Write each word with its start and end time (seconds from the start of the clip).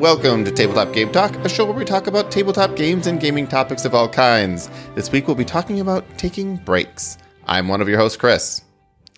welcome 0.00 0.46
to 0.46 0.50
Tabletop 0.50 0.94
Game 0.94 1.12
Talk, 1.12 1.36
a 1.44 1.48
show 1.48 1.66
where 1.66 1.74
we 1.74 1.84
talk 1.84 2.06
about 2.06 2.30
tabletop 2.30 2.74
games 2.74 3.06
and 3.06 3.20
gaming 3.20 3.46
topics 3.46 3.84
of 3.84 3.94
all 3.94 4.08
kinds. 4.08 4.70
This 4.94 5.12
week 5.12 5.26
we'll 5.26 5.36
be 5.36 5.44
talking 5.44 5.78
about 5.78 6.06
taking 6.16 6.56
breaks. 6.56 7.18
I'm 7.46 7.68
one 7.68 7.82
of 7.82 7.88
your 7.88 7.98
hosts, 7.98 8.16
Chris. 8.16 8.62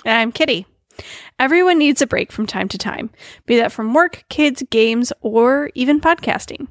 I'm 0.04 0.32
Kitty. 0.32 0.66
Everyone 1.38 1.78
needs 1.78 2.00
a 2.00 2.06
break 2.06 2.30
from 2.30 2.46
time 2.46 2.68
to 2.68 2.78
time, 2.78 3.10
be 3.46 3.56
that 3.56 3.72
from 3.72 3.94
work, 3.94 4.24
kids, 4.28 4.62
games, 4.70 5.12
or 5.22 5.70
even 5.74 6.00
podcasting. 6.00 6.68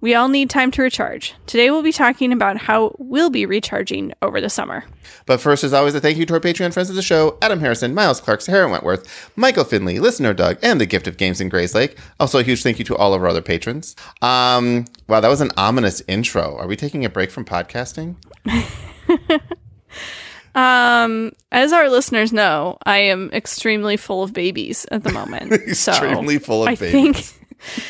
We 0.00 0.14
all 0.14 0.28
need 0.28 0.50
time 0.50 0.70
to 0.72 0.82
recharge. 0.82 1.34
Today 1.46 1.70
we'll 1.70 1.82
be 1.82 1.92
talking 1.92 2.32
about 2.32 2.56
how 2.56 2.94
we'll 2.98 3.30
be 3.30 3.46
recharging 3.46 4.12
over 4.22 4.40
the 4.40 4.50
summer. 4.50 4.84
But 5.26 5.40
first, 5.40 5.64
as 5.64 5.72
always, 5.72 5.94
a 5.94 6.00
thank 6.00 6.18
you 6.18 6.26
to 6.26 6.34
our 6.34 6.40
Patreon 6.40 6.72
friends 6.72 6.90
of 6.90 6.96
the 6.96 7.02
show 7.02 7.36
Adam 7.42 7.60
Harrison, 7.60 7.94
Miles 7.94 8.20
Clark, 8.20 8.40
Sarah 8.42 8.68
Wentworth, 8.68 9.32
Michael 9.36 9.64
Finley, 9.64 9.98
Listener 9.98 10.34
Doug, 10.34 10.58
and 10.62 10.80
the 10.80 10.86
Gift 10.86 11.06
of 11.06 11.16
Games 11.16 11.40
in 11.40 11.50
Grayslake. 11.50 11.98
Also, 12.20 12.38
a 12.38 12.42
huge 12.42 12.62
thank 12.62 12.78
you 12.78 12.84
to 12.84 12.96
all 12.96 13.14
of 13.14 13.22
our 13.22 13.28
other 13.28 13.42
patrons. 13.42 13.96
Um, 14.20 14.84
wow, 15.08 15.20
that 15.20 15.28
was 15.28 15.40
an 15.40 15.50
ominous 15.56 16.02
intro. 16.06 16.56
Are 16.56 16.66
we 16.66 16.76
taking 16.76 17.04
a 17.04 17.10
break 17.10 17.30
from 17.30 17.44
podcasting? 17.44 18.16
Um, 20.54 21.32
as 21.50 21.72
our 21.72 21.88
listeners 21.88 22.32
know, 22.32 22.78
I 22.84 22.98
am 22.98 23.30
extremely 23.32 23.96
full 23.96 24.22
of 24.22 24.32
babies 24.32 24.86
at 24.90 25.02
the 25.02 25.12
moment. 25.12 25.52
extremely 25.52 26.38
so 26.38 26.44
full 26.44 26.62
of 26.62 26.68
I 26.68 26.74
babies. 26.74 27.32
think, 27.32 27.48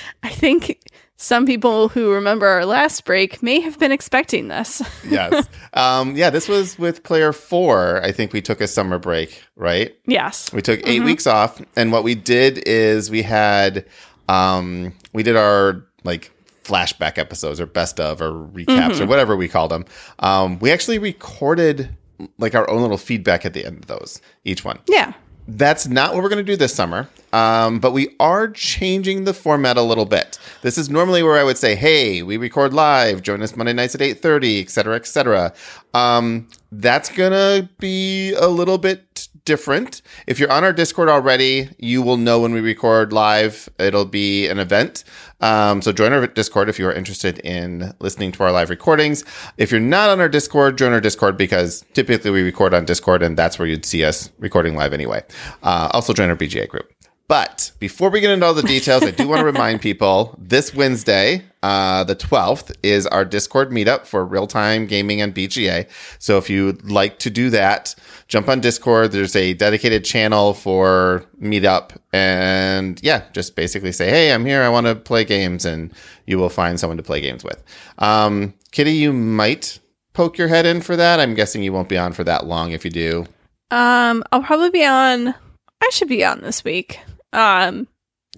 I 0.22 0.28
think 0.28 0.78
some 1.16 1.46
people 1.46 1.88
who 1.88 2.12
remember 2.12 2.46
our 2.46 2.66
last 2.66 3.04
break 3.04 3.42
may 3.42 3.60
have 3.60 3.78
been 3.78 3.92
expecting 3.92 4.48
this. 4.48 4.82
yes. 5.08 5.48
Um, 5.72 6.16
yeah, 6.16 6.30
this 6.30 6.48
was 6.48 6.78
with 6.78 7.02
player 7.04 7.32
four. 7.32 8.02
I 8.02 8.12
think 8.12 8.32
we 8.32 8.42
took 8.42 8.60
a 8.60 8.66
summer 8.66 8.98
break, 8.98 9.42
right? 9.56 9.94
yes. 10.06 10.52
We 10.52 10.62
took 10.62 10.86
8 10.86 11.04
weeks 11.04 11.26
off, 11.26 11.60
and 11.76 11.92
what 11.92 12.04
we 12.04 12.14
did 12.14 12.66
is 12.66 13.10
we 13.10 13.22
had 13.22 13.86
um, 14.28 14.94
we 15.12 15.22
did 15.22 15.36
our 15.36 15.84
like 16.04 16.30
flashback 16.64 17.18
episodes 17.18 17.60
or 17.60 17.66
best 17.66 18.00
of 18.00 18.20
or 18.20 18.32
recaps 18.32 19.00
or 19.00 19.06
whatever 19.06 19.36
we 19.36 19.48
called 19.48 19.70
them. 19.70 19.84
Um, 20.20 20.58
we 20.58 20.70
actually 20.70 20.98
recorded 20.98 21.96
like 22.38 22.54
our 22.54 22.68
own 22.68 22.82
little 22.82 22.98
feedback 22.98 23.44
at 23.44 23.54
the 23.54 23.64
end 23.64 23.78
of 23.78 23.86
those 23.86 24.20
each 24.44 24.64
one. 24.64 24.78
Yeah. 24.88 25.12
That's 25.48 25.88
not 25.88 26.14
what 26.14 26.22
we're 26.22 26.28
going 26.28 26.44
to 26.44 26.52
do 26.52 26.56
this 26.56 26.72
summer, 26.72 27.08
um, 27.32 27.80
but 27.80 27.90
we 27.90 28.14
are 28.20 28.48
changing 28.48 29.24
the 29.24 29.34
format 29.34 29.76
a 29.76 29.82
little 29.82 30.04
bit. 30.04 30.38
This 30.62 30.78
is 30.78 30.88
normally 30.88 31.24
where 31.24 31.36
I 31.36 31.42
would 31.42 31.58
say, 31.58 31.74
"Hey, 31.74 32.22
we 32.22 32.36
record 32.36 32.72
live. 32.72 33.22
Join 33.22 33.42
us 33.42 33.56
Monday 33.56 33.72
nights 33.72 33.96
at 33.96 34.02
eight 34.02 34.22
thirty, 34.22 34.60
etc., 34.60 34.94
etc." 34.94 35.52
Um, 35.94 36.46
that's 36.70 37.08
gonna 37.08 37.68
be 37.80 38.32
a 38.34 38.46
little 38.46 38.78
bit 38.78 39.11
different. 39.44 40.02
If 40.26 40.38
you're 40.38 40.50
on 40.50 40.64
our 40.64 40.72
Discord 40.72 41.08
already, 41.08 41.68
you 41.78 42.02
will 42.02 42.16
know 42.16 42.40
when 42.40 42.52
we 42.52 42.60
record 42.60 43.12
live. 43.12 43.68
It'll 43.78 44.04
be 44.04 44.48
an 44.48 44.58
event. 44.58 45.04
Um, 45.40 45.82
so 45.82 45.92
join 45.92 46.12
our 46.12 46.26
Discord 46.26 46.68
if 46.68 46.78
you 46.78 46.86
are 46.86 46.92
interested 46.92 47.38
in 47.40 47.92
listening 47.98 48.32
to 48.32 48.44
our 48.44 48.52
live 48.52 48.70
recordings. 48.70 49.24
If 49.58 49.70
you're 49.70 49.80
not 49.80 50.10
on 50.10 50.20
our 50.20 50.28
Discord, 50.28 50.78
join 50.78 50.92
our 50.92 51.00
Discord 51.00 51.36
because 51.36 51.84
typically 51.92 52.30
we 52.30 52.42
record 52.42 52.74
on 52.74 52.84
Discord 52.84 53.22
and 53.22 53.36
that's 53.36 53.58
where 53.58 53.66
you'd 53.66 53.84
see 53.84 54.04
us 54.04 54.30
recording 54.38 54.76
live 54.76 54.92
anyway. 54.92 55.24
Uh, 55.62 55.88
also 55.92 56.12
join 56.12 56.30
our 56.30 56.36
BGA 56.36 56.68
group. 56.68 56.92
But 57.32 57.72
before 57.78 58.10
we 58.10 58.20
get 58.20 58.30
into 58.30 58.44
all 58.44 58.52
the 58.52 58.62
details, 58.62 59.02
I 59.04 59.10
do 59.10 59.26
want 59.26 59.40
to 59.40 59.46
remind 59.46 59.80
people 59.90 60.36
this 60.38 60.74
Wednesday, 60.74 61.42
uh, 61.62 62.04
the 62.04 62.14
12th, 62.14 62.76
is 62.82 63.06
our 63.06 63.24
Discord 63.24 63.70
meetup 63.70 64.04
for 64.04 64.22
real 64.22 64.46
time 64.46 64.86
gaming 64.86 65.22
and 65.22 65.34
BGA. 65.34 65.88
So 66.18 66.36
if 66.36 66.50
you'd 66.50 66.90
like 66.90 67.18
to 67.20 67.30
do 67.30 67.48
that, 67.48 67.94
jump 68.32 68.48
on 68.48 68.60
Discord. 68.60 69.12
There's 69.12 69.36
a 69.36 69.52
dedicated 69.52 70.06
channel 70.06 70.54
for 70.54 71.22
meetup. 71.38 71.90
And 72.14 72.98
yeah, 73.02 73.24
just 73.32 73.54
basically 73.54 73.92
say, 73.92 74.08
hey, 74.08 74.32
I'm 74.32 74.46
here. 74.46 74.62
I 74.62 74.70
want 74.70 74.86
to 74.86 74.94
play 74.94 75.22
games. 75.22 75.66
And 75.66 75.92
you 76.26 76.38
will 76.38 76.48
find 76.48 76.80
someone 76.80 76.96
to 76.96 77.02
play 77.02 77.20
games 77.20 77.44
with. 77.44 77.62
Um, 77.98 78.54
Kitty, 78.70 78.92
you 78.92 79.12
might 79.12 79.78
poke 80.14 80.38
your 80.38 80.48
head 80.48 80.64
in 80.64 80.80
for 80.80 80.96
that. 80.96 81.20
I'm 81.20 81.34
guessing 81.34 81.62
you 81.62 81.74
won't 81.74 81.90
be 81.90 81.98
on 81.98 82.14
for 82.14 82.24
that 82.24 82.46
long 82.46 82.72
if 82.72 82.86
you 82.86 82.90
do. 82.90 83.26
Um, 83.70 84.24
I'll 84.32 84.42
probably 84.42 84.70
be 84.70 84.84
on. 84.84 85.28
I 85.28 85.90
should 85.90 86.08
be 86.08 86.24
on 86.24 86.40
this 86.40 86.64
week. 86.64 87.00
Um, 87.34 87.86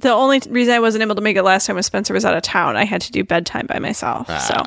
the 0.01 0.11
only 0.11 0.43
reason 0.49 0.75
I 0.75 0.81
wasn't 0.81 1.03
able 1.03 1.15
to 1.15 1.21
make 1.21 1.37
it 1.37 1.45
last 1.45 1.67
time 1.67 1.77
was 1.77 1.87
Spencer 1.87 2.15
was 2.15 2.25
out 2.25 2.37
of 2.37 2.43
town. 2.43 2.77
I 2.77 2.85
had 2.85 3.01
to 3.03 3.13
do 3.13 3.23
bedtime 3.23 3.67
by 3.69 3.79
myself. 3.79 4.27
Ah, 4.29 4.39
so 4.39 4.63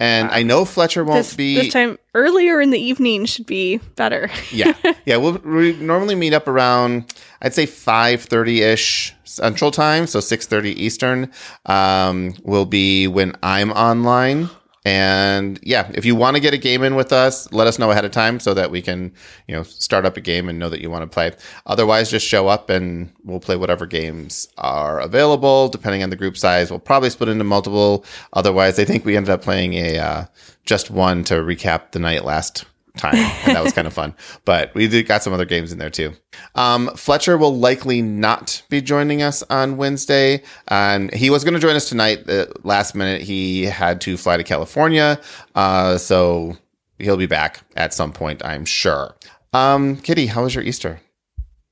And 0.00 0.30
I 0.30 0.42
know 0.42 0.64
Fletcher 0.64 1.04
won't 1.04 1.18
this, 1.18 1.34
be. 1.34 1.54
this 1.56 1.72
time 1.72 1.98
earlier 2.14 2.60
in 2.60 2.70
the 2.70 2.78
evening 2.80 3.26
should 3.26 3.46
be 3.46 3.76
better. 3.94 4.30
yeah 4.50 4.72
yeah 5.04 5.16
we'll 5.16 5.38
we 5.38 5.74
normally 5.76 6.14
meet 6.14 6.32
up 6.32 6.48
around 6.48 7.14
i'd 7.42 7.54
say 7.54 7.66
5.30ish 7.66 9.12
central 9.24 9.70
time 9.70 10.06
so 10.06 10.18
6.30 10.18 10.74
eastern 10.76 11.30
um, 11.66 12.34
will 12.42 12.66
be 12.66 13.06
when 13.06 13.34
i'm 13.42 13.70
online 13.72 14.50
and 14.84 15.58
yeah 15.62 15.90
if 15.94 16.06
you 16.06 16.14
want 16.14 16.34
to 16.34 16.40
get 16.40 16.54
a 16.54 16.58
game 16.58 16.82
in 16.82 16.94
with 16.94 17.12
us 17.12 17.52
let 17.52 17.66
us 17.66 17.78
know 17.78 17.90
ahead 17.90 18.04
of 18.04 18.10
time 18.12 18.40
so 18.40 18.54
that 18.54 18.70
we 18.70 18.80
can 18.80 19.12
you 19.46 19.54
know 19.54 19.62
start 19.62 20.06
up 20.06 20.16
a 20.16 20.20
game 20.20 20.48
and 20.48 20.58
know 20.58 20.70
that 20.70 20.80
you 20.80 20.90
want 20.90 21.02
to 21.02 21.14
play. 21.14 21.32
Otherwise 21.66 22.10
just 22.10 22.26
show 22.26 22.48
up 22.48 22.70
and 22.70 23.12
we'll 23.24 23.40
play 23.40 23.56
whatever 23.56 23.86
games 23.86 24.48
are 24.56 25.00
available. 25.00 25.68
Depending 25.68 26.02
on 26.02 26.10
the 26.10 26.16
group 26.16 26.36
size 26.36 26.70
we'll 26.70 26.80
probably 26.80 27.10
split 27.10 27.28
into 27.28 27.44
multiple. 27.44 28.04
Otherwise 28.32 28.78
i 28.78 28.84
think 28.84 29.04
we 29.04 29.16
ended 29.16 29.30
up 29.30 29.42
playing 29.42 29.74
a 29.74 29.98
uh, 29.98 30.24
just 30.64 30.90
one 30.90 31.24
to 31.24 31.34
recap 31.34 31.92
the 31.92 31.98
night 31.98 32.24
last 32.24 32.64
time 32.96 33.14
and 33.14 33.56
that 33.56 33.62
was 33.62 33.72
kind 33.72 33.86
of 33.86 33.92
fun. 33.92 34.14
But 34.44 34.74
we 34.74 34.88
did 34.88 35.06
got 35.06 35.22
some 35.22 35.32
other 35.32 35.44
games 35.44 35.72
in 35.72 35.78
there 35.78 35.90
too. 35.90 36.12
Um, 36.54 36.88
fletcher 36.96 37.36
will 37.36 37.56
likely 37.56 38.02
not 38.02 38.62
be 38.68 38.80
joining 38.80 39.22
us 39.22 39.42
on 39.44 39.76
wednesday 39.76 40.42
and 40.68 41.12
he 41.14 41.30
was 41.30 41.44
going 41.44 41.54
to 41.54 41.60
join 41.60 41.76
us 41.76 41.88
tonight 41.88 42.28
uh, 42.28 42.46
last 42.64 42.94
minute. 42.94 43.22
He 43.22 43.64
had 43.64 44.00
to 44.02 44.16
fly 44.16 44.36
to 44.36 44.44
california 44.44 45.20
uh, 45.54 45.98
so 45.98 46.56
he'll 46.98 47.16
be 47.16 47.26
back 47.26 47.60
at 47.76 47.94
some 47.94 48.12
point 48.12 48.44
i'm 48.44 48.64
sure. 48.64 49.14
Um, 49.52 49.96
kitty 49.96 50.26
how 50.26 50.42
was 50.44 50.54
your 50.54 50.64
easter? 50.64 51.00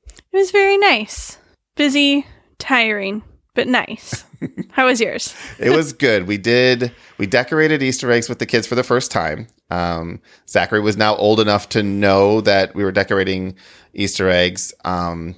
It 0.07 0.37
was 0.37 0.51
very 0.51 0.77
nice. 0.77 1.39
Busy, 1.77 2.27
tiring, 2.59 3.23
but 3.59 3.67
nice. 3.67 4.25
How 4.71 4.87
was 4.87 5.01
yours? 5.01 5.35
it 5.59 5.71
was 5.71 5.93
good. 5.93 6.29
We 6.29 6.39
did. 6.39 6.93
We 7.19 7.27
decorated 7.27 7.83
Easter 7.83 8.09
eggs 8.13 8.29
with 8.29 8.39
the 8.39 8.47
kids 8.47 8.69
for 8.69 8.77
the 8.77 8.85
first 8.85 9.11
time. 9.11 9.49
Um, 9.69 10.21
Zachary 10.49 10.79
was 10.79 10.97
now 10.97 11.17
old 11.17 11.41
enough 11.41 11.69
to 11.71 11.83
know 11.83 12.41
that 12.43 12.73
we 12.77 12.85
were 12.85 12.93
decorating 12.93 13.57
Easter 13.95 14.29
eggs. 14.31 14.73
Um, 14.85 15.35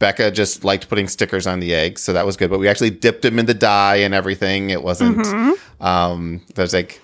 Becca 0.00 0.32
just 0.32 0.64
liked 0.64 0.88
putting 0.88 1.06
stickers 1.06 1.46
on 1.46 1.60
the 1.60 1.72
eggs, 1.72 2.02
so 2.02 2.12
that 2.12 2.26
was 2.26 2.36
good. 2.36 2.50
But 2.50 2.58
we 2.58 2.66
actually 2.66 2.90
dipped 2.90 3.22
them 3.22 3.38
in 3.38 3.46
the 3.46 3.54
dye 3.54 3.96
and 3.98 4.14
everything. 4.14 4.70
It 4.70 4.82
wasn't. 4.82 5.24
Um, 5.80 6.42
there's 6.56 6.74
like. 6.74 7.00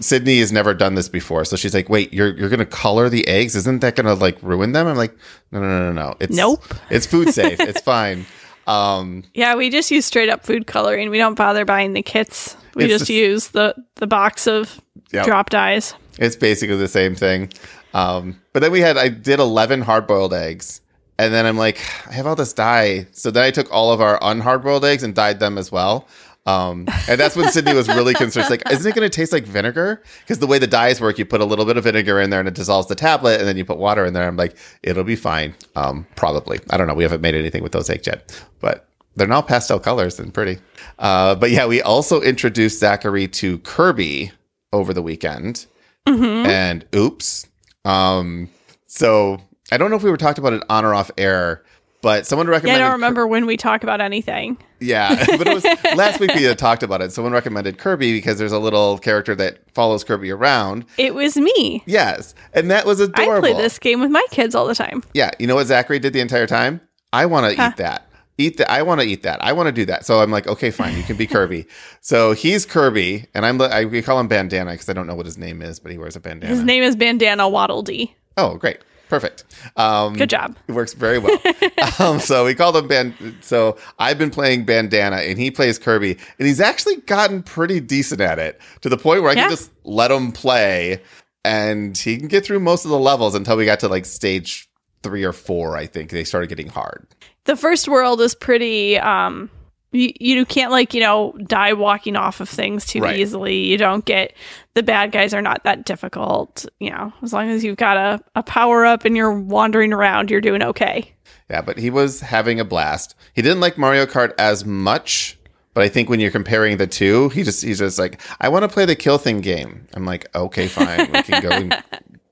Sydney 0.00 0.38
has 0.38 0.50
never 0.50 0.72
done 0.72 0.94
this 0.94 1.10
before, 1.10 1.44
so 1.44 1.54
she's 1.54 1.74
like, 1.74 1.90
"Wait, 1.90 2.10
you're 2.14 2.34
you're 2.34 2.48
gonna 2.48 2.64
color 2.64 3.10
the 3.10 3.28
eggs? 3.28 3.54
Isn't 3.54 3.82
that 3.82 3.94
gonna 3.94 4.14
like 4.14 4.38
ruin 4.40 4.72
them?" 4.72 4.86
I'm 4.86 4.96
like, 4.96 5.14
"No, 5.52 5.60
no, 5.60 5.68
no, 5.68 5.92
no, 5.92 5.92
no. 5.92 6.14
It's 6.18 6.34
Nope. 6.34 6.64
It's 6.88 7.04
food 7.04 7.34
safe. 7.34 7.60
it's 7.60 7.82
fine." 7.82 8.24
Um, 8.66 9.24
Yeah, 9.34 9.54
we 9.54 9.70
just 9.70 9.90
use 9.90 10.04
straight 10.06 10.28
up 10.28 10.44
food 10.44 10.66
coloring. 10.66 11.10
We 11.10 11.18
don't 11.18 11.34
bother 11.34 11.64
buying 11.64 11.92
the 11.92 12.02
kits. 12.02 12.56
We 12.74 12.88
just 12.88 13.06
the- 13.06 13.14
use 13.14 13.48
the 13.48 13.74
the 13.96 14.06
box 14.06 14.46
of 14.46 14.80
Yep. 15.12 15.24
drop 15.26 15.50
dyes. 15.50 15.94
It's 16.18 16.36
basically 16.36 16.76
the 16.76 16.88
same 16.88 17.14
thing. 17.14 17.52
Um, 17.94 18.40
but 18.52 18.60
then 18.60 18.72
we 18.72 18.80
had, 18.80 18.96
I 18.98 19.08
did 19.08 19.38
11 19.38 19.82
hard 19.82 20.06
boiled 20.06 20.34
eggs. 20.34 20.80
And 21.18 21.32
then 21.32 21.46
I'm 21.46 21.56
like, 21.56 21.78
I 22.08 22.12
have 22.12 22.26
all 22.26 22.34
this 22.36 22.52
dye. 22.52 23.06
So 23.12 23.30
then 23.30 23.42
I 23.44 23.50
took 23.50 23.72
all 23.72 23.92
of 23.92 24.00
our 24.02 24.18
unhard 24.20 24.62
boiled 24.62 24.84
eggs 24.84 25.02
and 25.02 25.14
dyed 25.14 25.38
them 25.40 25.56
as 25.56 25.70
well. 25.72 26.06
Um, 26.46 26.86
and 27.08 27.18
that's 27.18 27.34
when 27.34 27.50
Sydney 27.50 27.74
was 27.74 27.88
really 27.88 28.14
concerned. 28.14 28.44
She's 28.44 28.50
like, 28.50 28.62
isn't 28.70 28.88
it 28.88 28.94
going 28.94 29.08
to 29.08 29.14
taste 29.14 29.32
like 29.32 29.44
vinegar? 29.44 30.02
Because 30.20 30.38
the 30.38 30.46
way 30.46 30.58
the 30.58 30.66
dyes 30.66 31.00
work, 31.00 31.18
you 31.18 31.24
put 31.24 31.40
a 31.40 31.44
little 31.44 31.64
bit 31.64 31.76
of 31.76 31.84
vinegar 31.84 32.20
in 32.20 32.30
there 32.30 32.38
and 32.38 32.48
it 32.48 32.54
dissolves 32.54 32.86
the 32.86 32.94
tablet, 32.94 33.40
and 33.40 33.48
then 33.48 33.56
you 33.56 33.64
put 33.64 33.78
water 33.78 34.04
in 34.04 34.14
there. 34.14 34.26
I'm 34.26 34.36
like, 34.36 34.56
it'll 34.82 35.04
be 35.04 35.16
fine. 35.16 35.54
Um, 35.74 36.06
probably. 36.14 36.60
I 36.70 36.76
don't 36.76 36.86
know. 36.86 36.94
We 36.94 37.02
haven't 37.02 37.20
made 37.20 37.34
anything 37.34 37.62
with 37.62 37.72
those 37.72 37.90
eggs 37.90 38.06
yet, 38.06 38.40
but 38.60 38.88
they're 39.16 39.26
now 39.26 39.42
pastel 39.42 39.80
colors 39.80 40.20
and 40.20 40.32
pretty. 40.32 40.58
Uh, 40.98 41.34
but 41.34 41.50
yeah, 41.50 41.66
we 41.66 41.82
also 41.82 42.20
introduced 42.20 42.78
Zachary 42.78 43.26
to 43.28 43.58
Kirby 43.58 44.30
over 44.72 44.94
the 44.94 45.02
weekend 45.02 45.66
and 46.06 46.84
oops. 46.94 47.46
Um, 47.84 48.50
so 48.86 49.40
I 49.72 49.78
don't 49.78 49.90
know 49.90 49.96
if 49.96 50.02
we 50.02 50.10
were 50.10 50.16
talked 50.16 50.38
about 50.38 50.52
it 50.52 50.62
on 50.68 50.84
or 50.84 50.94
off 50.94 51.10
air, 51.18 51.64
but 52.02 52.26
someone 52.26 52.46
Yeah, 52.46 52.52
recommended. 52.52 52.82
I 52.82 52.84
don't 52.84 52.92
remember 52.92 53.26
when 53.26 53.46
we 53.46 53.56
talk 53.56 53.82
about 53.82 54.00
anything. 54.00 54.58
Yeah, 54.80 55.14
but 55.38 55.46
it 55.46 55.54
was 55.54 55.64
last 55.96 56.20
week 56.20 56.34
we 56.34 56.42
had 56.42 56.58
talked 56.58 56.82
about 56.82 57.00
it. 57.02 57.12
Someone 57.12 57.32
recommended 57.32 57.78
Kirby 57.78 58.12
because 58.12 58.38
there's 58.38 58.52
a 58.52 58.58
little 58.58 58.98
character 58.98 59.34
that 59.36 59.58
follows 59.74 60.04
Kirby 60.04 60.30
around. 60.30 60.84
It 60.98 61.14
was 61.14 61.36
me. 61.36 61.82
Yes, 61.86 62.34
and 62.52 62.70
that 62.70 62.86
was 62.86 63.00
adorable. 63.00 63.36
I 63.36 63.40
play 63.40 63.52
this 63.54 63.78
game 63.78 64.00
with 64.00 64.10
my 64.10 64.24
kids 64.30 64.54
all 64.54 64.66
the 64.66 64.74
time. 64.74 65.02
Yeah, 65.14 65.30
you 65.38 65.46
know 65.46 65.54
what 65.54 65.66
Zachary 65.66 65.98
did 65.98 66.12
the 66.12 66.20
entire 66.20 66.46
time? 66.46 66.80
I 67.12 67.26
want 67.26 67.50
to 67.50 67.60
Huh. 67.60 67.70
eat 67.72 67.76
that. 67.78 68.02
Eat 68.38 68.58
that. 68.58 68.70
I 68.70 68.82
want 68.82 69.00
to 69.00 69.06
eat 69.06 69.22
that. 69.22 69.42
I 69.42 69.52
want 69.54 69.68
to 69.68 69.72
do 69.72 69.86
that. 69.86 70.04
So 70.04 70.20
I'm 70.20 70.30
like, 70.30 70.46
okay, 70.46 70.70
fine. 70.70 70.94
You 70.94 71.02
can 71.02 71.16
be 71.16 71.26
Kirby. 71.26 71.66
so 72.02 72.32
he's 72.32 72.66
Kirby, 72.66 73.24
and 73.32 73.46
I'm. 73.46 73.58
I, 73.62 73.86
we 73.86 74.02
call 74.02 74.20
him 74.20 74.28
Bandana 74.28 74.72
because 74.72 74.90
I 74.90 74.92
don't 74.92 75.06
know 75.06 75.14
what 75.14 75.24
his 75.24 75.38
name 75.38 75.62
is, 75.62 75.80
but 75.80 75.90
he 75.90 75.96
wears 75.96 76.16
a 76.16 76.20
bandana. 76.20 76.54
His 76.54 76.62
name 76.62 76.82
is 76.82 76.94
Bandana 76.96 77.48
Waddle 77.48 77.82
Dee. 77.82 78.14
Oh, 78.36 78.56
great. 78.56 78.80
Perfect. 79.08 79.44
Um, 79.76 80.14
Good 80.14 80.30
job. 80.30 80.56
It 80.66 80.72
works 80.72 80.92
very 80.92 81.18
well. 81.18 81.38
um, 82.00 82.18
so 82.20 82.44
we 82.44 82.54
called 82.54 82.76
him 82.76 82.88
Band. 82.88 83.14
So 83.40 83.76
I've 83.98 84.18
been 84.18 84.30
playing 84.30 84.64
Bandana, 84.64 85.16
and 85.16 85.38
he 85.38 85.50
plays 85.50 85.78
Kirby, 85.78 86.18
and 86.38 86.46
he's 86.48 86.60
actually 86.60 86.96
gotten 86.96 87.42
pretty 87.42 87.78
decent 87.80 88.20
at 88.20 88.38
it 88.38 88.60
to 88.80 88.88
the 88.88 88.96
point 88.98 89.22
where 89.22 89.30
I 89.30 89.34
Yeah. 89.34 89.42
can 89.42 89.50
just 89.50 89.70
let 89.84 90.10
him 90.10 90.32
play, 90.32 91.00
and 91.44 91.96
he 91.96 92.16
can 92.18 92.28
get 92.28 92.44
through 92.44 92.60
most 92.60 92.84
of 92.84 92.90
the 92.90 92.98
levels 92.98 93.34
until 93.34 93.56
we 93.56 93.64
got 93.64 93.80
to 93.80 93.88
like 93.88 94.04
stage 94.04 94.68
three 95.02 95.22
or 95.22 95.32
four. 95.32 95.76
I 95.76 95.86
think 95.86 96.10
they 96.10 96.24
started 96.24 96.48
getting 96.48 96.68
hard. 96.68 97.06
The 97.44 97.54
first 97.56 97.86
world 97.86 98.20
is 98.20 98.34
pretty. 98.34 98.98
Um, 98.98 99.50
you, 99.96 100.12
you 100.20 100.44
can't 100.46 100.70
like 100.70 100.94
you 100.94 101.00
know 101.00 101.32
die 101.44 101.72
walking 101.72 102.16
off 102.16 102.40
of 102.40 102.48
things 102.48 102.84
too 102.86 103.00
Right. 103.00 103.16
easily. 103.18 103.56
You 103.64 103.76
don't 103.78 104.04
get 104.04 104.34
the 104.74 104.82
bad 104.82 105.12
guys 105.12 105.32
are 105.34 105.42
not 105.42 105.64
that 105.64 105.84
difficult. 105.84 106.66
You 106.80 106.90
know, 106.90 107.12
as 107.22 107.32
long 107.32 107.48
as 107.50 107.64
you've 107.64 107.76
got 107.76 107.96
a, 107.96 108.20
a 108.34 108.42
power 108.42 108.84
up 108.84 109.04
and 109.04 109.16
you're 109.16 109.32
wandering 109.32 109.92
around, 109.92 110.30
you're 110.30 110.40
doing 110.40 110.62
okay. 110.62 111.12
Yeah, 111.50 111.62
but 111.62 111.78
he 111.78 111.90
was 111.90 112.20
having 112.20 112.58
a 112.60 112.64
blast. 112.64 113.14
He 113.34 113.42
didn't 113.42 113.60
like 113.60 113.78
Mario 113.78 114.04
Kart 114.06 114.32
as 114.38 114.64
much, 114.64 115.38
but 115.74 115.82
I 115.84 115.88
think 115.88 116.08
when 116.10 116.18
you're 116.20 116.30
comparing 116.32 116.76
the 116.76 116.86
two, 116.86 117.28
he 117.30 117.42
just 117.44 117.62
he's 117.64 117.78
just 117.78 117.98
like, 117.98 118.20
I 118.40 118.48
want 118.48 118.64
to 118.64 118.68
play 118.68 118.84
the 118.84 118.96
kill 118.96 119.18
thing 119.18 119.40
game. 119.40 119.86
I'm 119.94 120.04
like, 120.04 120.26
okay, 120.34 120.66
fine, 120.68 121.10
we 121.12 121.22
can 121.22 121.42
go 121.42 121.50
and 121.50 121.82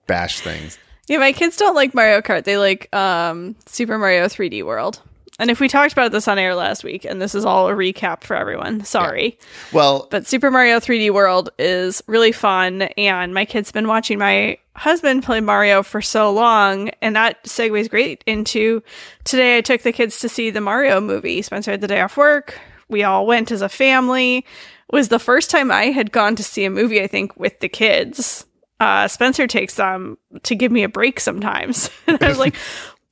bash 0.06 0.40
things. 0.40 0.78
Yeah, 1.06 1.18
my 1.18 1.32
kids 1.32 1.58
don't 1.58 1.74
like 1.74 1.92
Mario 1.92 2.22
Kart. 2.22 2.44
They 2.44 2.56
like 2.56 2.88
um, 2.96 3.56
Super 3.66 3.98
Mario 3.98 4.24
3D 4.24 4.64
World. 4.64 5.02
And 5.38 5.50
if 5.50 5.58
we 5.58 5.68
talked 5.68 5.92
about 5.92 6.12
this 6.12 6.28
on 6.28 6.38
air 6.38 6.54
last 6.54 6.84
week, 6.84 7.04
and 7.04 7.20
this 7.20 7.34
is 7.34 7.44
all 7.44 7.68
a 7.68 7.72
recap 7.72 8.22
for 8.22 8.36
everyone, 8.36 8.84
sorry. 8.84 9.36
Well, 9.72 10.06
But 10.10 10.26
Super 10.28 10.50
Mario 10.50 10.78
3D 10.78 11.10
World 11.10 11.50
is 11.58 12.02
really 12.06 12.30
fun, 12.30 12.82
and 12.82 13.34
my 13.34 13.44
kid's 13.44 13.72
been 13.72 13.88
watching 13.88 14.18
my 14.18 14.58
husband 14.76 15.24
play 15.24 15.40
Mario 15.40 15.82
for 15.82 16.00
so 16.00 16.30
long, 16.30 16.90
and 17.02 17.16
that 17.16 17.42
segues 17.44 17.90
great 17.90 18.22
into 18.26 18.82
today. 19.24 19.58
I 19.58 19.60
took 19.60 19.82
the 19.82 19.92
kids 19.92 20.20
to 20.20 20.28
see 20.28 20.50
the 20.50 20.60
Mario 20.60 21.00
movie. 21.00 21.42
Spencer 21.42 21.72
had 21.72 21.80
the 21.80 21.88
day 21.88 22.00
off 22.00 22.16
work. 22.16 22.58
We 22.88 23.02
all 23.02 23.26
went 23.26 23.50
as 23.50 23.62
a 23.62 23.68
family. 23.68 24.38
It 24.38 24.44
was 24.92 25.08
the 25.08 25.18
first 25.18 25.50
time 25.50 25.72
I 25.72 25.86
had 25.86 26.12
gone 26.12 26.36
to 26.36 26.44
see 26.44 26.64
a 26.64 26.70
movie, 26.70 27.02
I 27.02 27.08
think, 27.08 27.36
with 27.36 27.58
the 27.58 27.68
kids. 27.68 28.46
Uh, 28.78 29.08
Spencer 29.08 29.46
takes 29.46 29.76
them 29.76 30.18
to 30.42 30.54
give 30.54 30.70
me 30.70 30.82
a 30.82 30.88
break 30.88 31.18
sometimes. 31.18 31.90
and 32.06 32.22
I 32.22 32.28
was 32.28 32.38
like, 32.38 32.54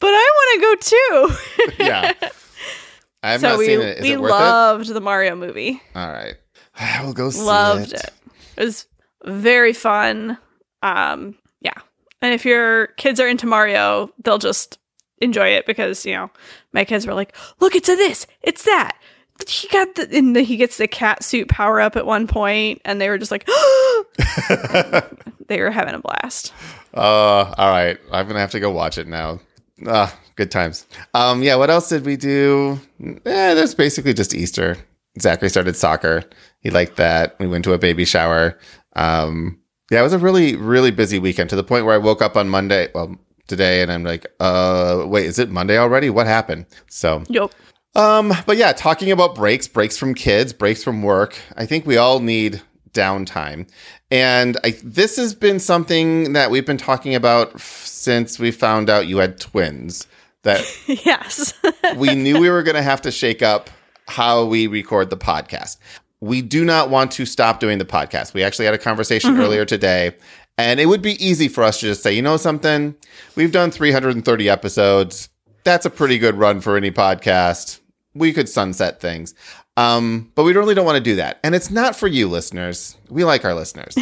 but 0.03 0.09
I 0.09 0.57
want 0.59 0.91
to 0.91 1.27
go 1.31 1.37
too. 1.71 1.75
yeah. 1.85 2.13
I 3.23 3.31
have 3.31 3.41
so 3.41 3.51
not 3.51 3.59
we, 3.59 3.67
seen 3.67 3.81
it. 3.81 3.99
Is 3.99 4.03
we 4.03 4.13
it 4.15 4.21
loved 4.21 4.89
the 4.89 5.01
Mario 5.01 5.37
movie. 5.37 5.81
All 5.95 6.09
right. 6.09 6.35
I 6.75 7.05
will 7.05 7.13
go 7.13 7.31
see 7.31 7.41
it. 7.41 7.45
loved 7.45 7.93
it. 7.93 8.01
it. 8.01 8.11
It 8.57 8.65
was 8.65 8.87
very 9.25 9.73
fun. 9.73 10.39
Um, 10.83 11.37
yeah. 11.61 11.79
And 12.21 12.35
if 12.35 12.45
your 12.45 12.89
kids 12.89 13.21
are 13.21 13.29
into 13.29 13.47
Mario, 13.47 14.11
they'll 14.25 14.39
just 14.39 14.81
enjoy 15.19 15.51
it 15.51 15.67
because, 15.67 16.05
you 16.05 16.15
know, 16.15 16.33
my 16.73 16.85
kids 16.85 17.07
were 17.07 17.15
like, 17.15 17.37
look, 17.61 17.77
it's 17.77 17.89
a 17.89 17.95
this, 17.95 18.27
it's 18.43 18.65
that. 18.65 18.97
He 19.47 19.69
got 19.69 19.95
the, 19.95 20.09
and 20.13 20.37
he 20.37 20.57
gets 20.57 20.79
the 20.79 20.89
cat 20.89 21.23
suit 21.23 21.49
power 21.49 21.81
up 21.81 21.95
at 21.95 22.07
one 22.07 22.27
point, 22.27 22.81
and 22.85 23.01
they 23.01 23.09
were 23.09 23.19
just 23.19 23.31
like, 23.31 23.47
they 25.47 25.61
were 25.61 25.71
having 25.71 25.95
a 25.95 26.01
blast. 26.01 26.53
Uh, 26.93 27.55
all 27.57 27.71
right. 27.71 27.99
I'm 28.11 28.27
gonna 28.27 28.41
have 28.41 28.51
to 28.53 28.61
go 28.61 28.71
watch 28.71 28.99
it 28.99 29.07
now. 29.07 29.41
Ah, 29.87 30.17
good 30.37 30.51
times. 30.51 30.87
Um, 31.15 31.43
yeah. 31.43 31.57
What 31.57 31.71
else 31.71 31.89
did 31.89 32.05
we 32.05 32.17
do? 32.17 32.81
Eh, 33.05 33.55
there's 33.55 33.75
basically 33.75 34.15
just 34.15 34.35
Easter. 34.35 34.77
Zachary 35.21 35.51
started 35.51 35.77
soccer. 35.77 36.25
He 36.61 36.71
liked 36.71 36.97
that. 36.97 37.37
We 37.39 37.47
went 37.47 37.65
to 37.65 37.73
a 37.73 37.79
baby 37.79 38.05
shower. 38.05 38.59
Um, 38.97 39.59
yeah, 39.91 40.01
it 40.01 40.05
was 40.05 40.13
a 40.15 40.19
really, 40.19 40.57
really 40.57 40.91
busy 40.91 41.19
weekend 41.19 41.51
to 41.51 41.57
the 41.57 41.65
point 41.65 41.85
where 41.85 41.95
I 41.95 41.99
woke 41.99 42.23
up 42.23 42.37
on 42.37 42.49
Monday. 42.49 42.89
Well, 42.95 43.17
today, 43.47 43.83
and 43.83 43.93
I'm 43.93 44.05
like, 44.05 44.27
uh, 44.41 45.05
wait, 45.07 45.27
is 45.27 45.39
it 45.39 45.51
Monday 45.51 45.77
already? 45.77 46.09
What 46.09 46.27
happened? 46.27 46.67
So, 46.89 47.23
yep. 47.29 47.53
um, 47.95 48.33
but 48.47 48.57
yeah, 48.57 48.73
talking 48.73 49.11
about 49.11 49.35
breaks, 49.35 49.69
breaks 49.69 49.99
from 49.99 50.15
kids, 50.15 50.53
breaks 50.53 50.83
from 50.83 51.03
work. 51.03 51.39
I 51.57 51.67
think 51.67 51.85
we 51.85 51.99
all 51.99 52.21
need 52.21 52.63
downtime. 52.93 53.69
And 54.13 54.59
I, 54.63 54.77
this 54.85 55.17
has 55.17 55.35
been 55.35 55.59
something 55.59 56.35
that 56.35 56.51
we've 56.51 56.67
been 56.67 56.77
talking 56.77 57.15
about 57.15 57.55
f- 57.55 57.87
since 57.87 58.39
we 58.39 58.51
found 58.51 58.91
out 58.91 59.07
you 59.07 59.17
had 59.17 59.41
twins. 59.41 60.07
That 60.43 60.63
yes. 60.87 61.55
we 61.97 62.15
knew 62.15 62.39
we 62.39 62.51
were 62.51 62.63
going 62.63 62.75
to 62.75 62.83
have 62.83 63.01
to 63.03 63.11
shake 63.11 63.41
up 63.41 63.71
how 64.07 64.45
we 64.45 64.67
record 64.67 65.09
the 65.09 65.17
podcast. 65.17 65.79
We 66.21 66.43
do 66.43 66.63
not 66.63 66.91
want 66.91 67.11
to 67.13 67.25
stop 67.25 67.59
doing 67.59 67.79
the 67.79 67.87
podcast. 67.87 68.35
We 68.35 68.43
actually 68.43 68.67
had 68.67 68.75
a 68.75 68.79
conversation 68.79 69.31
mm-hmm. 69.31 69.41
earlier 69.41 69.65
today, 69.65 70.15
and 70.59 70.79
it 70.79 70.87
would 70.87 71.01
be 71.01 71.13
easy 71.25 71.49
for 71.49 71.65
us 71.65 71.81
to 71.81 71.87
just 71.87 72.03
say, 72.03 72.13
you 72.13 72.21
know, 72.21 72.37
something, 72.37 72.95
we've 73.35 73.51
done 73.51 73.71
330 73.71 74.49
episodes. 74.51 75.31
That's 75.65 75.87
a 75.87 75.91
pretty 75.91 76.19
good 76.19 76.35
run 76.35 76.61
for 76.61 76.77
any 76.77 76.91
podcast. 76.91 77.81
We 78.15 78.35
could 78.35 78.49
sunset 78.49 79.01
things. 79.01 79.35
Um, 79.77 80.31
but 80.35 80.45
we 80.45 80.53
really 80.53 80.75
don't 80.75 80.85
want 80.85 80.97
to 80.99 81.03
do 81.03 81.17
that. 81.17 81.41
And 81.43 81.55
it's 81.55 81.71
not 81.71 81.97
for 81.97 82.07
you, 82.07 82.29
listeners. 82.29 82.97
We 83.09 83.25
like 83.25 83.45
our 83.45 83.55
listeners. 83.55 83.97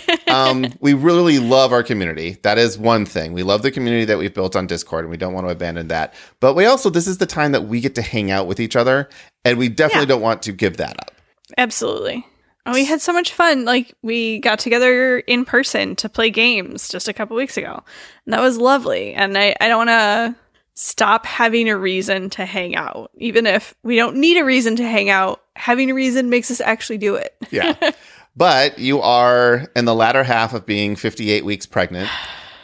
um, 0.28 0.66
we 0.80 0.94
really 0.94 1.38
love 1.40 1.72
our 1.72 1.82
community. 1.82 2.38
That 2.42 2.56
is 2.56 2.78
one 2.78 3.04
thing. 3.04 3.32
We 3.32 3.42
love 3.42 3.62
the 3.62 3.70
community 3.72 4.04
that 4.04 4.18
we've 4.18 4.32
built 4.32 4.54
on 4.54 4.66
Discord, 4.68 5.04
and 5.04 5.10
we 5.10 5.16
don't 5.16 5.32
want 5.34 5.46
to 5.46 5.50
abandon 5.50 5.88
that. 5.88 6.14
But 6.38 6.54
we 6.54 6.66
also, 6.66 6.88
this 6.88 7.08
is 7.08 7.18
the 7.18 7.26
time 7.26 7.50
that 7.52 7.62
we 7.64 7.80
get 7.80 7.96
to 7.96 8.02
hang 8.02 8.30
out 8.30 8.46
with 8.46 8.60
each 8.60 8.76
other, 8.76 9.08
and 9.44 9.58
we 9.58 9.68
definitely 9.68 10.02
Yeah. 10.02 10.06
don't 10.14 10.22
want 10.22 10.42
to 10.42 10.52
give 10.52 10.76
that 10.76 10.96
up. 11.00 11.10
Absolutely. 11.56 12.24
We 12.72 12.84
had 12.84 13.00
so 13.00 13.14
much 13.14 13.32
fun. 13.32 13.64
Like 13.64 13.94
we 14.02 14.40
got 14.40 14.58
together 14.58 15.18
in 15.20 15.46
person 15.46 15.96
to 15.96 16.08
play 16.10 16.28
games 16.28 16.88
just 16.90 17.08
a 17.08 17.14
couple 17.14 17.34
weeks 17.34 17.56
ago. 17.56 17.82
And 18.26 18.34
that 18.34 18.40
was 18.42 18.58
lovely. 18.58 19.14
And 19.14 19.38
I, 19.38 19.56
I 19.58 19.68
don't 19.68 19.86
want 19.86 19.88
to 19.88 20.36
stop 20.80 21.26
having 21.26 21.68
a 21.68 21.76
reason 21.76 22.30
to 22.30 22.46
hang 22.46 22.76
out. 22.76 23.10
Even 23.16 23.46
if 23.46 23.74
we 23.82 23.96
don't 23.96 24.16
need 24.16 24.36
a 24.38 24.44
reason 24.44 24.76
to 24.76 24.84
hang 24.84 25.10
out, 25.10 25.42
having 25.56 25.90
a 25.90 25.94
reason 25.94 26.30
makes 26.30 26.50
us 26.52 26.60
actually 26.60 26.98
do 26.98 27.16
it. 27.16 27.34
Yeah. 27.50 27.74
but 28.36 28.78
you 28.78 29.00
are 29.00 29.66
in 29.74 29.86
the 29.86 29.94
latter 29.94 30.22
half 30.22 30.54
of 30.54 30.64
being 30.66 30.94
58 30.94 31.44
weeks 31.44 31.66
pregnant. 31.66 32.08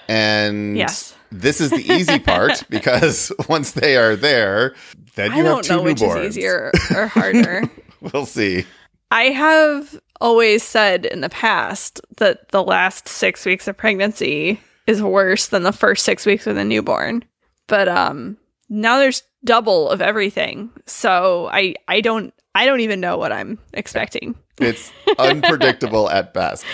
And 0.08 0.76
Yes. 0.76 1.14
this 1.32 1.61
is 1.61 1.70
the 1.70 1.93
easy 1.93 2.19
part 2.20 2.62
because 2.70 3.32
once 3.49 3.72
they 3.72 3.96
are 3.96 4.14
there, 4.14 4.75
then 5.17 5.32
you 5.32 5.38
I 5.38 5.38
have 5.38 5.46
don't 5.46 5.64
two 5.64 5.75
know 5.76 5.82
which 5.82 5.99
newborns. 5.99 6.25
is 6.25 6.38
easier 6.38 6.70
or 6.94 7.06
harder. 7.08 7.62
We'll 8.12 8.26
see. 8.26 8.67
I 9.10 9.31
have 9.31 9.99
always 10.20 10.62
said 10.62 11.06
in 11.06 11.22
the 11.22 11.31
past 11.31 12.02
that 12.19 12.50
the 12.50 12.62
last 12.62 13.08
six 13.08 13.46
weeks 13.46 13.67
of 13.67 13.79
pregnancy 13.79 14.60
is 14.86 15.03
worse 15.03 15.46
than 15.46 15.62
the 15.62 15.72
first 15.72 16.05
six 16.05 16.27
weeks 16.27 16.44
with 16.44 16.58
a 16.58 16.65
newborn. 16.67 17.24
But 17.67 17.89
um 17.89 18.37
now 18.69 18.99
there's 18.99 19.23
double 19.44 19.89
of 19.91 20.01
everything. 20.01 20.71
So 20.87 21.49
I 21.53 21.75
I 21.89 22.01
don't 22.01 22.33
I 22.55 22.67
don't 22.67 22.81
even 22.81 23.01
know 23.01 23.19
what 23.19 23.33
I'm 23.33 23.59
expecting. 23.73 24.37
It's 24.59 24.93
unpredictable 25.19 26.09
at 26.11 26.33
best. 26.33 26.65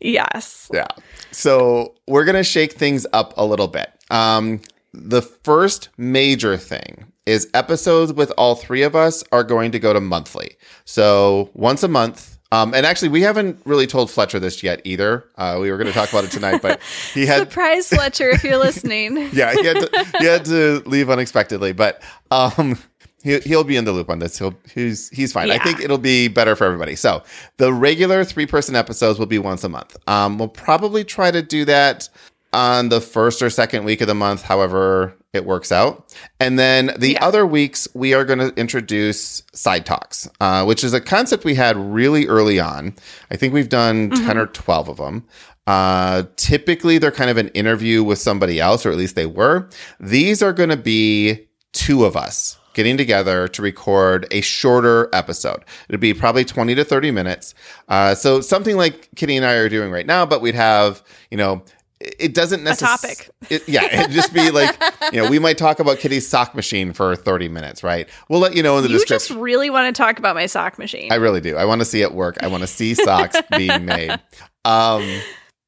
Yes. 0.00 0.70
Yeah. 0.72 0.86
So 1.30 1.94
we're 2.08 2.24
going 2.24 2.36
to 2.36 2.44
shake 2.44 2.72
things 2.72 3.06
up 3.12 3.34
a 3.36 3.44
little 3.44 3.68
bit. 3.68 3.90
Um, 4.10 4.60
the 4.92 5.20
first 5.22 5.90
major 5.98 6.56
thing 6.56 7.12
is 7.26 7.48
episodes 7.54 8.12
with 8.12 8.32
all 8.38 8.54
three 8.54 8.82
of 8.82 8.96
us 8.96 9.22
are 9.30 9.44
going 9.44 9.72
to 9.72 9.78
go 9.78 9.92
to 9.92 10.00
monthly. 10.00 10.56
So 10.84 11.50
once 11.54 11.82
a 11.82 11.88
month. 11.88 12.38
Um, 12.52 12.74
and 12.74 12.84
actually, 12.84 13.10
we 13.10 13.22
haven't 13.22 13.60
really 13.64 13.86
told 13.86 14.10
Fletcher 14.10 14.40
this 14.40 14.62
yet 14.62 14.80
either. 14.84 15.24
Uh, 15.36 15.58
we 15.60 15.70
were 15.70 15.76
going 15.76 15.86
to 15.86 15.92
talk 15.92 16.10
about 16.10 16.24
it 16.24 16.32
tonight, 16.32 16.60
but 16.60 16.80
he 17.14 17.24
had 17.24 17.48
Surprise 17.48 17.88
Fletcher 17.88 18.28
if 18.28 18.42
you're 18.42 18.58
listening. 18.58 19.16
yeah, 19.32 19.52
he 19.52 19.64
had 19.64 19.76
to, 19.76 20.06
he 20.18 20.26
had 20.26 20.44
to 20.46 20.82
leave 20.84 21.10
unexpectedly, 21.10 21.72
but 21.72 22.02
um, 22.32 22.76
he, 23.22 23.38
he'll 23.40 23.64
be 23.64 23.76
in 23.76 23.84
the 23.84 23.92
loop 23.92 24.10
on 24.10 24.18
this. 24.18 24.38
He'll 24.38 24.54
he's 24.74 25.10
he's 25.10 25.32
fine. 25.32 25.50
I 25.50 25.58
think 25.58 25.80
it'll 25.80 25.98
be 25.98 26.26
better 26.26 26.56
for 26.56 26.64
everybody. 26.64 26.96
So 26.96 27.22
the 27.58 27.72
regular 27.72 28.24
three 28.24 28.46
person 28.46 28.74
episodes 28.74 29.18
will 29.18 29.26
be 29.26 29.38
once 29.38 29.62
a 29.62 29.68
month. 29.68 29.96
Um, 30.08 30.38
we'll 30.38 30.48
probably 30.48 31.04
try 31.04 31.30
to 31.30 31.42
do 31.42 31.64
that 31.66 32.08
on 32.52 32.88
the 32.88 33.00
first 33.00 33.42
or 33.42 33.50
second 33.50 33.84
week 33.84 34.00
of 34.00 34.06
the 34.08 34.14
month, 34.14 34.42
however 34.42 35.14
it 35.32 35.44
works 35.44 35.70
out. 35.70 36.12
And 36.40 36.58
then 36.58 36.92
the 36.98 37.12
Yeah. 37.12 37.24
other 37.24 37.46
weeks 37.46 37.86
we 37.94 38.14
are 38.14 38.24
going 38.24 38.40
to 38.40 38.52
introduce 38.56 39.42
side 39.52 39.86
talks, 39.86 40.28
uh, 40.40 40.64
which 40.64 40.82
is 40.82 40.92
a 40.92 41.00
concept 41.00 41.44
we 41.44 41.54
had 41.54 41.76
really 41.76 42.26
early 42.26 42.58
on. 42.58 42.94
I 43.30 43.36
think 43.36 43.54
we've 43.54 43.68
done 43.68 44.10
ten 44.10 44.36
or 44.36 44.46
twelve 44.46 44.88
of 44.88 44.96
them. 44.96 45.24
Uh, 45.66 46.24
typically, 46.36 46.98
they're 46.98 47.12
kind 47.12 47.30
of 47.30 47.36
an 47.36 47.48
interview 47.48 48.02
with 48.02 48.18
somebody 48.18 48.58
else, 48.58 48.84
or 48.84 48.90
at 48.90 48.96
least 48.96 49.14
they 49.14 49.26
were. 49.26 49.68
These 50.00 50.42
are 50.42 50.52
going 50.52 50.70
to 50.70 50.76
be 50.76 51.46
two 51.72 52.04
of 52.04 52.16
us 52.16 52.56
getting 52.74 52.96
together 52.96 53.46
to 53.48 53.62
record 53.62 54.26
a 54.32 54.40
shorter 54.40 55.08
episode. 55.12 55.64
It'd 55.88 56.00
be 56.00 56.14
probably 56.14 56.44
20 56.44 56.74
to 56.76 56.84
30 56.84 57.10
minutes. 57.12 57.54
Uh, 57.88 58.14
so 58.16 58.40
something 58.40 58.76
like 58.76 59.08
Kitty 59.14 59.36
and 59.36 59.44
I 59.46 59.54
are 59.54 59.68
doing 59.68 59.90
right 59.92 60.06
now, 60.06 60.24
but 60.26 60.40
we'd 60.40 60.54
have, 60.56 61.02
you 61.30 61.36
know, 61.36 61.62
it 62.00 62.14
it 62.18 62.34
doesn't 62.34 62.62
necessarily. 62.64 63.14
topic. 63.50 63.62
yeah, 63.68 63.84
it'd 64.00 64.12
just 64.12 64.32
be 64.32 64.50
like, 64.50 64.74
you 65.12 65.22
know, 65.22 65.28
we 65.30 65.38
might 65.38 65.58
talk 65.58 65.80
about 65.80 65.98
Kitty's 65.98 66.26
sock 66.26 66.54
machine 66.54 66.92
for 66.92 67.14
30 67.14 67.48
minutes, 67.48 67.82
right? 67.82 68.08
We'll 68.28 68.40
let 68.40 68.56
you 68.56 68.62
know 68.62 68.76
in 68.78 68.82
the 68.82 68.88
You 68.88 68.98
description. 68.98 69.34
just 69.36 69.40
really 69.40 69.70
want 69.70 69.94
to 69.94 70.02
talk 70.02 70.18
about 70.18 70.34
my 70.34 70.46
sock 70.46 70.78
machine. 70.78 71.12
I 71.12 71.16
really 71.16 71.40
do. 71.40 71.56
I 71.56 71.64
want 71.66 71.80
to 71.80 71.84
see 71.84 72.02
it 72.02 72.12
work. 72.12 72.42
I 72.42 72.46
want 72.48 72.62
to 72.62 72.66
see 72.66 72.94
socks 72.94 73.36
being 73.56 73.84
made. 73.84 74.18
Um, 74.64 75.20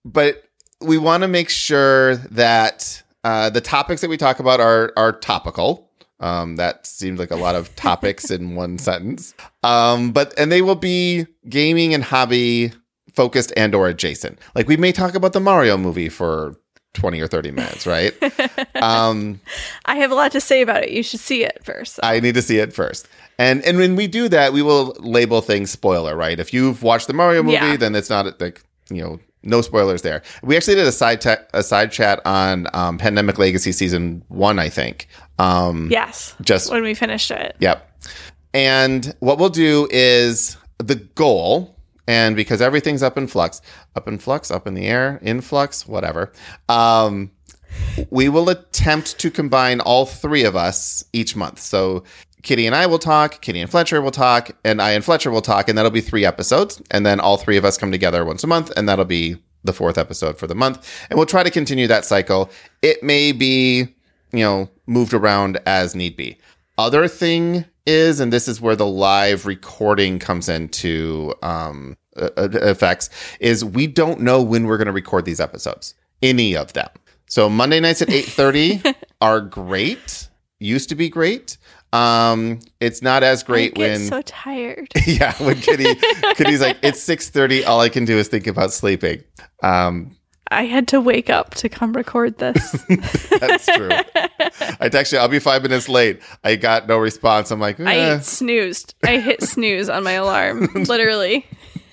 but 0.04 0.44
we 0.80 0.98
want 0.98 1.22
to 1.22 1.28
make 1.28 1.48
sure 1.50 2.16
that 2.16 3.02
Uh, 3.24 3.48
the 3.50 3.60
topics 3.60 4.00
that 4.00 4.10
we 4.10 4.16
talk 4.16 4.40
about 4.40 4.58
are 4.60 4.92
are 4.96 5.12
topical. 5.12 5.88
Um, 6.18 6.56
that 6.56 6.86
seems 6.86 7.18
like 7.20 7.30
a 7.30 7.36
lot 7.36 7.54
of 7.54 7.74
topics 7.76 8.30
in 8.30 8.54
one 8.56 8.78
sentence. 8.78 9.34
Um, 9.62 10.10
but 10.12 10.32
and 10.38 10.50
they 10.50 10.60
will 10.62 10.74
be 10.76 11.26
gaming 11.48 11.94
and 11.94 12.02
hobby 12.02 12.72
focused 13.12 13.52
and 13.56 13.74
or 13.74 13.88
adjacent. 13.88 14.38
Like 14.54 14.68
we 14.68 14.76
may 14.76 14.92
talk 14.92 15.14
about 15.14 15.32
the 15.32 15.40
Mario 15.40 15.76
movie 15.76 16.08
for 16.08 16.56
20 16.94 17.20
or 17.20 17.26
30 17.26 17.50
minutes, 17.52 17.86
right? 17.86 18.12
um, 18.82 19.40
I 19.86 19.96
have 19.96 20.10
a 20.10 20.14
lot 20.14 20.32
to 20.32 20.40
say 20.40 20.60
about 20.62 20.82
it. 20.84 20.90
You 20.90 21.02
should 21.02 21.20
see 21.20 21.44
it 21.44 21.58
first. 21.64 21.98
I 22.02 22.20
need 22.20 22.34
to 22.34 22.42
see 22.42 22.58
it 22.58 22.72
first. 22.72 23.08
And 23.38 23.62
and 23.64 23.78
when 23.78 23.96
we 23.96 24.06
do 24.06 24.28
that, 24.28 24.52
we 24.52 24.60
will 24.62 24.94
label 25.00 25.40
things 25.40 25.70
spoiler, 25.70 26.14
right? 26.16 26.38
If 26.38 26.52
you've 26.52 26.82
watched 26.82 27.06
the 27.06 27.14
Mario 27.14 27.42
movie, 27.42 27.54
Yeah. 27.54 27.76
then 27.76 27.94
it's 27.94 28.10
not 28.10 28.38
like, 28.40 28.62
you 28.90 29.02
know, 29.02 29.18
no 29.42 29.62
spoilers 29.62 30.02
there. 30.02 30.22
We 30.42 30.54
actually 30.56 30.74
did 30.76 30.86
a 30.86 30.92
side 30.92 31.20
te- 31.22 31.42
a 31.54 31.62
side 31.62 31.90
chat 31.90 32.20
on 32.26 32.66
um, 32.74 32.98
Pandemic 32.98 33.38
Legacy 33.38 33.72
season 33.72 34.22
1, 34.28 34.58
I 34.58 34.68
think. 34.68 35.08
Um 35.38 35.88
yes. 35.90 36.34
just 36.42 36.70
When 36.70 36.82
we 36.82 36.94
finished 36.94 37.30
it. 37.30 37.56
Yep. 37.58 37.88
And 38.54 39.14
what 39.20 39.38
we'll 39.38 39.48
do 39.48 39.88
is 39.90 40.56
the 40.78 40.96
goal, 40.96 41.74
and 42.06 42.36
because 42.36 42.60
everything's 42.60 43.02
up 43.02 43.16
in 43.16 43.26
flux, 43.26 43.60
up 43.96 44.08
in 44.08 44.18
flux, 44.18 44.50
up 44.50 44.66
in 44.66 44.74
the 44.74 44.86
air, 44.86 45.18
in 45.22 45.40
flux, 45.40 45.86
whatever. 45.86 46.32
Um, 46.68 47.30
we 48.10 48.28
will 48.28 48.48
attempt 48.48 49.18
to 49.18 49.30
combine 49.30 49.80
all 49.80 50.06
three 50.06 50.44
of 50.44 50.56
us 50.56 51.04
each 51.12 51.36
month. 51.36 51.60
So 51.60 52.04
Kitty 52.42 52.66
and 52.66 52.74
I 52.74 52.86
will 52.86 52.98
talk, 52.98 53.40
Kitty 53.40 53.60
and 53.60 53.70
Fletcher 53.70 54.02
will 54.02 54.10
talk, 54.10 54.50
and 54.64 54.82
I 54.82 54.92
and 54.92 55.04
Fletcher 55.04 55.30
will 55.30 55.42
talk, 55.42 55.68
and 55.68 55.78
that'll 55.78 55.92
be 55.92 56.00
three 56.00 56.24
episodes. 56.24 56.82
And 56.90 57.06
then 57.06 57.20
all 57.20 57.36
three 57.36 57.56
of 57.56 57.64
us 57.64 57.78
come 57.78 57.92
together 57.92 58.24
once 58.24 58.42
a 58.42 58.48
month, 58.48 58.72
and 58.76 58.88
that'll 58.88 59.04
be 59.04 59.36
the 59.64 59.72
fourth 59.72 59.96
episode 59.96 60.38
for 60.38 60.48
the 60.48 60.54
month. 60.54 61.06
And 61.08 61.16
we'll 61.16 61.26
try 61.26 61.44
to 61.44 61.50
continue 61.50 61.86
that 61.86 62.04
cycle. 62.04 62.50
It 62.82 63.02
may 63.02 63.30
be, 63.30 63.86
you 64.32 64.40
know, 64.40 64.68
moved 64.86 65.14
around 65.14 65.60
as 65.66 65.94
need 65.94 66.16
be. 66.16 66.36
Other 66.78 67.06
thing 67.06 67.64
is, 67.86 68.20
and 68.20 68.32
this 68.32 68.48
is 68.48 68.60
where 68.60 68.76
the 68.76 68.86
live 68.86 69.46
recording 69.46 70.18
comes 70.18 70.48
into 70.48 71.34
um, 71.42 71.96
effects, 72.16 73.10
is 73.40 73.64
we 73.64 73.86
don't 73.86 74.20
know 74.20 74.42
when 74.42 74.66
we're 74.66 74.78
going 74.78 74.86
to 74.86 74.92
record 74.92 75.24
these 75.24 75.40
episodes, 75.40 75.94
any 76.22 76.56
of 76.56 76.72
them. 76.72 76.88
So 77.26 77.48
Monday 77.48 77.80
nights 77.80 78.02
at 78.02 78.10
eight 78.10 78.26
thirty 78.26 78.82
are 79.20 79.40
great. 79.40 80.28
Used 80.58 80.90
to 80.90 80.94
be 80.94 81.08
great. 81.08 81.56
Um, 81.92 82.60
it's 82.80 83.02
not 83.02 83.22
as 83.22 83.42
I 83.42 83.46
great 83.46 83.74
get 83.74 83.80
when 83.80 84.00
so 84.06 84.22
tired. 84.22 84.88
yeah 85.06 85.34
when 85.42 85.60
Kitty 85.60 85.94
Kitty's 86.34 86.60
like 86.60 86.78
it's 86.82 87.02
six 87.02 87.30
thirty. 87.30 87.64
All 87.64 87.80
I 87.80 87.88
can 87.88 88.04
do 88.04 88.18
is 88.18 88.28
think 88.28 88.46
about 88.46 88.72
sleeping. 88.72 89.24
Um, 89.62 90.16
I 90.52 90.64
had 90.64 90.88
to 90.88 91.00
wake 91.00 91.30
up 91.30 91.54
to 91.56 91.68
come 91.68 91.92
record 91.92 92.38
this. 92.38 92.72
that's 93.40 93.66
true. 93.66 93.90
I 94.80 94.88
text 94.88 95.12
you. 95.12 95.18
I'll 95.18 95.28
be 95.28 95.38
five 95.38 95.62
minutes 95.62 95.88
late. 95.88 96.20
I 96.44 96.56
got 96.56 96.86
no 96.86 96.98
response. 96.98 97.50
I'm 97.50 97.60
like, 97.60 97.80
I 97.80 97.96
eh. 97.96 98.18
snoozed. 98.20 98.94
I 99.02 99.18
hit 99.18 99.42
snooze 99.48 99.88
on 99.88 100.04
my 100.04 100.12
alarm. 100.12 100.68
Literally. 100.74 101.46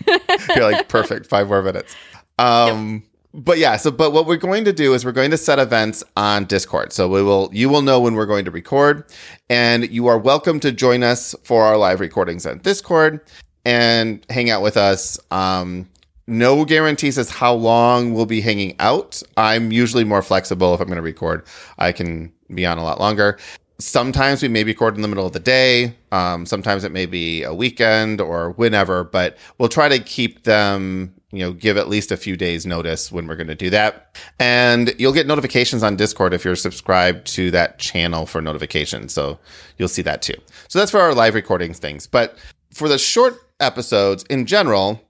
You're 0.56 0.72
like, 0.72 0.90
perfect. 0.90 1.28
Five 1.28 1.48
more 1.48 1.62
minutes. 1.62 1.96
Um, 2.38 3.04
but 3.34 3.58
yeah, 3.58 3.78
so 3.78 3.92
but 3.92 4.12
what 4.12 4.26
we're 4.26 4.38
going 4.38 4.66
to 4.66 4.74
do 4.74 4.94
is 4.94 5.06
we're 5.06 5.12
going 5.12 5.32
to 5.32 5.38
set 5.38 5.60
events 5.60 6.04
on 6.18 6.46
Discord. 6.46 6.92
So 6.94 7.08
we 7.08 7.22
will 7.22 7.50
you 7.54 7.70
will 7.70 7.82
know 7.82 8.00
when 8.00 8.16
we're 8.16 8.26
going 8.26 8.46
to 8.46 8.52
record, 8.52 9.06
and 9.50 9.90
you 9.90 10.08
are 10.08 10.18
welcome 10.18 10.60
to 10.62 10.72
join 10.72 11.04
us 11.04 11.36
for 11.44 11.64
our 11.64 11.78
live 11.78 12.00
recordings 12.00 12.46
on 12.46 12.58
Discord 12.60 13.22
and 13.66 14.26
hang 14.30 14.50
out 14.50 14.64
with 14.64 14.78
us. 14.78 15.20
Um, 15.32 15.88
no 16.30 16.64
guarantees 16.66 17.18
as 17.18 17.30
how 17.30 17.54
long 17.54 18.14
we'll 18.14 18.26
be 18.26 18.42
hanging 18.42 18.76
out. 18.80 19.22
I'm 19.38 19.72
usually 19.72 20.04
more 20.04 20.22
flexible 20.22 20.74
if 20.74 20.80
I'm 20.80 20.88
going 20.88 20.98
to 20.98 21.02
record. 21.02 21.46
I 21.78 21.92
can 21.92 22.32
be 22.54 22.66
on 22.66 22.78
a 22.78 22.84
lot 22.84 23.00
longer. 23.00 23.38
Sometimes 23.80 24.42
we 24.42 24.50
may 24.50 24.64
record 24.64 24.96
in 24.96 25.02
the 25.02 25.08
middle 25.08 25.26
of 25.26 25.34
the 25.34 25.40
day. 25.40 25.96
Um, 26.12 26.46
sometimes 26.46 26.84
it 26.84 26.92
may 26.92 27.06
be 27.06 27.44
a 27.44 27.54
weekend 27.54 28.20
or 28.20 28.52
whenever, 28.52 29.06
but 29.06 29.38
we'll 29.58 29.70
try 29.70 29.88
to 29.88 30.00
keep 30.00 30.44
them, 30.44 31.14
you 31.32 31.40
know, 31.40 31.54
give 31.54 31.78
at 31.78 31.88
least 31.88 32.12
a 32.12 32.18
few 32.18 32.36
days 32.36 32.66
notice 32.66 33.10
when 33.10 33.26
we're 33.26 33.38
going 33.38 33.48
to 33.48 33.56
do 33.56 33.70
that. 33.70 34.18
And 34.38 34.94
you'll 35.00 35.14
get 35.14 35.28
notifications 35.28 35.82
on 35.82 35.96
Discord 35.96 36.34
if 36.34 36.44
you're 36.44 36.58
subscribed 36.58 37.26
to 37.28 37.52
that 37.52 37.80
channel 37.80 38.26
for 38.26 38.42
notifications. 38.42 39.14
So 39.14 39.40
you'll 39.78 39.88
see 39.88 40.02
that 40.02 40.22
too. 40.22 40.36
So 40.68 40.80
that's 40.80 40.92
for 40.92 41.00
our 41.00 41.14
live 41.14 41.34
recordings 41.34 41.80
things. 41.80 42.06
But 42.06 42.38
for 42.74 42.90
the 42.90 42.98
short 42.98 43.42
episodes 43.62 44.24
in 44.24 44.46
general, 44.46 45.02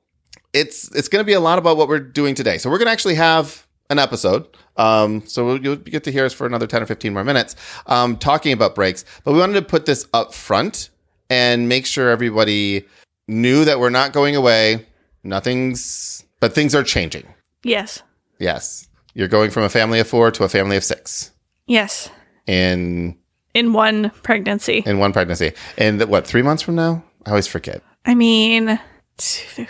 it's 0.53 0.93
it's 0.95 1.07
going 1.07 1.21
to 1.21 1.25
be 1.25 1.33
a 1.33 1.39
lot 1.39 1.59
about 1.59 1.77
what 1.77 1.87
we're 1.87 1.99
doing 1.99 2.35
today. 2.35 2.57
So 2.57 2.69
we're 2.69 2.77
going 2.77 2.87
to 2.87 2.91
actually 2.91 3.15
have 3.15 3.65
an 3.89 3.99
episode. 3.99 4.47
Um, 4.77 5.25
so 5.25 5.45
we'll, 5.45 5.61
you'll 5.63 5.75
get 5.75 6.03
to 6.05 6.11
hear 6.11 6.25
us 6.25 6.33
for 6.33 6.45
another 6.47 6.67
ten 6.67 6.81
or 6.81 6.85
fifteen 6.85 7.13
more 7.13 7.23
minutes 7.23 7.55
um, 7.87 8.17
talking 8.17 8.53
about 8.53 8.75
breaks. 8.75 9.03
But 9.23 9.33
we 9.33 9.39
wanted 9.39 9.53
to 9.53 9.61
put 9.63 9.85
this 9.85 10.07
up 10.13 10.33
front 10.33 10.89
and 11.29 11.67
make 11.69 11.85
sure 11.85 12.09
everybody 12.09 12.85
knew 13.27 13.65
that 13.65 13.79
we're 13.79 13.89
not 13.89 14.13
going 14.13 14.35
away. 14.35 14.85
Nothing's, 15.23 16.23
but 16.39 16.53
things 16.53 16.73
are 16.73 16.83
changing. 16.83 17.27
Yes. 17.63 18.01
Yes, 18.39 18.87
you're 19.13 19.27
going 19.27 19.51
from 19.51 19.63
a 19.63 19.69
family 19.69 19.99
of 19.99 20.07
four 20.07 20.31
to 20.31 20.43
a 20.45 20.49
family 20.49 20.77
of 20.77 20.83
six 20.83 21.31
Yes. 21.67 22.09
in 22.47 23.17
In 23.53 23.73
one 23.73 24.11
pregnancy. 24.23 24.81
in 24.85 24.97
one 24.97 25.11
pregnancy. 25.13 25.51
And 25.77 26.01
what 26.05 26.25
three 26.25 26.41
months 26.41 26.63
from 26.63 26.75
now? 26.75 27.03
I 27.25 27.31
always 27.31 27.47
forget. 27.47 27.83
I 28.05 28.15
mean, 28.15 28.79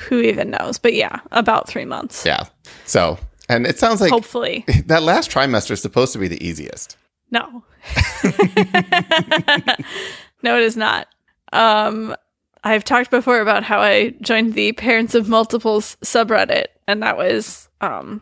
who 0.07 0.19
even 0.19 0.51
knows? 0.51 0.77
But 0.77 0.93
yeah, 0.93 1.19
about 1.31 1.67
three 1.67 1.85
months. 1.85 2.25
Yeah. 2.25 2.45
So, 2.85 3.19
and 3.47 3.65
it 3.65 3.79
sounds 3.79 4.01
like 4.01 4.11
Hopefully. 4.11 4.65
that 4.85 5.03
last 5.03 5.31
trimester 5.31 5.71
is 5.71 5.81
supposed 5.81 6.13
to 6.13 6.19
be 6.19 6.27
the 6.27 6.43
easiest. 6.45 6.97
No. 7.31 7.63
no, 10.43 10.57
it 10.57 10.63
is 10.63 10.77
not. 10.77 11.07
Um, 11.53 12.15
I've 12.63 12.83
talked 12.83 13.11
before 13.11 13.39
about 13.39 13.63
how 13.63 13.79
I 13.79 14.09
joined 14.21 14.53
the 14.53 14.73
Parents 14.73 15.15
of 15.15 15.29
Multiples 15.29 15.95
subreddit, 16.03 16.65
and 16.87 17.01
that 17.03 17.17
was 17.17 17.69
um 17.81 18.21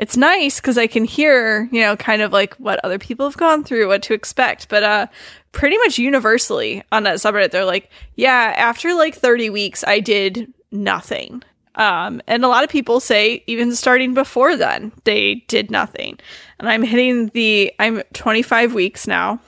it's 0.00 0.16
nice 0.16 0.60
because 0.60 0.78
I 0.78 0.86
can 0.86 1.04
hear, 1.04 1.68
you 1.70 1.82
know, 1.82 1.94
kind 1.94 2.22
of 2.22 2.32
like 2.32 2.54
what 2.54 2.82
other 2.82 2.98
people 2.98 3.26
have 3.26 3.36
gone 3.36 3.62
through, 3.62 3.86
what 3.86 4.02
to 4.04 4.14
expect. 4.14 4.70
But 4.70 4.82
uh 4.82 5.06
pretty 5.52 5.76
much 5.78 5.98
universally 5.98 6.82
on 6.90 7.02
that 7.02 7.16
subreddit, 7.16 7.50
they're 7.50 7.66
like, 7.66 7.90
yeah, 8.14 8.54
after 8.56 8.94
like 8.94 9.14
30 9.14 9.50
weeks, 9.50 9.84
I 9.86 10.00
did 10.00 10.52
nothing. 10.72 11.42
Um, 11.74 12.22
and 12.26 12.44
a 12.44 12.48
lot 12.48 12.64
of 12.64 12.70
people 12.70 12.98
say 12.98 13.44
even 13.46 13.74
starting 13.76 14.14
before 14.14 14.56
then, 14.56 14.90
they 15.04 15.44
did 15.48 15.70
nothing. 15.70 16.18
And 16.58 16.68
I'm 16.68 16.82
hitting 16.82 17.26
the 17.34 17.70
I'm 17.78 18.02
25 18.14 18.72
weeks 18.72 19.06
now. 19.06 19.38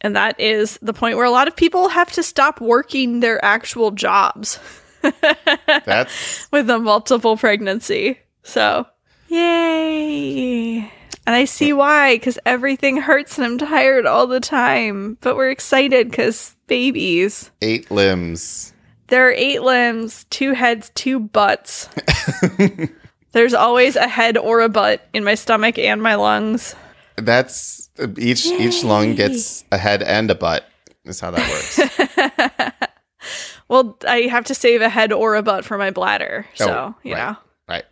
And 0.00 0.14
that 0.14 0.38
is 0.38 0.78
the 0.80 0.92
point 0.92 1.16
where 1.16 1.26
a 1.26 1.30
lot 1.30 1.48
of 1.48 1.56
people 1.56 1.88
have 1.88 2.12
to 2.12 2.22
stop 2.22 2.60
working 2.60 3.18
their 3.18 3.44
actual 3.44 3.90
jobs 3.90 4.60
That's 5.66 6.50
with 6.52 6.70
a 6.70 6.78
multiple 6.78 7.36
pregnancy. 7.36 8.20
So, 8.42 8.86
yay. 9.28 10.78
And 11.28 11.34
I 11.34 11.44
see 11.44 11.72
why, 11.72 12.14
because 12.16 12.38
everything 12.46 12.98
hurts 12.98 13.36
and 13.38 13.44
I'm 13.44 13.58
tired 13.58 14.06
all 14.06 14.26
the 14.26 14.40
time. 14.40 15.18
But 15.20 15.36
we're 15.36 15.50
excited 15.50 16.10
because 16.10 16.54
babies. 16.68 17.50
eight 17.62 17.90
limbs. 17.90 18.72
There 19.08 19.28
are 19.28 19.32
eight 19.32 19.62
limbs, 19.62 20.24
two 20.30 20.52
heads, 20.52 20.90
two 20.94 21.18
butts. 21.20 21.88
There's 23.32 23.54
always 23.54 23.96
a 23.96 24.08
head 24.08 24.36
or 24.38 24.60
a 24.60 24.68
butt 24.68 25.06
in 25.12 25.24
my 25.24 25.34
stomach 25.34 25.78
and 25.78 26.02
my 26.02 26.14
lungs. 26.14 26.74
That's 27.16 27.88
each 28.18 28.46
each 28.46 28.82
lung 28.84 29.14
gets 29.14 29.64
a 29.72 29.78
head 29.78 30.02
and 30.02 30.30
a 30.30 30.34
butt. 30.34 30.68
Is 31.04 31.20
how 31.20 31.30
that 31.32 31.48
works. 31.50 32.82
Well, 33.68 33.98
I 34.06 34.22
have 34.22 34.44
to 34.44 34.54
save 34.54 34.80
a 34.80 34.88
head 34.88 35.12
or 35.12 35.34
a 35.34 35.42
butt 35.42 35.64
for 35.64 35.76
my 35.76 35.90
bladder. 35.90 36.46
Oh, 36.48 36.54
so, 36.54 36.70
Oh, 36.70 36.94
you 37.02 37.14
right. 37.14 37.30
know. 37.32 37.36
Right. 37.68 37.84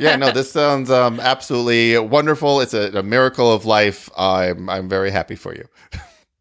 Yeah. 0.00 0.16
No. 0.16 0.32
This 0.32 0.50
sounds 0.50 0.90
um, 0.90 1.20
absolutely 1.20 1.98
wonderful. 1.98 2.60
It's 2.60 2.74
a, 2.74 2.98
a 2.98 3.02
miracle 3.02 3.52
of 3.52 3.64
life. 3.64 4.10
I'm 4.16 4.68
I'm 4.68 4.88
very 4.88 5.10
happy 5.10 5.36
for 5.36 5.54
you. 5.54 5.66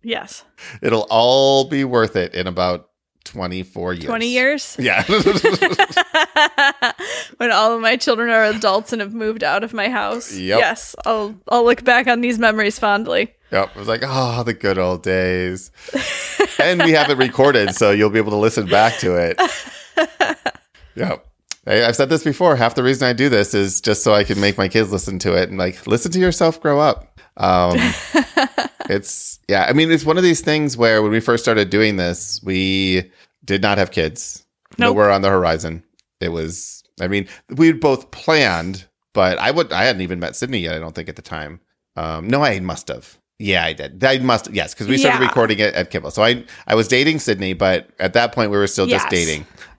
Yes. 0.02 0.44
It'll 0.82 1.08
all 1.10 1.66
be 1.66 1.84
worth 1.84 2.16
it 2.16 2.34
in 2.34 2.48
about 2.48 2.90
twenty 3.24 3.64
four 3.64 3.94
years. 3.94 4.06
20 4.06 4.28
years? 4.28 4.76
Yeah. 4.80 5.04
when 7.38 7.52
all 7.52 7.76
of 7.76 7.82
my 7.82 7.98
children 7.98 8.30
are 8.30 8.46
adults 8.46 8.94
and 8.94 9.02
have 9.02 9.14
moved 9.14 9.44
out 9.44 9.64
of 9.64 9.74
my 9.74 9.90
house. 9.90 10.36
Yep. 10.36 10.60
Yes, 10.60 10.96
I'll 11.06 11.36
I'll 11.50 11.66
look 11.66 11.84
back 11.84 12.08
on 12.08 12.22
these 12.22 12.40
memories 12.40 12.80
fondly. 12.80 13.34
Yep. 13.52 13.72
It 13.72 13.80
was 13.80 13.88
like, 13.88 14.02
oh, 14.04 14.44
the 14.44 14.54
good 14.54 14.78
old 14.78 15.02
days. 15.02 15.72
and 16.60 16.84
we 16.84 16.92
have 16.92 17.10
it 17.10 17.18
recorded, 17.18 17.74
so 17.74 17.90
you'll 17.90 18.12
be 18.12 18.20
able 18.20 18.32
to 18.32 18.38
listen 18.38 18.68
back 18.68 19.00
to 19.00 19.16
it. 19.16 19.40
Yep. 20.96 21.26
I, 21.68 21.84
I've 21.86 21.96
said 21.96 22.10
this 22.10 22.24
before. 22.24 22.56
Half 22.56 22.76
the 22.76 22.84
reason 22.84 23.08
I 23.08 23.14
do 23.14 23.30
this 23.30 23.54
is 23.54 23.82
just 23.82 24.04
so 24.04 24.14
I 24.14 24.24
can 24.24 24.40
make 24.40 24.58
my 24.58 24.68
kids 24.68 24.92
listen 24.92 25.20
to 25.20 25.34
it 25.36 25.50
and 25.50 25.58
like 25.58 25.86
listen 25.88 26.12
to 26.12 26.20
yourself 26.20 26.60
grow 26.62 26.80
up. 26.80 27.20
Um, 27.38 27.78
it's 28.90 29.40
yeah. 29.48 29.66
I 29.68 29.74
mean, 29.74 29.92
it's 29.92 30.06
one 30.06 30.18
of 30.18 30.24
these 30.24 30.42
things 30.42 30.78
where 30.78 31.02
when 31.02 31.12
we 31.12 31.20
first 31.20 31.44
started 31.44 31.70
doing 31.70 31.98
this, 31.98 32.42
we 32.44 33.12
did 33.46 33.62
not 33.62 33.78
have 33.78 33.92
kids. 33.92 34.46
Nope. 34.78 34.90
Nowhere 34.96 35.12
on 35.12 35.22
the 35.22 35.30
horizon. 35.30 35.84
It 36.20 36.30
was. 36.30 36.84
I 37.02 37.08
mean, 37.08 37.28
we 37.50 37.72
both 37.72 38.12
planned, 38.12 38.86
but 39.14 39.38
I 39.38 39.52
would. 39.52 39.72
I 39.72 39.84
hadn't 39.86 40.02
even 40.02 40.20
met 40.20 40.36
Sydney 40.36 40.60
yet. 40.60 40.76
I 40.76 40.80
don't 40.80 40.94
think 40.94 41.10
at 41.10 41.16
the 41.16 41.22
time. 41.22 41.62
Um, 41.96 42.28
no, 42.28 42.44
I 42.44 42.60
must 42.60 42.88
have. 42.90 43.18
Yeah, 43.40 43.64
I 43.64 43.72
did. 43.74 44.04
I 44.04 44.18
must. 44.20 44.52
Yes, 44.52 44.74
because 44.74 44.88
we 44.88 44.98
started 44.98 45.22
Yeah. 45.22 45.28
recording 45.28 45.60
it 45.60 45.74
at 45.74 45.92
Kimball. 45.92 46.12
So 46.12 46.24
I 46.24 46.44
I 46.68 46.76
was 46.76 46.88
dating 46.90 47.20
Sydney, 47.20 47.54
but 47.54 47.90
at 48.00 48.14
that 48.14 48.34
point 48.34 48.52
we 48.52 48.58
were 48.58 48.68
still 48.68 48.86
just 48.86 49.06
Yes. 49.12 49.12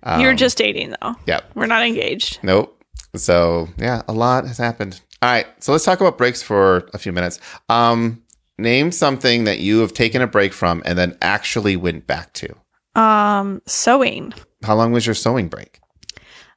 Dating. 0.04 0.21
You're 0.21 0.30
Um, 0.33 0.37
just 0.37 0.59
dating 0.59 0.95
though. 1.00 1.14
yeah. 1.26 1.40
We're 1.54 1.66
not 1.66 1.85
engaged. 1.87 2.38
Nope. 2.42 2.76
So 3.16 3.69
yeah, 3.78 4.02
a 4.09 4.12
lot 4.12 4.47
has 4.47 4.59
happened. 4.59 5.00
All 5.23 5.30
right, 5.30 5.47
so 5.62 5.73
let's 5.73 5.85
talk 5.85 6.00
about 6.00 6.16
breaks 6.16 6.42
for 6.42 6.88
a 6.95 6.99
few 6.99 7.12
minutes. 7.12 7.38
Um, 7.69 8.23
name 8.59 8.90
something 8.92 9.45
that 9.45 9.59
you 9.59 9.80
have 9.80 9.92
taken 9.92 10.23
a 10.23 10.26
break 10.26 10.52
from 10.54 10.83
and 10.87 10.97
then 10.99 11.16
actually 11.21 11.76
went 11.76 12.07
back 12.07 12.33
to. 12.35 12.54
Um, 12.95 13.61
sewing. 13.66 14.33
How 14.64 14.75
long 14.76 14.92
was 14.92 15.04
your 15.07 15.14
sewing 15.14 15.49
break? 15.49 15.80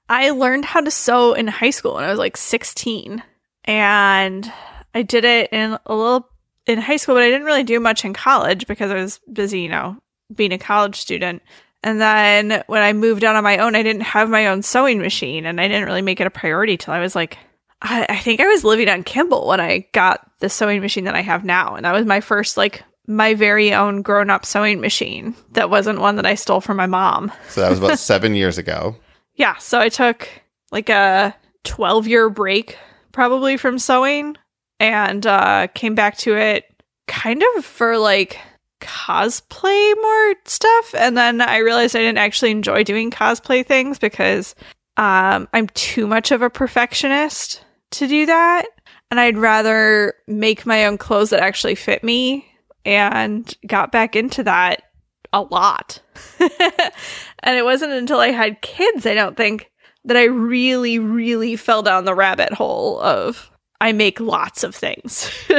I 0.09 0.29
learned 0.31 0.65
how 0.65 0.79
to 0.81 0.91
sew 0.91 1.33
in 1.33 1.47
high 1.47 1.69
school 1.71 1.95
when 1.95 2.03
I 2.05 2.09
was 2.09 2.19
like 2.19 2.37
16. 2.37 3.21
And 3.65 4.51
I 4.93 5.01
did 5.01 5.25
it 5.25 5.51
in 5.51 5.77
a 5.85 5.95
little 5.95 6.27
in 6.65 6.79
high 6.79 6.97
school, 6.97 7.15
but 7.15 7.23
I 7.23 7.29
didn't 7.29 7.45
really 7.45 7.63
do 7.63 7.79
much 7.79 8.05
in 8.05 8.13
college 8.13 8.67
because 8.67 8.91
I 8.91 8.95
was 8.95 9.19
busy, 9.31 9.61
you 9.61 9.69
know, 9.69 9.97
being 10.33 10.53
a 10.53 10.57
college 10.57 10.99
student. 10.99 11.41
And 11.83 11.99
then 11.99 12.63
when 12.67 12.81
I 12.81 12.93
moved 12.93 13.23
out 13.23 13.35
on 13.35 13.43
my 13.43 13.57
own, 13.57 13.75
I 13.75 13.83
didn't 13.83 14.03
have 14.03 14.29
my 14.29 14.47
own 14.47 14.61
sewing 14.61 14.99
machine 14.99 15.45
and 15.45 15.59
I 15.59 15.67
didn't 15.67 15.85
really 15.85 16.01
make 16.01 16.21
it 16.21 16.27
a 16.27 16.31
priority 16.31 16.77
till 16.77 16.93
I 16.93 16.99
was 16.99 17.15
like, 17.15 17.37
I, 17.81 18.05
I 18.07 18.17
think 18.17 18.39
I 18.39 18.47
was 18.47 18.63
living 18.63 18.87
on 18.87 19.03
Kimball 19.03 19.47
when 19.47 19.59
I 19.59 19.87
got 19.91 20.25
the 20.39 20.49
sewing 20.49 20.81
machine 20.81 21.03
that 21.03 21.15
I 21.15 21.21
have 21.21 21.43
now. 21.43 21.75
And 21.75 21.85
that 21.85 21.93
was 21.93 22.05
my 22.05 22.21
first, 22.21 22.55
like, 22.55 22.83
my 23.05 23.33
very 23.33 23.73
own 23.73 24.01
grown 24.01 24.29
up 24.29 24.45
sewing 24.45 24.79
machine 24.79 25.35
that 25.51 25.69
wasn't 25.69 25.99
one 25.99 26.15
that 26.15 26.25
I 26.25 26.35
stole 26.35 26.61
from 26.61 26.77
my 26.77 26.85
mom. 26.85 27.31
So 27.49 27.59
that 27.59 27.69
was 27.69 27.79
about 27.79 27.99
seven 27.99 28.33
years 28.33 28.57
ago. 28.57 28.95
Yeah, 29.35 29.57
so 29.57 29.79
I 29.79 29.89
took 29.89 30.29
like 30.71 30.89
a 30.89 31.35
12 31.65 32.07
year 32.07 32.29
break 32.29 32.77
probably 33.11 33.57
from 33.57 33.77
sewing 33.77 34.35
and 34.79 35.25
uh 35.25 35.67
came 35.73 35.95
back 35.95 36.17
to 36.17 36.35
it 36.35 36.65
kind 37.07 37.43
of 37.55 37.63
for 37.63 37.97
like 37.97 38.39
cosplay 38.83 39.93
more 40.01 40.35
stuff 40.45 40.93
and 40.95 41.17
then 41.17 41.41
I 41.41 41.57
realized 41.57 41.95
I 41.95 41.99
didn't 41.99 42.17
actually 42.17 42.51
enjoy 42.51 42.83
doing 42.83 43.11
cosplay 43.11 43.65
things 43.65 43.97
because 43.97 44.55
um 44.97 45.47
I'm 45.53 45.67
too 45.69 46.05
much 46.05 46.31
of 46.31 46.41
a 46.41 46.49
perfectionist 46.49 47.63
to 47.91 48.07
do 48.07 48.25
that 48.25 48.65
and 49.09 49.19
I'd 49.19 49.37
rather 49.37 50.13
make 50.27 50.65
my 50.65 50.85
own 50.85 50.97
clothes 50.97 51.29
that 51.29 51.39
actually 51.39 51.75
fit 51.75 52.03
me 52.03 52.45
and 52.85 53.51
got 53.65 53.91
back 53.91 54.15
into 54.15 54.43
that 54.43 54.83
a 55.31 55.41
lot. 55.41 56.01
and 56.39 57.57
it 57.57 57.63
wasn't 57.63 57.93
until 57.93 58.19
I 58.19 58.31
had 58.31 58.61
kids, 58.61 59.05
I 59.05 59.13
don't 59.13 59.37
think, 59.37 59.71
that 60.05 60.17
I 60.17 60.25
really, 60.25 60.99
really 60.99 61.55
fell 61.55 61.81
down 61.81 62.05
the 62.05 62.15
rabbit 62.15 62.53
hole 62.53 62.99
of 62.99 63.49
I 63.79 63.93
make 63.93 64.19
lots 64.19 64.63
of 64.63 64.75
things. 64.75 65.31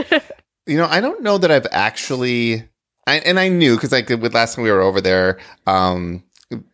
You 0.66 0.78
know, 0.78 0.86
I 0.86 1.00
don't 1.00 1.22
know 1.22 1.36
that 1.38 1.50
I've 1.50 1.66
actually, 1.72 2.66
I, 3.06 3.16
and 3.18 3.38
I 3.38 3.48
knew 3.48 3.74
because 3.76 3.92
like 3.92 4.08
with 4.08 4.34
last 4.34 4.54
time 4.54 4.64
we 4.64 4.70
were 4.70 4.80
over 4.80 5.00
there, 5.00 5.38
um, 5.66 6.22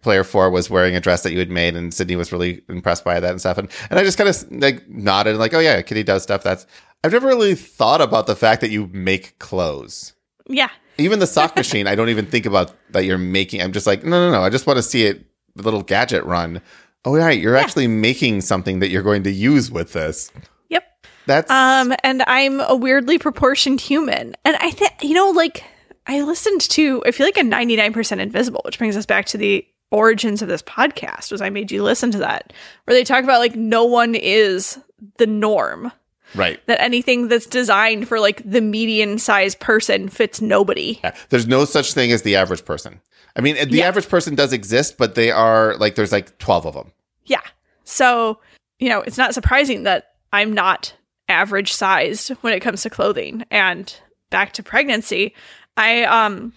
player 0.03 0.25
four 0.25 0.51
was 0.51 0.69
wearing 0.71 0.95
a 0.97 1.01
dress 1.01 1.23
that 1.23 1.33
you 1.33 1.39
had 1.39 1.51
made, 1.51 1.75
and 1.77 1.93
Sydney 1.93 2.17
was 2.17 2.33
really 2.33 2.63
impressed 2.69 3.05
by 3.05 3.19
that 3.21 3.31
and 3.31 3.41
stuff, 3.41 3.59
and 3.59 3.69
and 3.91 3.99
I 3.99 4.05
just 4.05 4.19
kind 4.19 4.29
of 4.29 4.51
like 4.63 4.89
nodded, 4.89 5.37
like, 5.37 5.55
oh 5.55 5.59
yeah, 5.61 5.81
Kitty 5.83 6.03
does 6.03 6.23
stuff. 6.23 6.43
That's 6.43 6.67
I've 7.03 7.13
never 7.13 7.29
really 7.29 7.55
thought 7.55 8.01
about 8.01 8.27
the 8.27 8.37
fact 8.37 8.61
that 8.61 8.71
you 8.71 8.89
make 8.93 9.39
clothes. 9.39 10.13
yeah. 10.49 10.69
Even 10.99 11.19
the 11.19 11.27
sock 11.27 11.57
machine, 11.63 11.87
I 11.87 11.95
don't 11.95 12.11
even 12.11 12.27
think 12.27 12.45
about 12.45 12.73
that 12.91 13.05
you're 13.07 13.17
making. 13.17 13.63
I'm 13.63 13.73
just 13.73 13.87
like, 13.87 14.05
no, 14.05 14.11
no, 14.11 14.31
no. 14.31 14.43
I 14.43 14.51
just 14.51 14.67
want 14.67 14.77
to 14.77 14.83
see 14.83 15.05
it, 15.07 15.25
the 15.57 15.63
little 15.63 15.83
gadget 15.83 16.25
run. 16.25 16.61
Oh, 17.07 17.17
right. 17.17 17.41
You're 17.41 17.55
Yeah. 17.57 17.63
actually 17.63 17.87
making 17.87 18.43
something 18.43 18.81
that 18.81 18.91
you're 18.91 19.03
going 19.03 19.23
to 19.23 19.31
use 19.33 19.71
with 19.71 19.95
this. 19.95 20.31
Yep. 20.69 20.85
That's 21.25 21.51
Um, 21.51 21.95
and 22.05 22.23
I'm 22.27 22.61
a 22.61 22.77
weirdly 22.77 23.19
proportioned 23.19 23.81
human. 23.81 24.37
And 24.45 24.57
I 24.61 24.71
think, 24.73 24.93
you 25.01 25.15
know, 25.15 25.31
like 25.31 25.65
I 26.07 26.23
listened 26.23 26.63
to, 26.71 27.03
I 27.07 27.11
feel 27.11 27.27
like 27.27 27.37
a 27.37 27.43
99% 27.43 28.19
invisible, 28.19 28.63
which 28.65 28.79
brings 28.79 28.97
us 28.97 29.07
back 29.07 29.27
to 29.27 29.39
the 29.39 29.67
origins 29.91 30.41
of 30.41 30.49
this 30.49 30.63
podcast 30.63 31.33
was 31.33 31.43
I 31.43 31.51
made 31.51 31.71
you 31.73 31.83
listen 31.83 32.11
to 32.13 32.19
that 32.19 32.53
where 32.85 32.95
they 32.95 33.03
talk 33.03 33.25
about 33.25 33.41
like 33.41 33.57
no 33.57 33.85
one 33.85 34.15
is 34.15 34.79
the 35.17 35.27
norm 35.27 35.91
right. 36.37 36.65
that 36.67 36.81
anything 36.81 37.27
that's 37.27 37.47
designed 37.47 38.07
for 38.07 38.21
like 38.21 38.41
the 38.49 38.61
median 38.61 39.19
sized 39.19 39.59
person 39.59 40.09
fits 40.09 40.41
nobody. 40.41 41.01
Yeah. 41.03 41.15
There's 41.31 41.49
no 41.49 41.65
such 41.65 41.93
thing 41.93 42.13
as 42.13 42.23
the 42.23 42.37
average 42.37 42.65
person. 42.65 43.01
I 43.35 43.41
mean, 43.41 43.57
the 43.57 43.79
Yeah. 43.79 43.89
average 43.89 44.09
person 44.09 44.35
does 44.37 44.53
exist, 44.53 44.97
but 44.97 45.17
they 45.17 45.31
are 45.33 45.77
like, 45.79 45.97
there's 45.97 46.13
like 46.13 46.39
12 46.39 46.67
of 46.67 46.75
them. 46.75 46.93
Yeah. 47.25 47.43
So, 47.85 48.39
you 48.79 48.89
know, 48.89 49.01
it's 49.01 49.19
not 49.19 49.35
surprising 49.35 49.83
that 49.85 50.13
I'm 50.33 50.53
not 50.53 50.95
average 51.29 51.73
sized 51.73 52.29
when 52.43 52.53
it 52.53 52.61
comes 52.61 52.83
to 52.83 52.91
clothing. 52.91 53.45
And 53.51 53.93
back 54.31 54.53
to 54.53 54.63
pregnancy, 54.63 55.35
I 55.77 56.05
um 56.05 56.53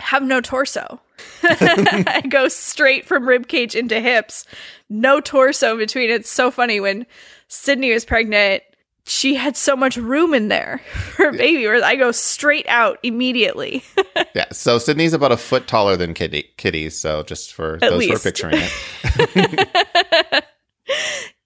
have 0.00 0.22
no 0.22 0.40
torso. 0.40 1.00
I 1.42 2.22
go 2.28 2.48
straight 2.48 3.06
from 3.06 3.26
rib 3.28 3.48
cage 3.48 3.74
into 3.74 4.00
hips. 4.00 4.44
No 4.90 5.20
torso 5.20 5.72
in 5.72 5.78
between. 5.78 6.10
It's 6.10 6.30
so 6.30 6.50
funny 6.50 6.80
when 6.80 7.06
Sydney 7.48 7.92
was 7.92 8.04
pregnant, 8.04 8.62
she 9.06 9.34
had 9.34 9.56
so 9.56 9.76
much 9.76 9.96
room 9.96 10.34
in 10.34 10.48
there 10.48 10.80
for 11.14 11.32
baby 11.32 11.66
where 11.66 11.82
I 11.82 11.96
go 11.96 12.12
straight 12.12 12.66
out 12.68 12.98
immediately. 13.02 13.82
Yeah. 14.34 14.46
So 14.52 14.78
Sydney's 14.78 15.14
about 15.14 15.32
a 15.32 15.36
foot 15.38 15.66
taller 15.66 15.96
than 15.96 16.12
Kitty, 16.12 16.50
Kitty. 16.58 16.90
So 16.90 17.22
just 17.22 17.54
for 17.54 17.78
those 17.80 18.04
who 18.04 18.14
are 18.14 18.18
picturing 18.18 18.54
it. 18.56 20.44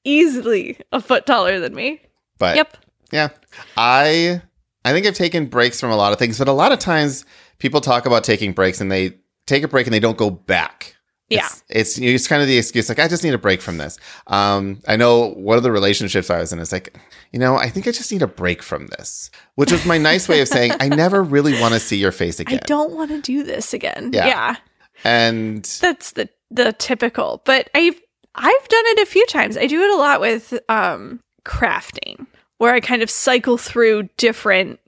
Easily 0.05 0.79
a 0.91 1.01
foot 1.01 1.25
taller 1.27 1.61
than 1.61 1.75
me. 1.75 2.01
But 2.39 2.57
Yep. 2.57 2.77
Yeah. 3.13 3.29
I 3.77 4.43
I 4.85 4.93
think 4.93 5.07
I've 5.07 5.15
taken 5.15 5.47
breaks 5.47 5.81
from 5.81 5.91
a 5.91 5.97
lot 5.97 6.13
of 6.13 6.19
things, 6.19 6.39
but 6.39 6.49
a 6.49 6.53
lot 6.53 6.73
of 6.73 6.79
times 6.79 7.25
people 7.59 7.81
talk 7.81 8.07
about 8.07 8.25
taking 8.25 8.53
breaks 8.53 8.81
and 8.81 8.91
they 8.91 9.15
take 9.47 9.63
a 9.63 9.69
break 9.69 9.87
and 9.87 9.95
they 9.95 10.01
don't 10.01 10.17
go 10.17 10.31
back. 10.31 10.97
Yeah. 11.29 11.47
It's, 11.69 11.97
it's 11.97 11.99
it's 11.99 12.27
kind 12.27 12.43
of 12.43 12.49
the 12.49 12.59
excuse 12.59 12.89
like 12.89 12.99
I 12.99 13.07
just 13.07 13.23
need 13.23 13.35
a 13.35 13.39
break 13.39 13.61
from 13.61 13.79
this. 13.79 13.99
Um, 14.27 14.81
I 14.89 14.97
know 14.97 15.29
one 15.35 15.57
of 15.57 15.63
the 15.63 15.71
relationships 15.71 16.29
I 16.29 16.39
was 16.39 16.53
in 16.53 16.59
is 16.59 16.73
like, 16.73 16.99
you 17.33 17.39
know, 17.39 17.55
I 17.57 17.69
think 17.69 17.87
I 17.87 17.93
just 17.93 18.11
need 18.11 18.23
a 18.23 18.27
break 18.27 18.63
from 18.63 18.89
this, 18.89 19.31
which 19.55 19.71
was 19.71 19.87
my 19.87 19.97
nice 19.97 20.29
way 20.29 20.41
of 20.41 20.49
saying 20.49 20.73
I 20.81 20.89
never 20.89 21.23
really 21.23 21.61
want 21.61 21.75
to 21.75 21.81
see 21.81 21.99
your 21.99 22.11
face 22.11 22.41
again. 22.41 22.59
I 22.61 22.67
don't 22.67 22.93
want 22.95 23.11
to 23.11 23.21
do 23.21 23.45
this 23.45 23.73
again. 23.73 24.11
Yeah. 24.13 24.27
yeah. 24.27 24.57
And 25.05 25.65
that's 25.65 26.13
the 26.13 26.29
the 26.51 26.73
typical 26.75 27.43
but 27.45 27.71
i've 27.75 28.01
i've 28.35 28.69
done 28.69 28.85
it 28.87 28.99
a 29.01 29.07
few 29.07 29.25
times 29.27 29.57
i 29.57 29.67
do 29.67 29.81
it 29.81 29.91
a 29.91 29.97
lot 29.97 30.21
with 30.21 30.59
um 30.69 31.21
crafting 31.45 32.27
where 32.61 32.75
i 32.75 32.81
kind 32.81 33.03
of 33.03 33.11
cycle 33.11 33.57
through 33.57 34.09
different 34.17 34.79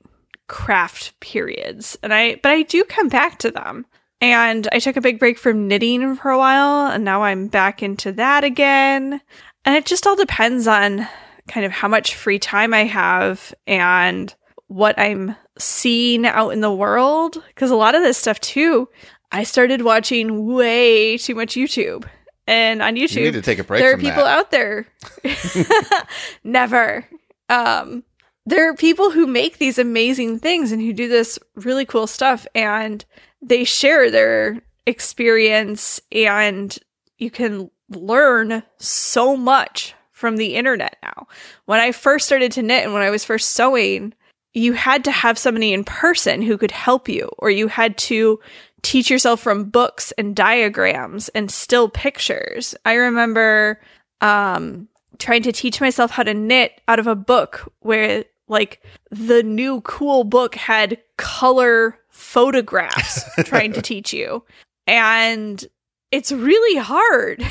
craft 0.46 1.18
periods 1.20 1.96
and 2.02 2.12
i 2.12 2.34
but 2.42 2.52
i 2.52 2.62
do 2.62 2.84
come 2.84 3.08
back 3.08 3.38
to 3.38 3.50
them 3.50 3.86
and 4.20 4.68
i 4.72 4.78
took 4.78 4.96
a 4.96 5.00
big 5.00 5.18
break 5.18 5.38
from 5.38 5.66
knitting 5.68 6.14
for 6.16 6.30
a 6.30 6.38
while 6.38 6.90
and 6.90 7.04
now 7.04 7.22
i'm 7.22 7.48
back 7.48 7.82
into 7.82 8.12
that 8.12 8.44
again 8.44 9.20
and 9.64 9.76
it 9.76 9.86
just 9.86 10.06
all 10.06 10.16
depends 10.16 10.66
on 10.66 11.06
kind 11.48 11.64
of 11.64 11.72
how 11.72 11.88
much 11.88 12.14
free 12.14 12.38
time 12.38 12.74
i 12.74 12.84
have 12.84 13.54
and 13.66 14.34
what 14.66 14.98
i'm 14.98 15.34
seeing 15.58 16.26
out 16.26 16.50
in 16.50 16.60
the 16.60 16.72
world 16.72 17.42
because 17.48 17.70
a 17.70 17.76
lot 17.76 17.94
of 17.94 18.02
this 18.02 18.18
stuff 18.18 18.38
too 18.40 18.88
I 19.32 19.44
started 19.44 19.80
watching 19.80 20.44
way 20.52 21.16
too 21.16 21.34
much 21.34 21.54
YouTube. 21.54 22.04
And 22.46 22.82
on 22.82 22.96
YouTube, 22.96 23.16
you 23.16 23.24
need 23.24 23.32
to 23.32 23.42
take 23.42 23.58
a 23.58 23.64
break 23.64 23.80
there 23.80 23.94
are 23.94 23.96
people 23.96 24.24
that. 24.24 24.38
out 24.38 24.50
there. 24.50 24.86
Never. 26.44 27.06
Um, 27.52 28.02
there 28.46 28.68
are 28.68 28.74
people 28.74 29.10
who 29.10 29.26
make 29.26 29.58
these 29.58 29.78
amazing 29.78 30.38
things 30.38 30.72
and 30.72 30.80
who 30.80 30.92
do 30.92 31.06
this 31.06 31.38
really 31.54 31.84
cool 31.84 32.06
stuff, 32.06 32.46
and 32.54 33.04
they 33.42 33.64
share 33.64 34.10
their 34.10 34.62
experience, 34.86 36.00
and 36.10 36.76
you 37.18 37.30
can 37.30 37.70
learn 37.90 38.62
so 38.78 39.36
much 39.36 39.94
from 40.10 40.36
the 40.36 40.54
internet 40.54 40.96
now. 41.02 41.26
When 41.66 41.78
I 41.78 41.92
first 41.92 42.24
started 42.24 42.52
to 42.52 42.62
knit 42.62 42.84
and 42.84 42.94
when 42.94 43.02
I 43.02 43.10
was 43.10 43.24
first 43.24 43.50
sewing, 43.50 44.14
you 44.54 44.72
had 44.72 45.04
to 45.04 45.10
have 45.10 45.38
somebody 45.38 45.72
in 45.72 45.84
person 45.84 46.40
who 46.40 46.56
could 46.56 46.70
help 46.70 47.08
you, 47.08 47.30
or 47.38 47.50
you 47.50 47.68
had 47.68 47.98
to 47.98 48.40
teach 48.80 49.10
yourself 49.10 49.40
from 49.40 49.70
books 49.70 50.10
and 50.12 50.34
diagrams 50.34 51.28
and 51.30 51.50
still 51.50 51.88
pictures. 51.88 52.74
I 52.84 52.94
remember 52.94 53.80
um, 54.20 54.88
trying 55.18 55.42
to 55.42 55.52
teach 55.52 55.80
myself 55.80 56.10
how 56.10 56.22
to 56.22 56.34
knit 56.34 56.80
out 56.88 56.98
of 56.98 57.06
a 57.06 57.14
book 57.14 57.72
where, 57.80 58.24
like, 58.48 58.82
the 59.10 59.42
new 59.42 59.80
cool 59.82 60.24
book 60.24 60.54
had 60.54 60.98
color 61.16 61.98
photographs 62.08 63.24
trying 63.44 63.72
to 63.72 63.82
teach 63.82 64.12
you. 64.12 64.44
And 64.86 65.64
it's 66.10 66.30
really 66.30 66.78
hard. 66.78 67.42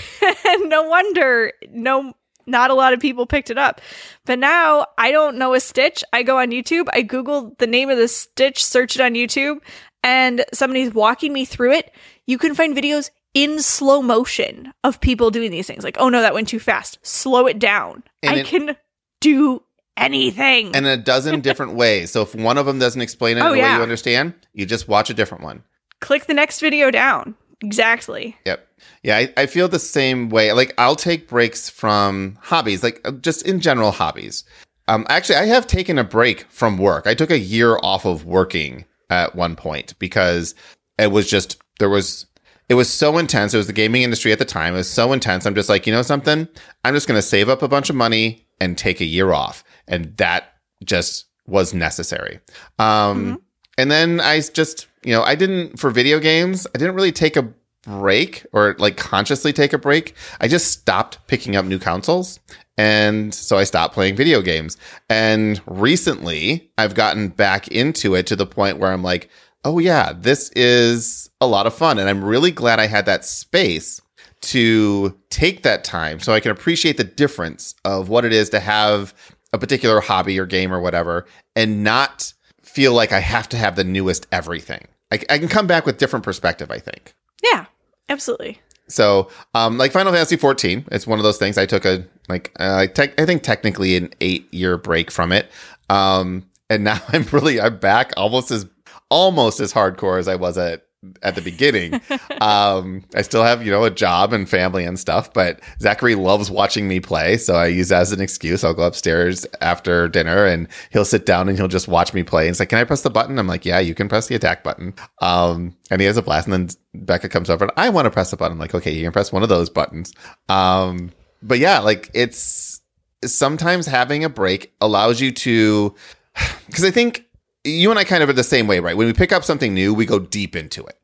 and 0.46 0.70
no 0.70 0.84
wonder 0.84 1.52
no 1.72 2.14
not 2.48 2.72
a 2.72 2.74
lot 2.74 2.94
of 2.94 3.00
people 3.00 3.26
picked 3.26 3.50
it 3.50 3.58
up. 3.58 3.82
But 4.26 4.40
now 4.40 4.88
I 4.98 5.12
don't 5.12 5.38
know 5.38 5.54
a 5.54 5.60
stitch. 5.60 6.04
I 6.14 6.24
go 6.24 6.40
on 6.40 6.50
YouTube, 6.50 6.88
I 6.94 7.02
Google 7.02 7.56
the 7.60 7.68
name 7.68 7.90
of 7.90 7.98
the 7.98 8.08
stitch, 8.08 8.64
search 8.64 8.96
it 8.96 9.02
on 9.02 9.14
YouTube, 9.14 9.60
and 10.04 10.44
somebody's 10.54 10.94
walking 10.94 11.34
me 11.34 11.46
through 11.46 11.74
it. 11.74 11.94
You 12.26 12.38
can 12.38 12.56
find 12.56 12.76
videos 12.76 13.10
in 13.34 13.62
slow 13.62 14.02
motion 14.02 14.74
of 14.84 15.00
people 15.02 15.32
doing 15.32 15.52
these 15.52 15.68
things. 15.68 15.84
Like, 15.84 15.98
oh 16.00 16.10
no, 16.10 16.22
that 16.22 16.34
went 16.34 16.48
too 16.48 16.60
fast. 16.60 17.00
Slow 17.02 17.48
it 17.48 17.60
down. 17.60 18.04
And 18.24 18.36
I 18.36 18.40
it- 18.40 18.46
can 18.48 18.76
do 19.20 19.64
anything. 19.98 20.68
and 20.76 20.86
in 20.86 20.92
a 20.92 20.98
dozen 20.98 21.42
different 21.42 21.74
ways. 21.74 22.12
So 22.12 22.22
if 22.24 22.34
one 22.36 22.58
of 22.58 22.66
them 22.66 22.80
doesn't 22.80 23.02
explain 23.02 23.38
it 23.38 23.42
Oh, 23.42 23.54
in 23.54 23.60
a 23.60 23.62
way 23.62 23.76
you 23.76 23.82
understand, 23.82 24.34
you 24.54 24.66
just 24.66 24.88
watch 24.88 25.10
a 25.10 25.14
different 25.14 25.44
one. 25.44 25.64
Click 26.00 26.26
the 26.26 26.34
next 26.34 26.60
video 26.60 26.90
down. 26.92 27.36
Exactly. 27.62 28.36
Yep. 28.46 28.68
Yeah, 29.04 29.18
I, 29.18 29.34
I 29.38 29.46
feel 29.46 29.68
the 29.68 29.78
same 29.80 30.30
way. 30.30 30.52
Like 30.54 30.74
I'll 30.80 30.96
take 30.96 31.28
breaks 31.28 31.70
from 31.70 32.38
hobbies, 32.42 32.82
like 32.82 33.00
uh, 33.06 33.12
just 33.12 33.46
in 33.46 33.60
general 33.60 33.92
hobbies. 33.92 34.44
Um, 34.88 35.06
actually, 35.10 35.36
I 35.36 35.46
have 35.46 35.68
taken 35.68 36.00
a 36.00 36.04
break 36.04 36.42
from 36.50 36.78
work. 36.80 37.06
I 37.06 37.14
took 37.14 37.30
a 37.30 37.38
year 37.38 37.78
off 37.84 38.06
of 38.06 38.26
working 38.26 38.86
at 39.12 39.36
one 39.36 39.56
point 39.56 39.94
because 40.00 40.56
it 40.98 41.12
was 41.12 41.30
just 41.30 41.62
there 41.78 41.90
was 41.90 42.26
it 42.72 42.76
was 42.76 42.90
so 42.90 43.18
intense. 43.18 43.54
It 43.54 43.58
was 43.58 43.68
the 43.68 43.74
gaming 43.74 44.04
industry 44.04 44.32
at 44.32 44.40
the 44.40 44.46
time. 44.46 44.74
It 44.74 44.78
was 44.78 44.90
so 44.90 45.12
intense. 45.12 45.46
I'm 45.46 45.56
just 45.56 45.68
like, 45.68 45.86
you 45.86 45.92
know 45.92 46.04
something? 46.04 46.48
I'm 46.86 46.94
just 46.94 47.06
going 47.06 47.18
to 47.18 47.22
save 47.22 47.50
up 47.50 47.62
a 47.62 47.68
bunch 47.68 47.90
of 47.90 47.98
money 47.98 48.48
and 48.62 48.78
take 48.78 49.02
a 49.02 49.06
year 49.06 49.34
off, 49.34 49.66
and 49.90 50.16
that 50.16 50.54
just 50.82 51.26
was 51.46 51.74
necessary. 51.74 52.40
Um, 52.80 53.42
And 53.78 53.90
then 53.90 54.20
I 54.20 54.40
just, 54.40 54.88
you 55.04 55.12
know, 55.12 55.24
I 55.24 55.36
didn't 55.36 55.80
for 55.80 55.90
video 55.90 56.20
games. 56.20 56.68
I 56.74 56.78
didn't 56.78 56.96
really 56.96 57.12
take 57.12 57.36
a 57.36 57.52
break 57.84 58.46
or 58.54 58.76
like 58.78 58.96
consciously 58.96 59.52
take 59.54 59.74
a 59.74 59.78
break. 59.78 60.16
I 60.40 60.48
just 60.48 60.72
stopped 60.72 61.26
picking 61.28 61.56
up 61.56 61.66
new 61.66 61.80
consoles. 61.80 62.40
And 62.78 63.34
so 63.34 63.58
I 63.58 63.64
stopped 63.64 63.94
playing 63.94 64.16
video 64.16 64.42
games. 64.42 64.78
And 65.10 65.62
recently 65.66 66.72
I've 66.78 66.96
gotten 66.96 67.30
back 67.30 67.68
into 67.70 68.16
it 68.16 68.28
to 68.28 68.36
the 68.36 68.46
point 68.46 68.78
where 68.78 68.92
I'm 68.92 69.04
like, 69.04 69.30
oh 69.64 69.80
yeah, 69.80 70.14
this 70.14 70.50
is 70.56 71.30
a 71.40 71.48
lot 71.48 71.68
of 71.68 71.74
fun. 71.74 72.00
And 72.00 72.10
I'm 72.10 72.24
really 72.24 72.52
glad 72.52 72.80
I 72.80 72.88
had 72.88 73.06
that 73.06 73.26
space 73.26 74.02
to 74.42 75.18
take 75.30 75.64
that 75.64 75.84
time 75.84 76.20
so 76.20 76.34
I 76.34 76.40
can 76.40 76.52
appreciate 76.52 76.98
the 76.98 77.04
difference 77.04 77.76
of 77.86 78.10
what 78.10 78.26
it 78.26 78.34
is 78.34 78.50
to 78.50 78.60
have 78.60 79.14
a 79.54 79.58
particular 79.58 80.00
hobby 80.00 80.40
or 80.40 80.46
game 80.46 80.74
or 80.74 80.80
whatever 80.80 81.26
and 81.56 81.84
not 81.84 82.34
feel 82.62 82.94
like 82.94 83.12
I 83.12 83.20
have 83.20 83.50
to 83.50 83.58
have 83.58 83.76
the 83.76 83.84
newest 83.84 84.28
everything. 84.32 84.88
I, 85.12 85.20
I 85.30 85.38
can 85.38 85.48
come 85.48 85.68
back 85.68 85.86
with 85.86 85.98
different 85.98 86.24
perspective, 86.24 86.72
I 86.72 86.80
think. 86.80 87.14
Yeah, 87.44 87.66
absolutely. 88.10 88.60
So, 88.88 89.30
um, 89.54 89.78
like 89.78 89.92
Final 89.92 90.12
Fantasy 90.12 90.38
14, 90.38 90.86
it's 90.92 91.06
one 91.06 91.20
of 91.20 91.24
those 91.24 91.38
things. 91.38 91.58
I 91.58 91.66
took 91.66 91.86
a 91.86 92.06
like 92.30 92.52
uh, 92.60 92.88
tech 92.88 93.20
I 93.20 93.26
think 93.26 93.44
technically 93.44 93.96
an 93.96 94.14
eight 94.22 94.52
year 94.54 94.78
break 94.78 95.12
from 95.12 95.32
it, 95.32 95.50
um, 95.90 96.46
and 96.70 96.84
now 96.84 97.02
I'm 97.10 97.26
really 97.32 97.62
I'm 97.62 97.78
back 97.78 98.12
almost 98.18 98.52
as 98.52 98.66
almost 99.12 99.60
as 99.60 99.74
hardcore 99.74 100.18
as 100.18 100.28
I 100.28 100.36
was 100.36 100.58
at 100.58 100.88
at 101.24 101.34
the 101.34 101.42
beginning. 101.42 101.96
um, 102.42 103.04
I 103.16 103.24
still 103.24 103.44
have 103.44 103.66
you 103.66 103.72
know 103.72 103.84
a 103.84 103.90
job 103.90 104.34
and 104.34 104.48
family 104.48 104.86
and 104.86 105.00
stuff, 105.00 105.34
but 105.34 105.60
Zachary 105.80 106.16
loves 106.16 106.50
watching 106.50 106.88
me 106.88 107.00
play, 107.00 107.38
so 107.38 107.56
I 107.56 107.68
use 107.68 107.90
that 107.90 108.02
as 108.02 108.12
an 108.12 108.22
excuse. 108.22 108.64
I'll 108.64 108.74
go 108.74 108.84
upstairs 108.84 109.46
after 109.60 110.08
dinner 110.08 110.46
and 110.46 110.68
he'll 110.92 111.06
sit 111.06 111.26
down 111.26 111.50
and 111.50 111.58
he'll 111.58 111.68
just 111.68 111.88
watch 111.88 112.14
me 112.14 112.24
play. 112.24 112.44
And 112.44 112.52
it's 112.52 112.60
like, 112.60 112.70
can 112.70 112.80
I 112.80 112.84
press 112.84 113.02
the 113.02 113.10
button? 113.10 113.38
I'm 113.38 113.48
like, 113.48 113.66
yeah, 113.66 113.80
you 113.80 113.94
can 113.94 114.08
press 114.08 114.28
the 114.28 114.36
attack 114.36 114.64
button. 114.64 114.94
Um, 115.22 115.76
and 115.90 116.02
he 116.02 116.08
has 116.08 116.18
a 116.18 116.22
blast. 116.22 116.48
And 116.48 116.54
then 116.54 116.70
Becca 117.06 117.30
comes 117.30 117.50
over 117.50 117.66
and 117.66 117.74
I 117.78 117.90
want 117.90 118.06
to 118.06 118.12
press 118.12 118.32
the 118.32 118.38
button. 118.38 118.54
I'm 118.54 118.60
like, 118.60 118.76
okay, 118.76 118.92
you 118.92 119.04
can 119.04 119.12
press 119.12 119.32
one 119.32 119.44
of 119.44 119.50
those 119.50 119.70
buttons. 119.70 120.14
Um, 120.50 121.12
but 121.42 121.60
yeah, 121.60 121.80
like 121.80 122.10
it's 122.14 122.82
sometimes 123.26 123.86
having 123.88 124.24
a 124.24 124.30
break 124.30 124.74
allows 124.80 125.20
you 125.20 125.32
to, 125.32 125.96
because 126.68 126.84
I 126.84 126.92
think 126.92 127.26
you 127.64 127.90
and 127.90 128.00
I 128.00 128.04
kind 128.04 128.24
of 128.24 128.30
are 128.30 128.34
the 128.34 128.44
same 128.44 128.68
way, 128.68 128.80
right? 128.80 128.98
When 128.98 129.08
we 129.08 129.14
pick 129.14 129.32
up 129.32 129.44
something 129.44 129.74
new, 129.74 129.94
we 129.94 130.06
go 130.06 130.20
deep 130.20 130.56
into 130.56 130.86
it. 130.86 130.98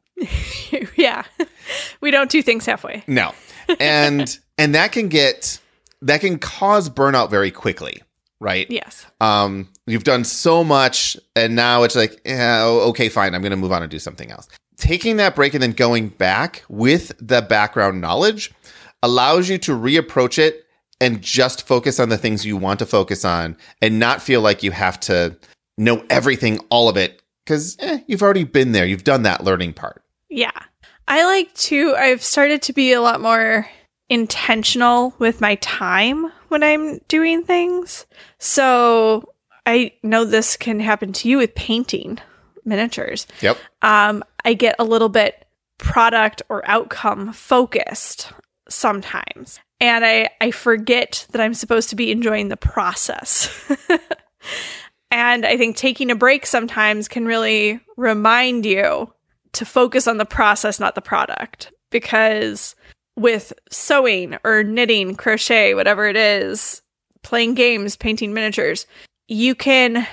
yeah. 0.97 1.23
We 2.01 2.11
don't 2.11 2.29
do 2.29 2.41
things 2.41 2.65
halfway. 2.65 3.03
No. 3.07 3.33
And 3.79 4.37
and 4.57 4.75
that 4.75 4.91
can 4.91 5.09
get 5.09 5.59
that 6.01 6.21
can 6.21 6.39
cause 6.39 6.89
burnout 6.89 7.29
very 7.29 7.51
quickly, 7.51 8.01
right? 8.39 8.67
Yes. 8.69 9.05
Um 9.21 9.69
you've 9.85 10.03
done 10.03 10.23
so 10.23 10.63
much 10.63 11.17
and 11.35 11.55
now 11.55 11.83
it's 11.83 11.95
like, 11.95 12.19
yeah, 12.25 12.63
okay, 12.65 13.09
fine, 13.09 13.35
I'm 13.35 13.41
going 13.41 13.51
to 13.51 13.57
move 13.57 13.71
on 13.71 13.83
and 13.83 13.91
do 13.91 13.99
something 13.99 14.31
else. 14.31 14.47
Taking 14.77 15.17
that 15.17 15.35
break 15.35 15.53
and 15.53 15.63
then 15.63 15.71
going 15.71 16.09
back 16.09 16.63
with 16.69 17.11
the 17.19 17.41
background 17.41 18.01
knowledge 18.01 18.51
allows 19.01 19.49
you 19.49 19.57
to 19.59 19.71
reapproach 19.71 20.37
it 20.37 20.65
and 20.99 21.21
just 21.21 21.67
focus 21.67 21.99
on 21.99 22.09
the 22.09 22.17
things 22.17 22.45
you 22.45 22.57
want 22.57 22.79
to 22.79 22.85
focus 22.85 23.23
on 23.23 23.55
and 23.81 23.99
not 23.99 24.21
feel 24.21 24.41
like 24.41 24.63
you 24.63 24.71
have 24.71 24.99
to 24.99 25.37
know 25.77 26.05
everything, 26.09 26.59
all 26.69 26.89
of 26.89 26.97
it, 26.97 27.21
because 27.45 27.77
eh, 27.79 27.99
you've 28.07 28.23
already 28.23 28.43
been 28.43 28.71
there. 28.71 28.85
You've 28.85 29.03
done 29.03 29.23
that 29.23 29.43
learning 29.43 29.73
part. 29.73 30.03
Yeah. 30.29 30.51
I 31.07 31.23
like 31.23 31.53
to, 31.55 31.95
I've 31.95 32.23
started 32.23 32.61
to 32.63 32.73
be 32.73 32.91
a 32.93 33.01
lot 33.01 33.21
more 33.21 33.69
intentional 34.09 35.13
with 35.19 35.41
my 35.41 35.55
time 35.55 36.31
when 36.49 36.63
I'm 36.63 36.99
doing 37.07 37.43
things. 37.43 38.05
So 38.39 39.33
I 39.65 39.93
know 40.03 40.25
this 40.25 40.57
can 40.57 40.79
happen 40.79 41.13
to 41.13 41.29
you 41.29 41.37
with 41.37 41.55
painting 41.55 42.19
miniatures. 42.65 43.27
Yep. 43.41 43.57
Um, 43.81 44.23
I 44.43 44.53
get 44.53 44.75
a 44.79 44.83
little 44.83 45.09
bit 45.09 45.45
product 45.77 46.41
or 46.49 46.67
outcome 46.67 47.33
focused 47.33 48.31
sometimes. 48.69 49.59
And 49.79 50.03
I, 50.03 50.29
I 50.41 50.51
forget 50.51 51.27
that 51.31 51.41
I'm 51.41 51.53
supposed 51.53 51.89
to 51.89 51.95
be 51.95 52.11
enjoying 52.11 52.49
the 52.49 52.57
process. 52.57 53.49
and 55.11 55.45
I 55.45 55.57
think 55.57 55.75
taking 55.75 56.11
a 56.11 56.15
break 56.15 56.45
sometimes 56.45 57.07
can 57.07 57.25
really 57.25 57.79
remind 57.95 58.65
you 58.65 59.13
to 59.53 59.65
focus 59.65 60.07
on 60.07 60.17
the 60.17 60.25
process, 60.25 60.79
not 60.79 60.95
the 60.95 61.01
product. 61.01 61.71
Because 61.89 62.75
with 63.15 63.53
sewing 63.71 64.37
or 64.43 64.63
knitting, 64.63 65.15
crochet, 65.15 65.73
whatever 65.73 66.07
it 66.07 66.17
is, 66.17 66.81
playing 67.23 67.55
games, 67.55 67.95
painting 67.95 68.33
miniatures, 68.33 68.85
you 69.27 69.55
can 69.55 70.05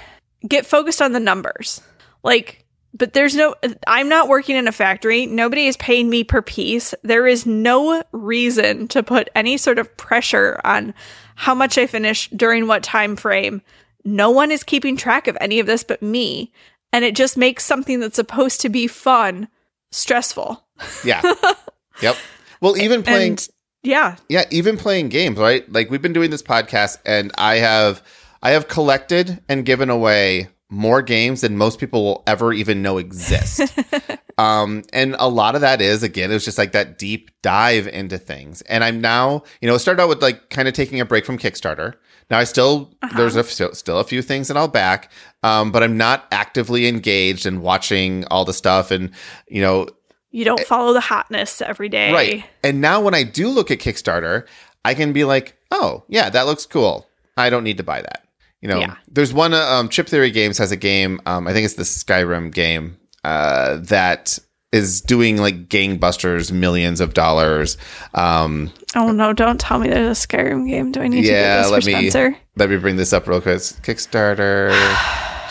get 0.46 0.66
focused 0.66 1.02
on 1.02 1.12
the 1.12 1.20
numbers. 1.20 1.80
Like, 2.22 2.64
but 2.96 3.12
there's 3.12 3.34
no, 3.34 3.56
I'm 3.88 4.08
not 4.08 4.28
working 4.28 4.56
in 4.56 4.68
a 4.68 4.72
factory. 4.72 5.26
Nobody 5.26 5.66
is 5.66 5.76
paying 5.76 6.08
me 6.08 6.22
per 6.22 6.42
piece. 6.42 6.94
There 7.02 7.26
is 7.26 7.44
no 7.44 8.04
reason 8.12 8.86
to 8.88 9.02
put 9.02 9.28
any 9.34 9.56
sort 9.56 9.78
of 9.78 9.96
pressure 9.96 10.60
on 10.64 10.94
how 11.34 11.54
much 11.54 11.76
I 11.76 11.88
finish 11.88 12.30
during 12.30 12.68
what 12.68 12.84
time 12.84 13.16
frame. 13.16 13.62
No 14.04 14.30
one 14.30 14.50
is 14.50 14.62
keeping 14.62 14.96
track 14.96 15.28
of 15.28 15.38
any 15.40 15.60
of 15.60 15.66
this 15.66 15.84
but 15.84 16.02
me. 16.02 16.52
And 16.92 17.04
it 17.04 17.16
just 17.16 17.36
makes 17.36 17.64
something 17.64 18.00
that's 18.00 18.16
supposed 18.16 18.60
to 18.60 18.68
be 18.68 18.86
fun 18.86 19.48
stressful. 19.90 20.64
Yeah. 21.04 21.22
yep. 22.02 22.16
Well, 22.60 22.76
even 22.76 23.02
playing 23.02 23.32
And 23.32 23.48
yeah, 23.82 24.16
yeah, 24.28 24.44
even 24.50 24.76
playing 24.76 25.10
games, 25.10 25.38
right? 25.38 25.70
Like 25.70 25.90
we've 25.90 26.02
been 26.02 26.12
doing 26.12 26.30
this 26.30 26.42
podcast 26.42 26.98
and 27.04 27.30
I 27.36 27.56
have 27.56 28.02
I 28.42 28.50
have 28.50 28.68
collected 28.68 29.42
and 29.48 29.64
given 29.64 29.90
away 29.90 30.48
more 30.70 31.02
games 31.02 31.42
than 31.42 31.56
most 31.56 31.78
people 31.78 32.02
will 32.02 32.22
ever 32.26 32.52
even 32.52 32.82
know 32.82 32.98
exist. 32.98 33.60
um 34.38 34.82
and 34.92 35.14
a 35.18 35.28
lot 35.28 35.54
of 35.54 35.60
that 35.60 35.80
is 35.80 36.02
again 36.02 36.30
it 36.30 36.34
was 36.34 36.44
just 36.44 36.58
like 36.58 36.72
that 36.72 36.98
deep 36.98 37.30
dive 37.42 37.86
into 37.86 38.18
things. 38.18 38.62
And 38.62 38.82
I'm 38.82 39.00
now, 39.00 39.42
you 39.60 39.68
know, 39.68 39.74
it 39.74 39.80
started 39.80 40.02
out 40.02 40.08
with 40.08 40.22
like 40.22 40.48
kind 40.50 40.66
of 40.66 40.74
taking 40.74 41.00
a 41.00 41.04
break 41.04 41.26
from 41.26 41.38
Kickstarter. 41.38 41.94
Now 42.30 42.38
I 42.38 42.44
still 42.44 42.90
there's 43.16 43.36
a, 43.36 43.44
still 43.44 43.72
still 43.74 43.98
a 43.98 44.04
few 44.04 44.22
things 44.22 44.48
that 44.48 44.56
I'll 44.56 44.68
back, 44.68 45.10
um, 45.42 45.72
but 45.72 45.82
I'm 45.82 45.96
not 45.96 46.26
actively 46.32 46.86
engaged 46.86 47.46
and 47.46 47.62
watching 47.62 48.24
all 48.26 48.44
the 48.44 48.54
stuff 48.54 48.90
and 48.90 49.10
you 49.48 49.60
know 49.60 49.88
you 50.30 50.44
don't 50.44 50.60
follow 50.60 50.92
the 50.92 51.00
hotness 51.00 51.60
every 51.62 51.88
day. 51.88 52.12
Right. 52.12 52.44
And 52.64 52.80
now 52.80 53.00
when 53.00 53.14
I 53.14 53.22
do 53.22 53.48
look 53.48 53.70
at 53.70 53.78
Kickstarter, 53.78 54.46
I 54.84 54.94
can 54.94 55.12
be 55.12 55.22
like, 55.22 55.56
oh, 55.70 56.02
yeah, 56.08 56.28
that 56.28 56.46
looks 56.46 56.66
cool. 56.66 57.06
I 57.36 57.50
don't 57.50 57.62
need 57.62 57.76
to 57.76 57.84
buy 57.84 58.02
that. 58.02 58.26
You 58.60 58.68
know, 58.68 58.80
Yeah. 58.80 58.96
there's 59.06 59.32
one, 59.32 59.54
uh, 59.54 59.60
um, 59.60 59.88
Chip 59.88 60.08
Theory 60.08 60.32
Games 60.32 60.58
has 60.58 60.72
a 60.72 60.76
game, 60.76 61.20
um, 61.24 61.46
I 61.46 61.52
think 61.52 61.66
it's 61.66 61.74
the 61.74 61.84
Skyrim 61.84 62.52
game, 62.52 62.96
uh, 63.22 63.76
that 63.82 64.40
is 64.74 65.00
doing 65.00 65.36
like 65.36 65.68
gangbusters, 65.68 66.50
millions 66.50 67.00
of 67.00 67.14
dollars. 67.14 67.76
Um, 68.14 68.72
Oh 68.96 69.10
no, 69.12 69.32
don't 69.32 69.60
tell 69.60 69.78
me 69.78 69.88
there's 69.88 70.24
a 70.24 70.26
Skyrim 70.26 70.68
game. 70.68 70.92
Do 70.92 71.00
I 71.00 71.08
need 71.08 71.24
Yeah, 71.24 71.56
to 71.58 71.62
get 71.62 71.70
let 71.70 71.76
this 71.76 71.84
for 71.84 71.90
me- 72.02 72.10
Spencer? 72.10 72.36
let 72.56 72.70
me 72.70 72.76
bring 72.78 72.96
this 72.96 73.12
up 73.12 73.26
real 73.26 73.40
quick. 73.40 73.56
It's 73.56 73.72
Kickstarter, 73.80 74.70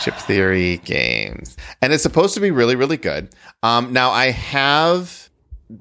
Chip 0.02 0.14
Theory 0.16 0.78
Games, 0.84 1.56
and 1.82 1.92
it's 1.92 2.02
supposed 2.02 2.34
to 2.34 2.40
be 2.40 2.50
really, 2.50 2.76
really 2.76 2.96
good. 2.96 3.28
Um, 3.62 3.92
now 3.92 4.10
I 4.10 4.30
have 4.30 5.28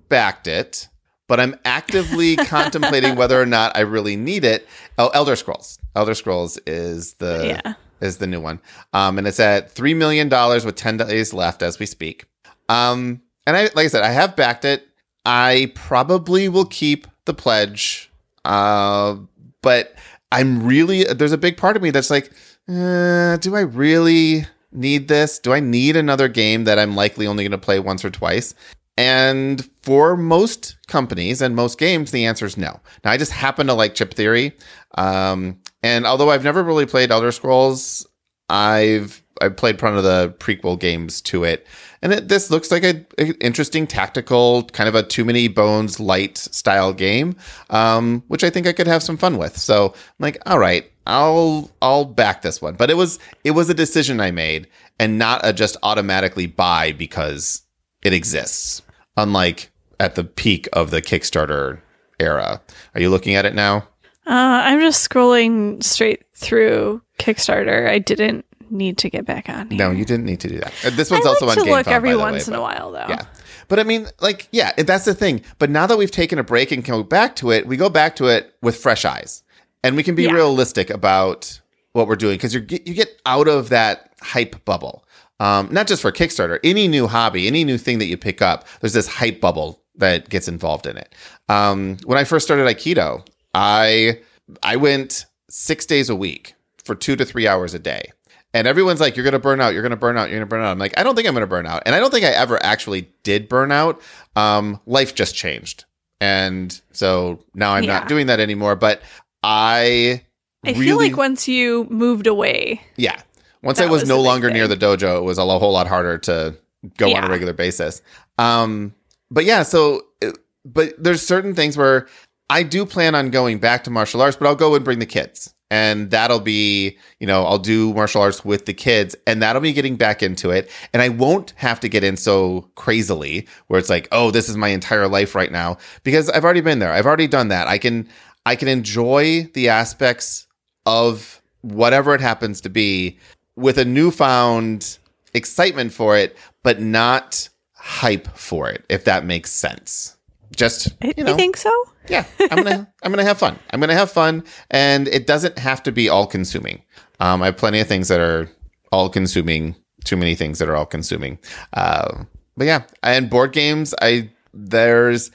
backed 0.10 0.48
it, 0.48 0.88
but 1.28 1.40
I'm 1.40 1.56
actively 1.66 2.36
contemplating 2.48 3.16
whether 3.16 3.42
or 3.42 3.46
not 3.46 3.76
I 3.78 3.82
really 3.82 4.16
need 4.16 4.44
it. 4.46 4.68
Oh, 4.98 5.08
Elder 5.10 5.36
Scrolls. 5.36 5.80
Elder 5.96 6.14
Scrolls 6.16 6.58
is 6.68 7.14
the 7.16 7.60
Yeah. 7.66 7.74
is 8.02 8.18
the 8.18 8.28
new 8.28 8.42
one, 8.42 8.60
um, 8.94 9.18
and 9.18 9.28
it's 9.28 9.40
at 9.40 9.72
three 9.72 9.94
million 9.94 10.30
dollars 10.30 10.66
with 10.66 10.76
ten 10.76 10.98
days 10.98 11.34
left 11.34 11.62
as 11.62 11.80
we 11.80 11.86
speak. 11.86 12.26
Um, 12.70 13.22
and 13.46 13.56
I, 13.58 13.64
like 13.64 13.78
I 13.78 13.88
said, 13.88 14.04
I 14.04 14.12
have 14.12 14.36
backed 14.36 14.66
it. 14.66 14.88
I 15.26 15.72
probably 15.76 16.50
will 16.50 16.66
keep 16.66 17.08
the 17.26 17.34
pledge, 17.34 18.12
uh, 18.46 19.16
but 19.62 19.96
I'm 20.32 20.66
really 20.66 21.04
there's 21.06 21.32
a 21.32 21.38
big 21.38 21.58
part 21.58 21.76
of 21.76 21.82
me 21.82 21.92
that's 21.92 22.10
like, 22.10 22.32
uh, 22.68 23.38
do 23.38 23.56
I 23.56 23.62
really 23.62 24.46
need 24.72 25.08
this? 25.08 25.40
Do 25.40 25.54
I 25.54 25.60
need 25.60 25.96
another 25.96 26.28
game 26.28 26.66
that 26.66 26.80
I'm 26.80 26.96
likely 26.96 27.28
only 27.28 27.44
going 27.44 27.52
to 27.52 27.58
play 27.58 27.80
once 27.80 28.04
or 28.04 28.10
twice? 28.10 28.54
And 28.98 29.68
for 29.82 30.16
most 30.16 30.78
companies 30.88 31.42
and 31.42 31.56
most 31.56 31.80
games, 31.80 32.12
the 32.12 32.26
answer 32.26 32.46
is 32.46 32.58
no. 32.58 32.80
Now, 33.04 33.12
I 33.12 33.18
just 33.18 33.32
happen 33.32 33.68
to 33.68 33.74
like 33.74 33.96
Chip 33.96 34.14
Theory, 34.14 34.54
um, 34.98 35.60
And 35.82 36.06
although 36.06 36.30
I've 36.30 36.44
never 36.44 36.64
really 36.64 36.86
played 36.86 37.12
Elder 37.12 37.32
Scrolls, 37.32 38.06
I've 38.54 39.24
I've 39.42 39.58
played 39.58 39.82
one 39.82 39.98
of 39.98 40.04
the 40.04 40.36
prequel 40.38 40.80
games 40.80 41.20
to 41.22 41.44
it, 41.44 41.66
and 42.04 42.14
it, 42.14 42.28
this 42.28 42.52
looks 42.52 42.70
like 42.70 42.84
a, 42.84 43.04
a 43.18 43.34
interesting 43.44 43.88
tactical 43.88 44.66
kind 44.66 44.88
of 44.88 44.94
a 44.94 45.02
too 45.02 45.26
many 45.26 45.48
bones 45.48 46.00
light 46.00 46.38
style 46.38 46.94
game, 46.94 47.36
um, 47.72 48.24
which 48.28 48.44
I 48.44 48.52
think 48.52 48.68
I 48.68 48.74
could 48.74 48.86
have 48.86 49.02
some 49.02 49.18
fun 49.18 49.40
with. 49.40 49.58
So 49.58 49.88
I'm 49.88 50.14
like, 50.20 50.38
all 50.46 50.60
right, 50.60 50.90
I'll 51.08 51.72
I'll 51.82 52.06
back 52.06 52.44
this 52.44 52.62
one. 52.62 52.76
But 52.76 52.92
it 52.92 52.94
was 52.94 53.18
it 53.44 53.52
was 53.52 53.72
a 53.72 53.74
decision 53.74 54.20
I 54.20 54.30
made, 54.30 54.68
and 55.00 55.18
not 55.18 55.42
a 55.44 55.52
just 55.52 55.76
automatically 55.82 56.46
buy 56.46 56.92
because 56.92 57.64
it 58.04 58.14
exists. 58.14 58.84
Unlike 59.18 59.72
at 60.00 60.14
the 60.14 60.24
peak 60.24 60.70
of 60.74 60.92
the 60.92 61.02
Kickstarter 61.02 61.82
era. 62.20 62.62
Are 62.94 63.02
you 63.02 63.10
looking 63.10 63.34
at 63.34 63.46
it 63.46 63.56
now? 63.56 63.88
Uh, 64.26 64.62
I'm 64.64 64.80
just 64.80 65.10
scrolling 65.10 65.84
straight 65.84 66.24
through 66.36 67.02
Kickstarter. 67.24 67.90
I 67.90 68.00
didn't 68.00 68.46
need 68.70 68.98
to 69.00 69.10
get 69.10 69.26
back 69.26 69.50
on. 69.50 69.70
Here. 69.70 69.78
No, 69.78 69.92
you 69.92 70.06
didn't 70.06 70.26
need 70.26 70.40
to 70.42 70.48
do 70.50 70.60
that. 70.60 70.74
Uh, 70.86 70.90
This 70.92 71.12
one's 71.12 71.26
I 71.26 71.30
also 71.30 71.46
like 71.46 71.58
on 71.58 71.64
to 71.66 71.70
GameFound, 71.70 71.78
look 71.78 71.88
every 71.88 72.16
once 72.16 72.48
way, 72.48 72.54
in 72.54 72.60
a 72.60 72.62
while, 72.62 72.92
though. 72.92 73.06
Yeah. 73.10 73.22
But 73.68 73.80
I 73.80 73.84
mean, 73.84 74.08
like, 74.20 74.48
yeah, 74.52 74.72
that's 74.74 75.06
the 75.06 75.14
thing. 75.14 75.42
But 75.60 75.70
now 75.70 75.88
that 75.88 75.98
we've 75.98 76.12
taken 76.12 76.38
a 76.40 76.44
break 76.44 76.72
and 76.72 76.84
go 76.84 77.04
back 77.04 77.36
to 77.38 77.52
it, 77.52 77.66
we 77.68 77.78
go 77.78 77.90
back 77.90 78.16
to 78.18 78.28
it 78.28 78.56
with 78.62 78.76
fresh 78.78 79.06
eyes, 79.06 79.44
and 79.84 79.96
we 79.96 80.04
can 80.04 80.16
be 80.16 80.24
Yeah. 80.24 80.32
realistic 80.34 80.90
about 80.90 81.60
what 81.94 82.08
we're 82.08 82.16
doing 82.16 82.36
because 82.36 82.54
you 82.54 82.60
get 82.60 82.88
you 82.88 82.94
get 82.94 83.10
out 83.26 83.48
of 83.48 83.70
that 83.70 84.12
hype 84.22 84.66
bubble. 84.66 85.06
Um, 85.40 85.68
not 85.72 85.88
just 85.88 86.02
for 86.02 86.12
Kickstarter, 86.12 86.60
any 86.64 86.88
new 86.88 87.08
hobby, 87.08 87.48
any 87.48 87.64
new 87.64 87.78
thing 87.78 88.00
that 88.00 88.06
you 88.06 88.18
pick 88.18 88.42
up, 88.42 88.66
there's 88.82 88.94
this 88.94 89.08
hype 89.08 89.40
bubble 89.42 89.82
that 89.96 90.30
gets 90.30 90.48
involved 90.48 90.88
in 90.88 90.98
it. 90.98 91.14
Um, 91.50 91.98
when 92.06 92.18
I 92.18 92.24
first 92.24 92.46
started 92.46 92.66
Aikido, 92.66 93.26
I 93.54 94.20
I 94.62 94.76
went 94.78 95.26
six 95.50 95.86
days 95.86 96.10
a 96.10 96.16
week 96.16 96.56
for 96.86 96.96
two 96.96 97.16
to 97.16 97.26
three 97.26 97.48
hours 97.48 97.74
a 97.74 97.80
day. 97.80 98.12
And 98.54 98.68
everyone's 98.68 99.02
like, 99.02 99.16
you're 99.16 99.24
going 99.24 99.34
to 99.34 99.40
burn 99.40 99.62
out. 99.62 99.74
You're 99.74 99.82
going 99.82 99.92
to 99.92 99.98
burn 99.98 100.18
out. 100.18 100.30
You're 100.30 100.38
going 100.38 100.48
to 100.48 100.50
burn 100.50 100.62
out. 100.64 100.72
I'm 100.72 100.78
like, 100.80 100.94
I 100.98 101.04
don't 101.04 101.16
think 101.16 101.28
I'm 101.28 101.34
going 101.34 101.42
to 101.42 101.48
burn 101.48 101.66
out. 101.66 101.84
And 101.86 101.96
I 101.96 102.00
don't 102.00 102.12
think 102.12 102.24
I 102.24 102.30
ever 102.30 102.64
actually 102.64 103.10
did 103.24 103.50
burn 103.50 103.72
out. 103.72 104.00
Um, 104.36 104.80
life 104.86 105.16
just 105.16 105.34
changed. 105.34 105.86
And 106.22 106.80
so 106.92 107.40
now 107.56 107.74
I'm 107.74 107.84
Yeah. 107.84 108.00
not 108.00 108.08
doing 108.08 108.28
that 108.28 108.40
anymore. 108.40 108.76
But 108.76 109.02
I, 109.42 110.22
I 110.66 110.72
really, 110.72 110.86
feel 110.86 110.98
like 110.98 111.18
once 111.18 111.48
you 111.48 111.88
moved 111.90 112.28
away, 112.28 112.82
yeah. 112.96 113.20
Once 113.64 113.80
I 113.80 113.86
was, 113.86 114.02
was 114.02 114.10
no 114.10 114.22
longer 114.22 114.52
near 114.52 114.68
the 114.68 114.76
dojo, 114.76 115.18
it 115.18 115.24
was 115.24 115.38
a 115.38 115.46
whole 115.46 115.72
lot 115.72 115.88
harder 115.88 116.18
to 116.20 116.56
go 116.98 117.14
on 117.14 117.24
a 117.24 117.30
regular 117.30 117.54
basis. 117.54 118.02
Um, 118.38 118.94
but 119.32 119.46
yeah, 119.46 119.64
so, 119.64 120.02
uh, 120.24 120.32
but 120.66 120.94
there's 121.02 121.26
certain 121.26 121.56
things 121.56 121.78
where 121.78 122.08
I 122.50 122.64
do 122.64 122.86
plan 122.86 123.16
on 123.16 123.30
going 123.30 123.60
back 123.60 123.86
to 123.86 123.90
martial 123.90 124.22
arts, 124.22 124.36
but 124.36 124.48
I'll 124.48 124.56
go 124.56 124.76
and 124.76 124.84
bring 124.84 125.00
the 125.00 125.06
kids. 125.06 125.53
And 125.74 126.12
that'll 126.12 126.40
be, 126.40 127.00
you 127.20 127.26
know, 127.26 127.46
I'll 127.46 127.58
do 127.58 127.96
martial 127.96 128.22
arts 128.22 128.46
with 128.46 128.68
the 128.68 128.76
kids 128.76 129.16
and 129.26 129.42
that'll 129.42 129.60
be 129.60 129.74
getting 129.74 129.96
back 129.96 130.22
into 130.22 130.52
it. 130.52 130.70
And 130.94 131.02
I 131.02 131.10
won't 131.10 131.52
have 131.56 131.80
to 131.80 131.90
get 131.90 132.04
in 132.04 132.16
so 132.16 132.70
crazily 132.76 133.48
where 133.66 133.80
it's 133.80 133.90
like, 133.90 134.08
oh, 134.12 134.30
this 134.30 134.50
is 134.50 134.56
my 134.56 134.68
entire 134.68 135.08
life 135.08 135.34
right 135.34 135.52
now 135.52 135.78
because 136.04 136.30
I've 136.30 136.44
already 136.44 136.62
been 136.62 136.78
there. 136.78 136.92
I've 136.92 137.08
already 137.08 137.26
done 137.26 137.48
that. 137.48 137.68
I 137.68 137.80
can, 137.80 138.08
I 138.46 138.56
can 138.56 138.68
enjoy 138.68 139.50
the 139.56 139.70
aspects 139.70 140.46
of 140.86 141.42
whatever 141.62 142.14
it 142.14 142.22
happens 142.22 142.62
to 142.62 142.70
be 142.70 143.18
with 143.56 143.80
a 143.80 143.86
newfound 143.86 145.00
excitement 145.34 145.92
for 145.92 146.16
it, 146.16 146.38
but 146.62 146.82
not 146.82 147.50
hype 147.74 148.28
for 148.38 148.70
it, 148.70 148.86
if 148.90 149.06
that 149.06 149.26
makes 149.26 149.50
sense. 149.50 150.18
Just 150.56 150.94
you 151.18 151.24
know, 151.24 151.34
I 151.34 151.36
think 151.36 151.58
so. 151.58 151.72
Yeah, 152.10 152.26
I'm 152.52 152.64
gonna 152.64 152.92
I'm 153.04 153.12
gonna 153.12 153.24
have 153.24 153.38
fun. 153.40 153.58
I'm 153.72 153.80
gonna 153.80 153.94
have 153.94 154.12
fun, 154.12 154.44
and 154.70 155.08
it 155.08 155.28
doesn't 155.28 155.58
have 155.58 155.84
to 155.84 155.92
be 155.92 156.10
all 156.10 156.28
consuming. 156.28 156.82
Um, 157.20 157.42
I 157.42 157.48
have 157.48 157.58
plenty 157.58 157.80
of 157.80 157.88
things 157.88 158.08
that 158.08 158.20
are 158.20 158.50
all 158.92 159.10
consuming. 159.10 159.76
Too 160.04 160.18
many 160.18 160.36
things 160.36 160.60
that 160.60 160.68
are 160.68 160.76
all 160.76 160.86
consuming. 160.86 161.40
Uh, 161.74 162.26
but 162.58 162.66
yeah, 162.66 162.84
and 163.02 163.30
board 163.30 163.54
games. 163.54 163.94
I 164.02 164.30
there's 164.54 165.32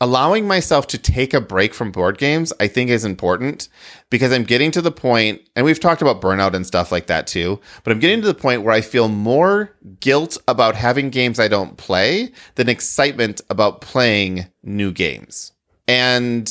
allowing 0.00 0.48
myself 0.48 0.88
to 0.88 0.98
take 0.98 1.32
a 1.32 1.40
break 1.40 1.72
from 1.74 1.92
board 1.92 2.18
games. 2.18 2.52
I 2.58 2.66
think 2.66 2.90
is 2.90 3.04
important 3.04 3.68
because 4.10 4.32
I'm 4.32 4.44
getting 4.44 4.70
to 4.72 4.82
the 4.82 4.90
point, 4.90 5.42
and 5.54 5.64
we've 5.64 5.78
talked 5.78 6.02
about 6.02 6.20
burnout 6.20 6.54
and 6.54 6.66
stuff 6.66 6.90
like 6.90 7.06
that 7.06 7.26
too. 7.26 7.60
But 7.84 7.92
I'm 7.92 8.00
getting 8.00 8.20
to 8.22 8.26
the 8.26 8.34
point 8.34 8.62
where 8.62 8.74
I 8.74 8.80
feel 8.80 9.08
more 9.08 9.76
guilt 10.00 10.38
about 10.48 10.74
having 10.74 11.10
games 11.10 11.38
I 11.38 11.48
don't 11.48 11.76
play 11.76 12.32
than 12.56 12.68
excitement 12.68 13.40
about 13.48 13.80
playing 13.80 14.46
new 14.62 14.90
games. 14.90 15.51
And 15.88 16.50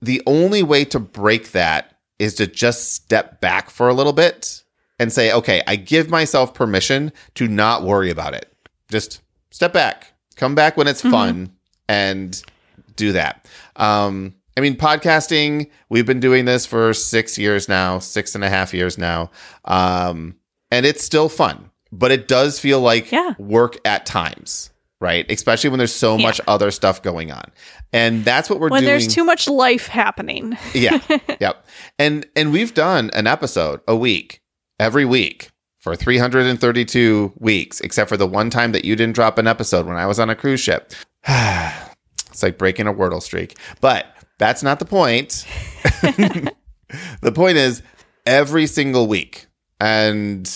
the 0.00 0.22
only 0.26 0.62
way 0.62 0.84
to 0.86 0.98
break 0.98 1.52
that 1.52 1.96
is 2.18 2.34
to 2.34 2.46
just 2.46 2.92
step 2.92 3.40
back 3.40 3.70
for 3.70 3.88
a 3.88 3.94
little 3.94 4.12
bit 4.12 4.62
and 4.98 5.12
say, 5.12 5.32
okay, 5.32 5.62
I 5.66 5.76
give 5.76 6.08
myself 6.10 6.54
permission 6.54 7.12
to 7.34 7.48
not 7.48 7.82
worry 7.82 8.10
about 8.10 8.34
it. 8.34 8.52
Just 8.90 9.20
step 9.50 9.72
back, 9.72 10.12
come 10.36 10.54
back 10.54 10.76
when 10.76 10.86
it's 10.86 11.00
fun, 11.02 11.52
and 11.88 12.40
do 12.96 13.12
that. 13.12 13.46
Um, 13.76 14.34
I 14.56 14.60
mean, 14.60 14.76
podcasting, 14.76 15.70
we've 15.88 16.06
been 16.06 16.20
doing 16.20 16.44
this 16.44 16.66
for 16.66 16.92
six 16.92 17.38
years 17.38 17.68
now, 17.68 17.98
six 17.98 18.34
and 18.34 18.44
a 18.44 18.50
half 18.50 18.74
years 18.74 18.98
now. 18.98 19.30
Um, 19.64 20.36
and 20.70 20.84
it's 20.84 21.02
still 21.02 21.28
fun, 21.28 21.70
but 21.90 22.12
it 22.12 22.28
does 22.28 22.60
feel 22.60 22.80
like 22.80 23.10
Yeah. 23.10 23.34
work 23.38 23.78
at 23.86 24.04
times, 24.06 24.70
right? 25.02 25.30
Especially 25.30 25.68
when 25.68 25.76
there's 25.78 25.94
so 25.94 26.16
Yeah. 26.16 26.26
much 26.26 26.40
other 26.46 26.70
stuff 26.70 27.02
going 27.02 27.30
on. 27.30 27.44
And 27.92 28.24
that's 28.24 28.48
what 28.48 28.60
we're 28.60 28.68
When 28.70 28.82
doing. 28.82 28.90
there's 28.92 29.06
too 29.12 29.24
much 29.24 29.48
life 29.48 29.88
happening. 29.88 30.56
yeah. 30.72 30.98
Yep. 31.40 31.66
And 31.98 32.26
and 32.36 32.52
we've 32.52 32.72
done 32.72 33.10
an 33.12 33.26
episode 33.26 33.80
a 33.86 33.94
week 33.96 34.40
every 34.78 35.04
week 35.04 35.50
for 35.78 35.96
332 35.96 37.32
weeks, 37.38 37.80
except 37.80 38.08
for 38.08 38.16
the 38.16 38.26
one 38.26 38.48
time 38.48 38.70
that 38.72 38.84
you 38.84 38.94
didn't 38.96 39.14
drop 39.16 39.36
an 39.38 39.46
episode 39.48 39.84
when 39.86 39.96
I 39.96 40.06
was 40.06 40.18
on 40.20 40.30
a 40.30 40.34
cruise 40.36 40.60
ship. 40.60 40.92
it's 41.28 42.42
like 42.42 42.56
breaking 42.56 42.86
a 42.86 42.94
Wordle 42.94 43.20
streak. 43.20 43.56
But 43.80 44.06
that's 44.38 44.62
not 44.62 44.78
the 44.78 44.84
point. 44.84 45.44
the 47.20 47.32
point 47.34 47.56
is 47.56 47.82
every 48.26 48.66
single 48.66 49.06
week. 49.06 49.46
And 49.80 50.48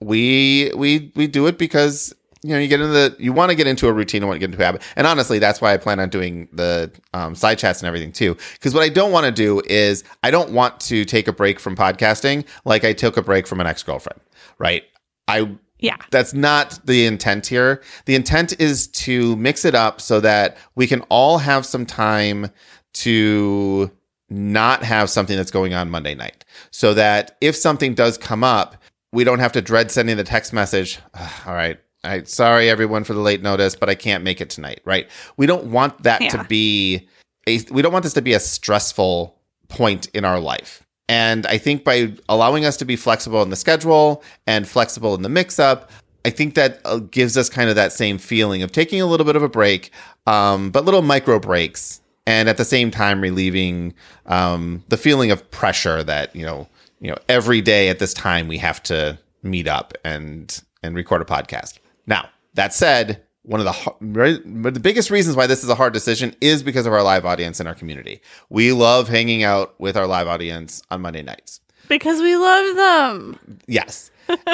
we 0.00 0.72
we 0.76 1.12
we 1.14 1.28
do 1.28 1.46
it 1.46 1.58
because 1.58 2.12
you 2.42 2.50
know 2.50 2.58
you 2.58 2.68
get 2.68 2.80
into 2.80 2.92
the 2.92 3.16
you 3.18 3.32
want 3.32 3.50
to 3.50 3.54
get 3.54 3.66
into 3.66 3.86
a 3.88 3.92
routine 3.92 4.22
and 4.22 4.28
want 4.28 4.36
to 4.36 4.40
get 4.40 4.52
into 4.52 4.62
a 4.62 4.64
habit 4.66 4.82
and 4.96 5.06
honestly 5.06 5.38
that's 5.38 5.60
why 5.60 5.72
i 5.72 5.76
plan 5.76 6.00
on 6.00 6.08
doing 6.08 6.48
the 6.52 6.90
um, 7.14 7.34
side 7.34 7.58
chats 7.58 7.80
and 7.80 7.86
everything 7.86 8.10
too 8.12 8.36
because 8.54 8.74
what 8.74 8.82
i 8.82 8.88
don't 8.88 9.12
want 9.12 9.24
to 9.26 9.32
do 9.32 9.62
is 9.66 10.02
i 10.22 10.30
don't 10.30 10.50
want 10.50 10.80
to 10.80 11.04
take 11.04 11.28
a 11.28 11.32
break 11.32 11.60
from 11.60 11.76
podcasting 11.76 12.44
like 12.64 12.84
i 12.84 12.92
took 12.92 13.16
a 13.16 13.22
break 13.22 13.46
from 13.46 13.60
an 13.60 13.66
ex-girlfriend 13.66 14.20
right 14.58 14.82
i 15.28 15.48
Yeah. 15.78 15.96
that's 16.10 16.32
not 16.34 16.78
the 16.84 17.06
intent 17.06 17.46
here. 17.48 17.82
The 18.06 18.14
intent 18.14 18.60
is 18.60 18.86
to 18.88 19.34
mix 19.36 19.64
it 19.64 19.74
up 19.74 20.00
so 20.00 20.20
that 20.20 20.56
we 20.76 20.86
can 20.86 21.00
all 21.08 21.38
have 21.38 21.66
some 21.66 21.84
time 21.86 22.50
to 22.94 23.90
not 24.30 24.82
have 24.84 25.10
something 25.10 25.36
that's 25.36 25.50
going 25.50 25.74
on 25.74 25.90
Monday 25.90 26.14
night. 26.14 26.44
So 26.70 26.94
that 26.94 27.36
if 27.40 27.56
something 27.56 27.94
does 27.94 28.16
come 28.16 28.44
up, 28.44 28.76
we 29.12 29.24
don't 29.24 29.40
have 29.40 29.52
to 29.52 29.60
dread 29.60 29.90
sending 29.90 30.16
the 30.16 30.24
text 30.24 30.52
message. 30.52 31.00
All 31.46 31.54
right. 31.54 31.78
I 32.04 32.22
sorry 32.24 32.68
everyone 32.68 33.04
for 33.04 33.12
the 33.12 33.20
late 33.20 33.42
notice, 33.42 33.76
but 33.76 33.88
I 33.88 33.94
can't 33.94 34.24
make 34.24 34.40
it 34.40 34.50
tonight, 34.50 34.80
right? 34.84 35.08
We 35.36 35.46
don't 35.46 35.66
want 35.66 36.02
that 36.02 36.20
to 36.30 36.44
be 36.44 37.08
a 37.46 37.60
we 37.70 37.82
don't 37.82 37.92
want 37.92 38.02
this 38.02 38.14
to 38.14 38.22
be 38.22 38.34
a 38.34 38.40
stressful 38.40 39.38
point 39.68 40.08
in 40.14 40.24
our 40.24 40.40
life. 40.40 40.84
And 41.08 41.46
I 41.46 41.58
think 41.58 41.84
by 41.84 42.14
allowing 42.28 42.64
us 42.64 42.76
to 42.78 42.84
be 42.84 42.96
flexible 42.96 43.42
in 43.42 43.50
the 43.50 43.56
schedule 43.56 44.22
and 44.46 44.66
flexible 44.66 45.14
in 45.14 45.22
the 45.22 45.28
mix 45.28 45.58
up, 45.58 45.90
I 46.24 46.30
think 46.30 46.54
that 46.54 46.80
uh, 46.84 46.98
gives 46.98 47.36
us 47.36 47.48
kind 47.48 47.68
of 47.68 47.76
that 47.76 47.92
same 47.92 48.18
feeling 48.18 48.62
of 48.62 48.72
taking 48.72 49.00
a 49.00 49.06
little 49.06 49.26
bit 49.26 49.36
of 49.36 49.42
a 49.42 49.48
break, 49.48 49.90
um, 50.26 50.70
but 50.70 50.84
little 50.84 51.02
micro 51.02 51.38
breaks, 51.38 52.00
and 52.26 52.48
at 52.48 52.56
the 52.56 52.64
same 52.64 52.90
time 52.90 53.20
relieving 53.20 53.94
um, 54.26 54.84
the 54.88 54.96
feeling 54.96 55.30
of 55.30 55.48
pressure 55.50 56.02
that 56.04 56.34
you 56.34 56.46
know, 56.46 56.68
you 57.00 57.10
know, 57.10 57.18
every 57.28 57.60
day 57.60 57.88
at 57.88 57.98
this 57.98 58.14
time 58.14 58.48
we 58.48 58.58
have 58.58 58.82
to 58.84 59.18
meet 59.42 59.66
up 59.66 59.94
and 60.04 60.62
and 60.82 60.94
record 60.94 61.22
a 61.22 61.24
podcast. 61.24 61.78
Now 62.06 62.28
that 62.54 62.72
said, 62.74 63.22
one 63.42 63.60
of 63.60 63.66
the 63.66 64.70
the 64.72 64.80
biggest 64.80 65.10
reasons 65.10 65.36
why 65.36 65.46
this 65.46 65.64
is 65.64 65.68
a 65.68 65.74
hard 65.74 65.92
decision 65.92 66.34
is 66.40 66.62
because 66.62 66.86
of 66.86 66.92
our 66.92 67.02
live 67.02 67.24
audience 67.24 67.58
and 67.60 67.68
our 67.68 67.74
community. 67.74 68.20
We 68.48 68.72
love 68.72 69.08
hanging 69.08 69.42
out 69.42 69.78
with 69.80 69.96
our 69.96 70.06
live 70.06 70.28
audience 70.28 70.82
on 70.90 71.02
Monday 71.02 71.22
nights. 71.22 71.60
Because 71.88 72.20
we 72.20 72.36
love 72.36 72.76
them. 72.76 73.58
Yes. 73.66 74.10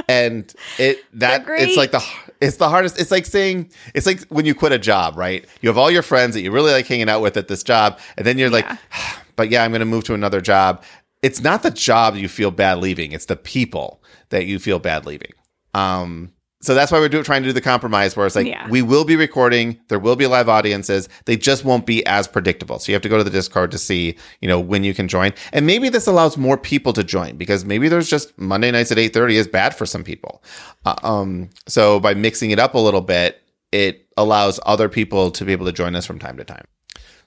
and 0.08 0.52
it 0.78 1.04
that 1.12 1.44
it's 1.46 1.76
like 1.76 1.90
the 1.90 2.02
it's 2.40 2.56
the 2.56 2.68
hardest 2.68 2.98
it's 2.98 3.10
like 3.10 3.26
saying 3.26 3.70
it's 3.94 4.06
like 4.06 4.22
when 4.28 4.46
you 4.46 4.54
quit 4.54 4.72
a 4.72 4.78
job 4.78 5.14
right 5.16 5.44
you 5.60 5.68
have 5.68 5.76
all 5.76 5.90
your 5.90 6.02
friends 6.02 6.34
that 6.34 6.40
you 6.40 6.50
really 6.50 6.72
like 6.72 6.86
hanging 6.86 7.08
out 7.08 7.20
with 7.20 7.36
at 7.36 7.48
this 7.48 7.62
job 7.62 7.98
and 8.16 8.26
then 8.26 8.38
you're 8.38 8.48
like 8.48 8.66
but 9.36 9.50
yeah 9.50 9.62
i'm 9.62 9.70
going 9.70 9.80
to 9.80 9.84
move 9.86 10.04
to 10.04 10.14
another 10.14 10.40
job 10.40 10.82
it's 11.20 11.40
not 11.42 11.62
the 11.62 11.70
job 11.70 12.16
you 12.16 12.28
feel 12.28 12.50
bad 12.50 12.78
leaving 12.78 13.12
it's 13.12 13.26
the 13.26 13.36
people 13.36 14.02
that 14.30 14.46
you 14.46 14.58
feel 14.58 14.78
bad 14.78 15.04
leaving 15.04 15.32
um 15.74 16.32
So 16.60 16.74
that's 16.74 16.90
why 16.90 16.98
we're 16.98 17.08
do, 17.08 17.22
trying 17.22 17.42
to 17.44 17.48
do 17.48 17.52
the 17.52 17.60
compromise 17.60 18.16
where 18.16 18.26
it's 18.26 18.34
like 18.34 18.46
Yeah. 18.46 18.68
we 18.68 18.82
will 18.82 19.04
be 19.04 19.14
recording, 19.14 19.78
there 19.88 19.98
will 20.00 20.16
be 20.16 20.26
live 20.26 20.48
audiences, 20.48 21.08
they 21.26 21.36
just 21.36 21.64
won't 21.64 21.86
be 21.86 22.04
as 22.04 22.26
predictable. 22.26 22.80
So 22.80 22.90
you 22.90 22.94
have 22.94 23.02
to 23.02 23.08
go 23.08 23.16
to 23.16 23.22
the 23.22 23.30
Discord 23.30 23.70
to 23.70 23.78
see, 23.78 24.16
you 24.40 24.48
know, 24.48 24.58
when 24.58 24.82
you 24.82 24.92
can 24.92 25.06
join. 25.06 25.32
And 25.52 25.66
maybe 25.66 25.88
this 25.88 26.08
allows 26.08 26.36
more 26.36 26.56
people 26.58 26.92
to 26.94 27.04
join 27.04 27.36
because 27.36 27.64
maybe 27.64 27.88
there's 27.88 28.10
just 28.10 28.36
Monday 28.38 28.72
nights 28.72 28.90
at 28.90 28.98
8:30 28.98 29.34
is 29.36 29.46
bad 29.46 29.74
for 29.74 29.86
some 29.86 30.02
people. 30.02 30.42
Uh, 30.84 30.96
um 31.04 31.50
so 31.68 32.00
by 32.00 32.14
mixing 32.14 32.50
it 32.50 32.58
up 32.58 32.74
a 32.74 32.78
little 32.78 33.02
bit, 33.02 33.40
it 33.70 34.06
allows 34.16 34.58
other 34.66 34.88
people 34.88 35.30
to 35.30 35.44
be 35.44 35.52
able 35.52 35.66
to 35.66 35.72
join 35.72 35.94
us 35.94 36.06
from 36.06 36.18
time 36.18 36.36
to 36.38 36.44
time. 36.44 36.64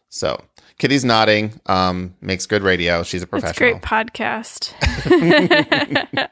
So 0.09 0.43
Kitty's 0.77 1.05
nodding, 1.05 1.61
um, 1.67 2.15
makes 2.19 2.45
good 2.45 2.63
radio. 2.63 3.03
She's 3.03 3.21
a 3.23 3.27
professional 3.27 3.77
It's 3.77 3.79
great 3.79 3.81
podcast. 3.81 4.73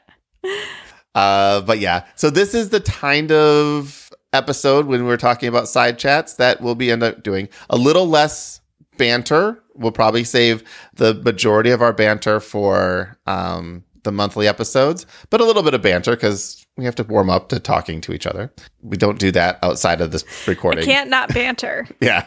Uh, 1.14 1.60
but 1.62 1.78
yeah, 1.78 2.04
so 2.14 2.30
this 2.30 2.54
is 2.54 2.70
the 2.70 2.80
kind 2.80 3.32
of 3.32 4.10
episode 4.32 4.86
when 4.86 5.06
we're 5.06 5.16
talking 5.16 5.48
about 5.48 5.68
side 5.68 5.98
chats 5.98 6.34
that 6.34 6.60
we'll 6.60 6.74
be 6.74 6.90
end 6.90 7.02
up 7.02 7.22
doing 7.22 7.48
a 7.68 7.76
little 7.76 8.06
less 8.06 8.60
banter. 8.96 9.62
We'll 9.74 9.92
probably 9.92 10.24
save 10.24 10.62
the 10.94 11.14
majority 11.14 11.70
of 11.70 11.82
our 11.82 11.92
banter 11.92 12.38
for 12.38 13.18
um, 13.26 13.82
the 14.04 14.12
monthly 14.12 14.46
episodes, 14.46 15.06
but 15.30 15.40
a 15.40 15.44
little 15.44 15.62
bit 15.62 15.74
of 15.74 15.82
banter 15.82 16.14
because 16.14 16.64
we 16.76 16.84
have 16.84 16.94
to 16.96 17.04
warm 17.04 17.30
up 17.30 17.48
to 17.48 17.58
talking 17.58 18.00
to 18.02 18.12
each 18.12 18.26
other. 18.26 18.52
We 18.82 18.96
don't 18.96 19.18
do 19.18 19.30
that 19.32 19.58
outside 19.62 20.00
of 20.00 20.12
this 20.12 20.24
recording. 20.46 20.84
Can't 20.84 21.10
not 21.10 21.32
banter. 21.34 21.88
Yeah, 22.00 22.26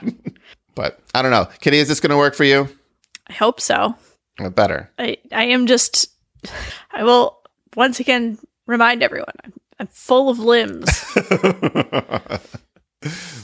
but 0.76 1.00
I 1.14 1.22
don't 1.22 1.32
know, 1.32 1.48
Kitty. 1.62 1.78
Is 1.78 1.88
this 1.88 2.00
going 2.00 2.12
to 2.12 2.18
work 2.18 2.36
for 2.36 2.44
you? 2.44 2.68
I 3.28 3.34
hope 3.34 3.62
so. 3.62 3.96
Better. 4.56 4.90
I, 4.98 5.18
I 5.32 5.46
am 5.46 5.68
just, 5.68 6.08
I 6.92 7.04
will 7.04 7.40
once 7.76 8.00
again 8.00 8.40
remind 8.68 9.04
everyone 9.04 9.34
I'm, 9.44 9.54
I'm 9.80 9.88
full 9.88 10.30
of 10.30 10.40
limbs. 10.40 10.88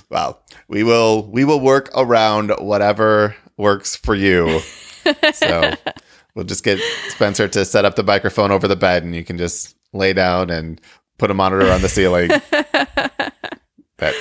well, 0.10 0.41
we 0.67 0.84
will 0.84 1.27
we 1.29 1.43
will 1.43 1.60
work 1.60 1.89
around 1.95 2.51
whatever 2.60 3.36
works 3.58 3.95
for 3.95 4.15
you. 4.15 4.60
so 5.34 5.73
we'll 6.36 6.45
just 6.45 6.63
get 6.63 6.79
Spencer 7.10 7.47
to 7.49 7.65
set 7.65 7.86
up 7.86 7.95
the 7.95 8.03
microphone 8.03 8.51
over 8.51 8.67
the 8.67 8.75
bed, 8.75 9.03
and 9.03 9.15
you 9.15 9.23
can 9.23 9.38
just 9.38 9.75
lay 9.93 10.13
down 10.13 10.49
and 10.49 10.79
put 11.17 11.32
a 11.32 11.34
monitor 11.34 11.69
on 11.71 11.82
the 11.82 11.89
ceiling. 11.89 12.29
That 13.97 14.15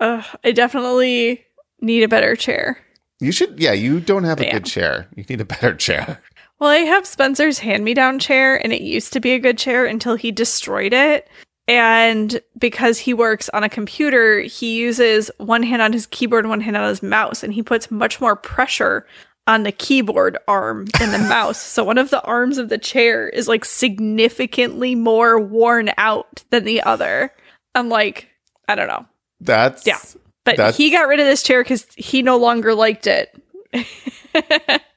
Ugh, 0.00 0.24
I 0.42 0.50
definitely 0.50 1.44
need 1.80 2.02
a 2.02 2.08
better 2.08 2.34
chair. 2.34 2.80
you 3.20 3.30
should. 3.30 3.60
Yeah, 3.60 3.70
you 3.72 4.00
don't 4.00 4.24
have 4.24 4.40
a 4.40 4.42
Damn. 4.42 4.52
good 4.54 4.64
chair. 4.64 5.06
You 5.14 5.24
need 5.28 5.40
a 5.40 5.44
better 5.44 5.76
chair. 5.76 6.20
Well, 6.62 6.70
I 6.70 6.84
have 6.84 7.08
Spencer's 7.08 7.58
hand 7.58 7.82
me 7.82 7.92
down 7.92 8.20
chair, 8.20 8.54
and 8.54 8.72
it 8.72 8.82
used 8.82 9.12
to 9.14 9.20
be 9.20 9.32
a 9.32 9.40
good 9.40 9.58
chair 9.58 9.84
until 9.84 10.14
he 10.14 10.30
destroyed 10.30 10.92
it. 10.92 11.26
And 11.66 12.40
because 12.56 13.00
he 13.00 13.12
works 13.12 13.48
on 13.48 13.64
a 13.64 13.68
computer, 13.68 14.42
he 14.42 14.78
uses 14.78 15.28
one 15.38 15.64
hand 15.64 15.82
on 15.82 15.92
his 15.92 16.06
keyboard, 16.06 16.46
one 16.46 16.60
hand 16.60 16.76
on 16.76 16.88
his 16.88 17.02
mouse, 17.02 17.42
and 17.42 17.52
he 17.52 17.64
puts 17.64 17.90
much 17.90 18.20
more 18.20 18.36
pressure 18.36 19.08
on 19.48 19.64
the 19.64 19.72
keyboard 19.72 20.38
arm 20.46 20.84
than 21.00 21.10
the 21.10 21.18
mouse. 21.28 21.60
So 21.60 21.82
one 21.82 21.98
of 21.98 22.10
the 22.10 22.22
arms 22.22 22.58
of 22.58 22.68
the 22.68 22.78
chair 22.78 23.28
is 23.28 23.48
like 23.48 23.64
significantly 23.64 24.94
more 24.94 25.40
worn 25.40 25.90
out 25.98 26.44
than 26.50 26.62
the 26.62 26.80
other. 26.82 27.34
I'm 27.74 27.88
like, 27.88 28.28
I 28.68 28.76
don't 28.76 28.86
know. 28.86 29.04
That's 29.40 29.84
Yeah. 29.84 29.98
But 30.44 30.58
That's- 30.58 30.76
he 30.76 30.92
got 30.92 31.08
rid 31.08 31.18
of 31.18 31.26
this 31.26 31.42
chair 31.42 31.64
because 31.64 31.88
he 31.96 32.22
no 32.22 32.36
longer 32.36 32.72
liked 32.72 33.08
it. 33.08 33.36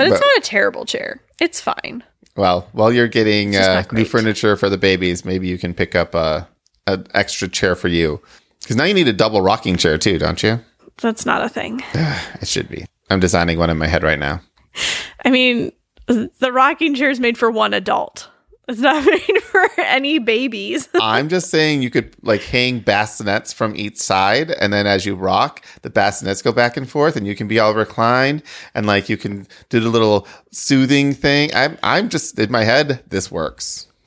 but 0.00 0.08
it's 0.08 0.18
But- 0.18 0.26
not 0.26 0.38
a 0.38 0.40
terrible 0.40 0.84
chair. 0.84 1.20
It's 1.40 1.60
fine. 1.60 2.02
Well, 2.36 2.68
while 2.72 2.92
you're 2.92 3.08
getting 3.08 3.54
uh, 3.56 3.82
new 3.92 4.04
furniture 4.04 4.56
for 4.56 4.68
the 4.70 4.78
babies, 4.78 5.24
maybe 5.24 5.46
you 5.48 5.58
can 5.58 5.74
pick 5.74 5.94
up 5.94 6.14
a 6.14 6.48
an 6.86 7.06
extra 7.12 7.48
chair 7.48 7.74
for 7.76 7.88
you. 7.88 8.20
Because 8.60 8.76
now 8.76 8.84
you 8.84 8.94
need 8.94 9.08
a 9.08 9.12
double 9.12 9.42
rocking 9.42 9.76
chair 9.76 9.98
too, 9.98 10.16
don't 10.18 10.42
you? 10.42 10.60
That's 11.02 11.26
not 11.26 11.44
a 11.44 11.48
thing. 11.48 11.82
It 12.40 12.48
should 12.48 12.68
be. 12.68 12.86
I'm 13.10 13.20
designing 13.20 13.58
one 13.58 13.68
in 13.70 13.76
my 13.78 13.86
head 13.88 14.02
right 14.02 14.18
now. 14.18 14.40
I 15.24 15.30
mean, 15.30 15.72
the 16.06 16.52
rocking 16.52 16.94
chair 16.94 17.10
is 17.10 17.20
made 17.20 17.36
for 17.36 17.50
one 17.50 17.74
adult. 17.74 18.28
It's 18.68 18.80
not 18.80 19.04
made 19.28 19.39
for 19.50 19.68
any 19.80 20.18
babies. 20.18 20.88
I'm 21.00 21.28
just 21.28 21.50
saying 21.50 21.82
you 21.82 21.90
could 21.90 22.14
like 22.22 22.42
hang 22.42 22.80
bassinets 22.80 23.52
from 23.52 23.76
each 23.76 23.96
side, 23.98 24.50
and 24.50 24.72
then 24.72 24.86
as 24.86 25.04
you 25.06 25.14
rock, 25.14 25.64
the 25.82 25.90
bassinets 25.90 26.42
go 26.42 26.52
back 26.52 26.76
and 26.76 26.88
forth, 26.88 27.16
and 27.16 27.26
you 27.26 27.34
can 27.34 27.48
be 27.48 27.58
all 27.58 27.74
reclined, 27.74 28.42
and 28.74 28.86
like 28.86 29.08
you 29.08 29.16
can 29.16 29.46
do 29.68 29.80
the 29.80 29.88
little 29.88 30.26
soothing 30.52 31.12
thing. 31.12 31.50
I'm 31.54 31.76
I'm 31.82 32.08
just 32.08 32.38
in 32.38 32.50
my 32.50 32.64
head. 32.64 33.02
This 33.08 33.30
works. 33.30 33.86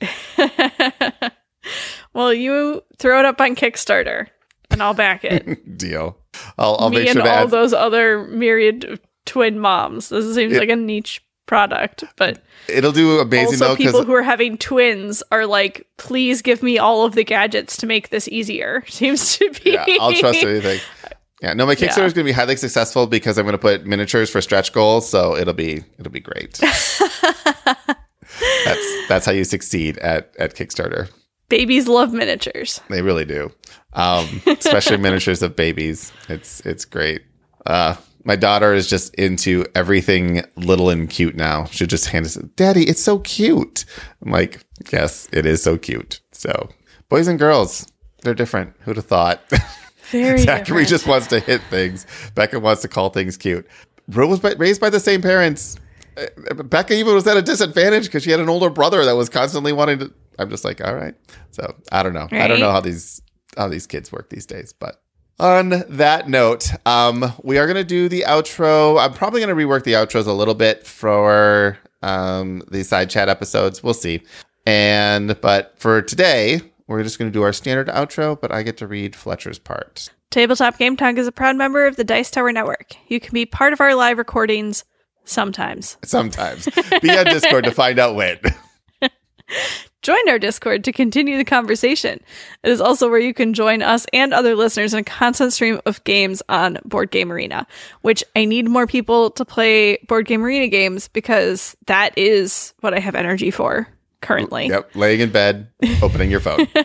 well, 2.12 2.32
you 2.32 2.82
throw 2.98 3.18
it 3.20 3.24
up 3.24 3.40
on 3.40 3.54
Kickstarter, 3.56 4.28
and 4.70 4.82
I'll 4.82 4.94
back 4.94 5.24
it. 5.24 5.76
Deal. 5.78 6.16
I'll 6.58 6.76
I'll 6.78 6.90
Me 6.90 6.98
make 6.98 7.08
and 7.08 7.14
sure 7.16 7.22
to 7.22 7.30
all 7.30 7.44
add. 7.44 7.50
those 7.50 7.72
other 7.72 8.24
myriad 8.26 9.00
twin 9.24 9.58
moms. 9.58 10.08
This 10.08 10.34
seems 10.34 10.52
It- 10.54 10.58
like 10.60 10.68
a 10.68 10.76
niche 10.76 11.24
product, 11.46 12.04
but 12.16 12.42
It'll 12.68 12.92
do 12.92 13.20
amazing 13.20 13.54
also 13.62 13.68
though 13.68 13.76
people 13.76 14.04
who 14.04 14.14
are 14.14 14.22
having 14.22 14.56
twins 14.58 15.22
are 15.30 15.46
like, 15.46 15.86
please 15.98 16.40
give 16.42 16.62
me 16.62 16.78
all 16.78 17.04
of 17.04 17.14
the 17.14 17.24
gadgets 17.24 17.76
to 17.78 17.86
make 17.86 18.08
this 18.08 18.26
easier. 18.28 18.82
Seems 18.88 19.36
to 19.38 19.50
be. 19.62 19.72
yeah, 19.72 19.84
I'll 20.00 20.12
trust 20.14 20.42
anything. 20.42 20.80
Yeah, 21.42 21.52
no, 21.52 21.66
my 21.66 21.74
Kickstarter 21.74 21.98
Yeah. 21.98 22.04
is 22.06 22.12
going 22.14 22.24
to 22.26 22.30
be 22.30 22.32
highly 22.32 22.56
successful 22.56 23.06
because 23.06 23.36
I'm 23.36 23.44
going 23.44 23.52
to 23.52 23.58
put 23.58 23.84
miniatures 23.84 24.30
for 24.30 24.40
stretch 24.40 24.72
goals, 24.72 25.06
so 25.08 25.36
it'll 25.36 25.52
be 25.52 25.84
it'll 25.98 26.12
be 26.12 26.20
great. 26.20 26.58
that's 28.64 29.08
that's 29.08 29.26
how 29.26 29.32
you 29.32 29.44
succeed 29.44 29.98
at 29.98 30.34
at 30.38 30.54
Kickstarter. 30.54 31.10
Babies 31.50 31.86
love 31.88 32.12
miniatures. 32.12 32.80
They 32.88 33.02
really 33.02 33.26
do, 33.26 33.52
um, 33.92 34.26
especially 34.46 34.96
miniatures 35.08 35.42
of 35.42 35.54
babies. 35.54 36.12
It's 36.28 36.60
it's 36.60 36.84
great. 36.86 37.22
Uh, 37.66 37.96
my 38.24 38.36
daughter 38.36 38.74
is 38.74 38.88
just 38.88 39.14
into 39.14 39.64
everything 39.74 40.42
little 40.56 40.90
and 40.90 41.08
cute 41.08 41.36
now. 41.36 41.66
She 41.66 41.86
just 41.86 42.06
hands 42.06 42.36
it, 42.36 42.56
Daddy, 42.56 42.84
it's 42.84 43.02
so 43.02 43.18
cute. 43.18 43.84
I'm 44.24 44.32
like, 44.32 44.64
yes, 44.92 45.28
it 45.32 45.46
is 45.46 45.62
so 45.62 45.78
cute. 45.78 46.20
So, 46.32 46.70
boys 47.08 47.28
and 47.28 47.38
girls, 47.38 47.86
they're 48.22 48.34
different. 48.34 48.74
Who'd 48.80 48.96
have 48.96 49.06
thought? 49.06 49.42
Very 50.10 50.38
Zachary 50.38 50.84
just 50.84 51.06
wants 51.06 51.26
to 51.28 51.40
hit 51.40 51.62
things. 51.70 52.06
Becca 52.34 52.60
wants 52.60 52.82
to 52.82 52.88
call 52.88 53.10
things 53.10 53.36
cute. 53.36 53.66
Ro 54.08 54.26
was 54.26 54.42
raised 54.58 54.80
by 54.80 54.90
the 54.90 55.00
same 55.00 55.22
parents. 55.22 55.76
Uh, 56.16 56.54
Becca 56.62 56.94
even 56.94 57.14
was 57.14 57.26
at 57.26 57.36
a 57.36 57.42
disadvantage 57.42 58.04
because 58.04 58.22
she 58.22 58.30
had 58.30 58.40
an 58.40 58.48
older 58.48 58.70
brother 58.70 59.04
that 59.04 59.16
was 59.16 59.28
constantly 59.28 59.72
wanting 59.72 59.98
to. 60.00 60.12
I'm 60.38 60.50
just 60.50 60.64
like, 60.64 60.84
all 60.84 60.94
right. 60.94 61.14
So 61.50 61.74
I 61.90 62.02
don't 62.02 62.12
know. 62.12 62.28
I 62.30 62.48
don't 62.48 62.60
know 62.60 62.70
how 62.70 62.80
these 62.80 63.22
how 63.56 63.68
these 63.68 63.86
kids 63.86 64.12
work 64.12 64.30
these 64.30 64.46
days. 64.46 64.72
But 64.72 65.02
on 65.40 65.84
that 65.88 66.28
note, 66.28 66.70
um, 66.86 67.32
we 67.42 67.58
are 67.58 67.66
gonna 67.66 67.84
do 67.84 68.08
the 68.08 68.24
outro. 68.26 69.00
I'm 69.00 69.12
probably 69.12 69.40
gonna 69.40 69.54
rework 69.54 69.84
the 69.84 69.92
outros 69.92 70.26
a 70.26 70.32
little 70.32 70.54
bit 70.54 70.86
for 70.86 71.78
um 72.02 72.62
these 72.70 72.88
side 72.88 73.10
chat 73.10 73.28
episodes. 73.28 73.82
We'll 73.82 73.94
see. 73.94 74.22
And 74.66 75.40
but 75.40 75.74
for 75.78 76.02
today, 76.02 76.60
we're 76.86 77.02
just 77.02 77.18
gonna 77.18 77.30
do 77.30 77.42
our 77.42 77.52
standard 77.52 77.88
outro. 77.88 78.40
But 78.40 78.52
I 78.52 78.62
get 78.62 78.76
to 78.78 78.86
read 78.86 79.16
Fletcher's 79.16 79.58
part. 79.58 80.10
Tabletop 80.30 80.78
Game 80.78 80.96
Talk 80.96 81.16
is 81.16 81.26
a 81.28 81.32
proud 81.32 81.56
member 81.56 81.86
of 81.86 81.96
the 81.96 82.04
Dice 82.04 82.30
Tower 82.30 82.50
Network. 82.50 82.96
You 83.06 83.20
can 83.20 83.32
be 83.32 83.46
part 83.46 83.72
of 83.72 83.80
our 83.80 83.94
live 83.94 84.18
recordings 84.18 84.84
sometimes. 85.24 85.96
sometimes. 86.04 86.68
Be 87.00 87.10
on 87.10 87.26
Discord 87.26 87.64
to 87.64 87.70
find 87.70 87.98
out 87.98 88.16
when. 88.16 88.38
Join 90.04 90.28
our 90.28 90.38
Discord 90.38 90.84
to 90.84 90.92
continue 90.92 91.36
the 91.36 91.44
conversation. 91.44 92.20
It 92.62 92.70
is 92.70 92.80
also 92.80 93.10
where 93.10 93.18
you 93.18 93.34
can 93.34 93.54
join 93.54 93.82
us 93.82 94.06
and 94.12 94.32
other 94.32 94.54
listeners 94.54 94.92
in 94.92 95.00
a 95.00 95.04
constant 95.04 95.52
stream 95.52 95.80
of 95.86 96.04
games 96.04 96.42
on 96.48 96.78
Board 96.84 97.10
Game 97.10 97.32
Arena, 97.32 97.66
which 98.02 98.22
I 98.36 98.44
need 98.44 98.68
more 98.68 98.86
people 98.86 99.30
to 99.30 99.44
play 99.44 99.96
Board 100.06 100.26
Game 100.26 100.44
Arena 100.44 100.68
games 100.68 101.08
because 101.08 101.76
that 101.86 102.16
is 102.16 102.74
what 102.80 102.94
I 102.94 103.00
have 103.00 103.14
energy 103.14 103.50
for 103.50 103.88
currently. 104.20 104.68
Yep, 104.68 104.94
laying 104.94 105.20
in 105.20 105.32
bed, 105.32 105.68
opening 106.02 106.30
your 106.30 106.40
phone. 106.40 106.68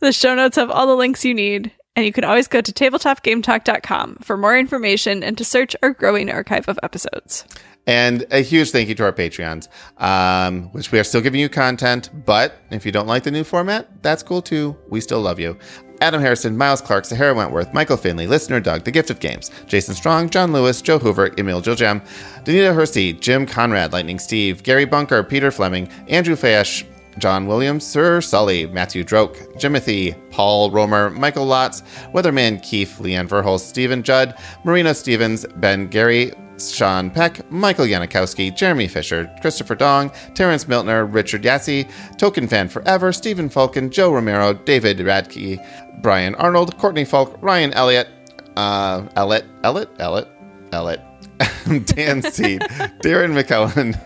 The 0.00 0.12
show 0.12 0.34
notes 0.34 0.56
have 0.56 0.70
all 0.70 0.86
the 0.86 0.96
links 0.96 1.24
you 1.24 1.32
need, 1.32 1.72
and 1.96 2.04
you 2.04 2.12
can 2.12 2.24
always 2.24 2.48
go 2.48 2.60
to 2.60 2.72
tabletopgametalk.com 2.72 4.16
for 4.22 4.36
more 4.36 4.58
information 4.58 5.22
and 5.22 5.38
to 5.38 5.44
search 5.44 5.74
our 5.82 5.90
growing 5.90 6.30
archive 6.30 6.68
of 6.68 6.78
episodes. 6.82 7.46
And 7.86 8.26
a 8.30 8.40
huge 8.40 8.70
thank 8.70 8.88
you 8.88 8.94
to 8.94 9.04
our 9.04 9.12
Patreons, 9.12 9.68
um, 9.98 10.64
which 10.72 10.90
we 10.90 10.98
are 10.98 11.04
still 11.04 11.20
giving 11.20 11.40
you 11.40 11.48
content. 11.48 12.10
But 12.24 12.56
if 12.70 12.86
you 12.86 12.92
don't 12.92 13.06
like 13.06 13.24
the 13.24 13.30
new 13.30 13.44
format, 13.44 14.02
that's 14.02 14.22
cool 14.22 14.40
too. 14.40 14.76
We 14.88 15.00
still 15.00 15.20
love 15.20 15.38
you. 15.38 15.58
Adam 16.00 16.20
Harrison, 16.20 16.56
Miles 16.56 16.80
Clark, 16.80 17.04
Sahara 17.04 17.34
Wentworth, 17.34 17.72
Michael 17.72 17.96
Finley, 17.96 18.26
Listener 18.26 18.60
Doug, 18.60 18.84
The 18.84 18.90
Gift 18.90 19.10
of 19.10 19.20
Games, 19.20 19.50
Jason 19.66 19.94
Strong, 19.94 20.30
John 20.30 20.52
Lewis, 20.52 20.82
Joe 20.82 20.98
Hoover, 20.98 21.32
Emil 21.38 21.62
Jiljam, 21.62 22.04
Danita 22.44 22.74
Hersey, 22.74 23.12
Jim 23.12 23.46
Conrad, 23.46 23.92
Lightning 23.92 24.18
Steve, 24.18 24.62
Gary 24.62 24.84
Bunker, 24.84 25.22
Peter 25.22 25.50
Fleming, 25.50 25.88
Andrew 26.08 26.34
Fayesh, 26.34 26.84
John 27.18 27.46
Williams, 27.46 27.86
Sir 27.86 28.20
Sully, 28.20 28.66
Matthew 28.66 29.04
Droke, 29.04 29.36
Jimothy, 29.54 30.16
Paul 30.30 30.70
Romer, 30.70 31.10
Michael 31.10 31.46
Lotz, 31.46 31.82
Weatherman 32.12 32.60
Keith, 32.62 32.96
Leanne 32.98 33.28
Verholst, 33.28 33.68
Stephen 33.68 34.02
Judd, 34.02 34.34
Marina 34.64 34.94
Stevens, 34.94 35.46
Ben 35.56 35.86
Gary, 35.86 36.32
Sean 36.58 37.10
Peck, 37.10 37.50
Michael 37.50 37.86
Yanikowski, 37.86 38.54
Jeremy 38.54 38.88
Fisher, 38.88 39.30
Christopher 39.40 39.74
Dong, 39.74 40.10
Terrence 40.34 40.68
Miltner, 40.68 41.04
Richard 41.04 41.42
Yassey, 41.42 41.90
Token 42.16 42.48
Fan 42.48 42.68
Forever, 42.68 43.12
Stephen 43.12 43.48
Falcon, 43.48 43.90
Joe 43.90 44.12
Romero, 44.12 44.52
David 44.54 44.98
Radke, 44.98 45.64
Brian 46.02 46.34
Arnold, 46.36 46.76
Courtney 46.78 47.04
Falk, 47.04 47.36
Ryan 47.40 47.72
Elliott, 47.72 48.08
uh, 48.56 49.02
Ellett, 49.16 49.44
Ellett, 49.62 49.88
Ellett, 49.98 50.28
Ellett, 50.70 51.86
Dan 51.94 52.22
Seed, 52.22 52.60
Darren 53.02 53.34
McCullen, 53.34 54.00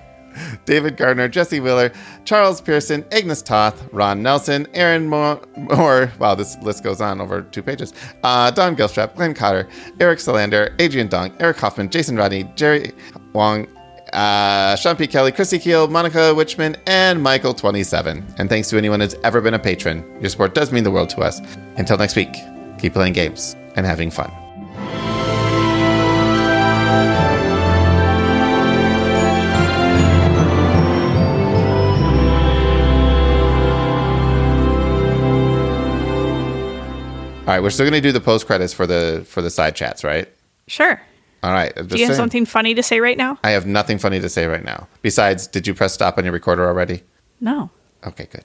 David 0.69 0.99
Gardner, 0.99 1.29
Jesse 1.29 1.61
Wheeler, 1.61 1.91
Charles 2.27 2.61
Pearson, 2.61 3.03
Agnes 3.11 3.41
Toth, 3.41 3.83
Ron 3.91 4.23
Nelson, 4.23 4.67
Aaron 4.75 5.09
Moore, 5.09 6.13
wow, 6.19 6.35
this 6.35 6.59
list 6.59 6.85
goes 6.85 7.01
on 7.01 7.23
over 7.23 7.41
two 7.41 7.63
pages, 7.63 7.95
uh, 8.23 8.51
Don 8.51 8.77
Gilstrap, 8.77 9.15
Glenn 9.15 9.33
Cotter, 9.33 9.67
Eric 9.99 10.21
Solander, 10.21 10.77
Adrian 10.79 11.09
Dong, 11.09 11.35
Eric 11.41 11.57
Hoffman, 11.57 11.89
Jason 11.89 12.17
Rodney, 12.17 12.45
Jerry 12.55 12.93
Wong, 13.33 13.67
uh, 14.13 14.77
Sean 14.77 14.95
P. 14.95 15.07
Kelly, 15.07 15.33
Chrissy 15.33 15.59
Keel, 15.59 15.89
Monica 15.89 16.35
Witchman, 16.35 16.77
and 16.87 17.19
Michael27. 17.25 18.35
And 18.39 18.51
thanks 18.51 18.69
to 18.69 18.77
anyone 18.77 19.01
who's 19.01 19.15
ever 19.25 19.41
been 19.41 19.55
a 19.55 19.59
patron. 19.59 20.05
Your 20.21 20.29
support 20.29 20.55
does 20.55 20.71
mean 20.71 20.85
the 20.85 20.91
world 20.91 21.09
to 21.11 21.23
us. 21.23 21.41
Until 21.79 21.97
next 21.97 22.15
week, 22.15 22.35
keep 22.79 22.93
playing 22.93 23.15
games 23.15 23.57
and 23.75 23.87
having 23.87 24.11
fun. 24.11 24.31
All 37.49 37.55
right, 37.55 37.63
we're 37.63 37.71
still 37.71 37.89
going 37.89 37.95
to 37.95 38.07
do 38.07 38.13
the 38.13 38.21
post 38.21 38.47
credits 38.47 38.75
for 38.75 38.87
the 38.87 39.25
for 39.27 39.41
the 39.41 39.49
side 39.49 39.75
chats, 39.75 40.05
right? 40.05 40.29
Sure. 40.67 41.01
All 41.43 41.51
right. 41.51 41.75
Do 41.75 41.81
you 41.81 42.05
have 42.05 42.09
saying. 42.09 42.13
something 42.13 42.45
funny 42.45 42.75
to 42.75 42.83
say 42.83 43.01
right 43.01 43.17
now? 43.17 43.39
I 43.43 43.53
have 43.53 43.65
nothing 43.65 43.97
funny 43.97 44.21
to 44.21 44.29
say 44.29 44.45
right 44.45 44.63
now. 44.63 44.87
Besides, 45.01 45.47
did 45.47 45.67
you 45.67 45.73
press 45.73 45.95
stop 45.95 46.19
on 46.19 46.25
your 46.25 46.35
recorder 46.35 46.67
already? 46.67 47.05
No. 47.41 47.71
Okay, 48.07 48.29
good. 48.31 48.45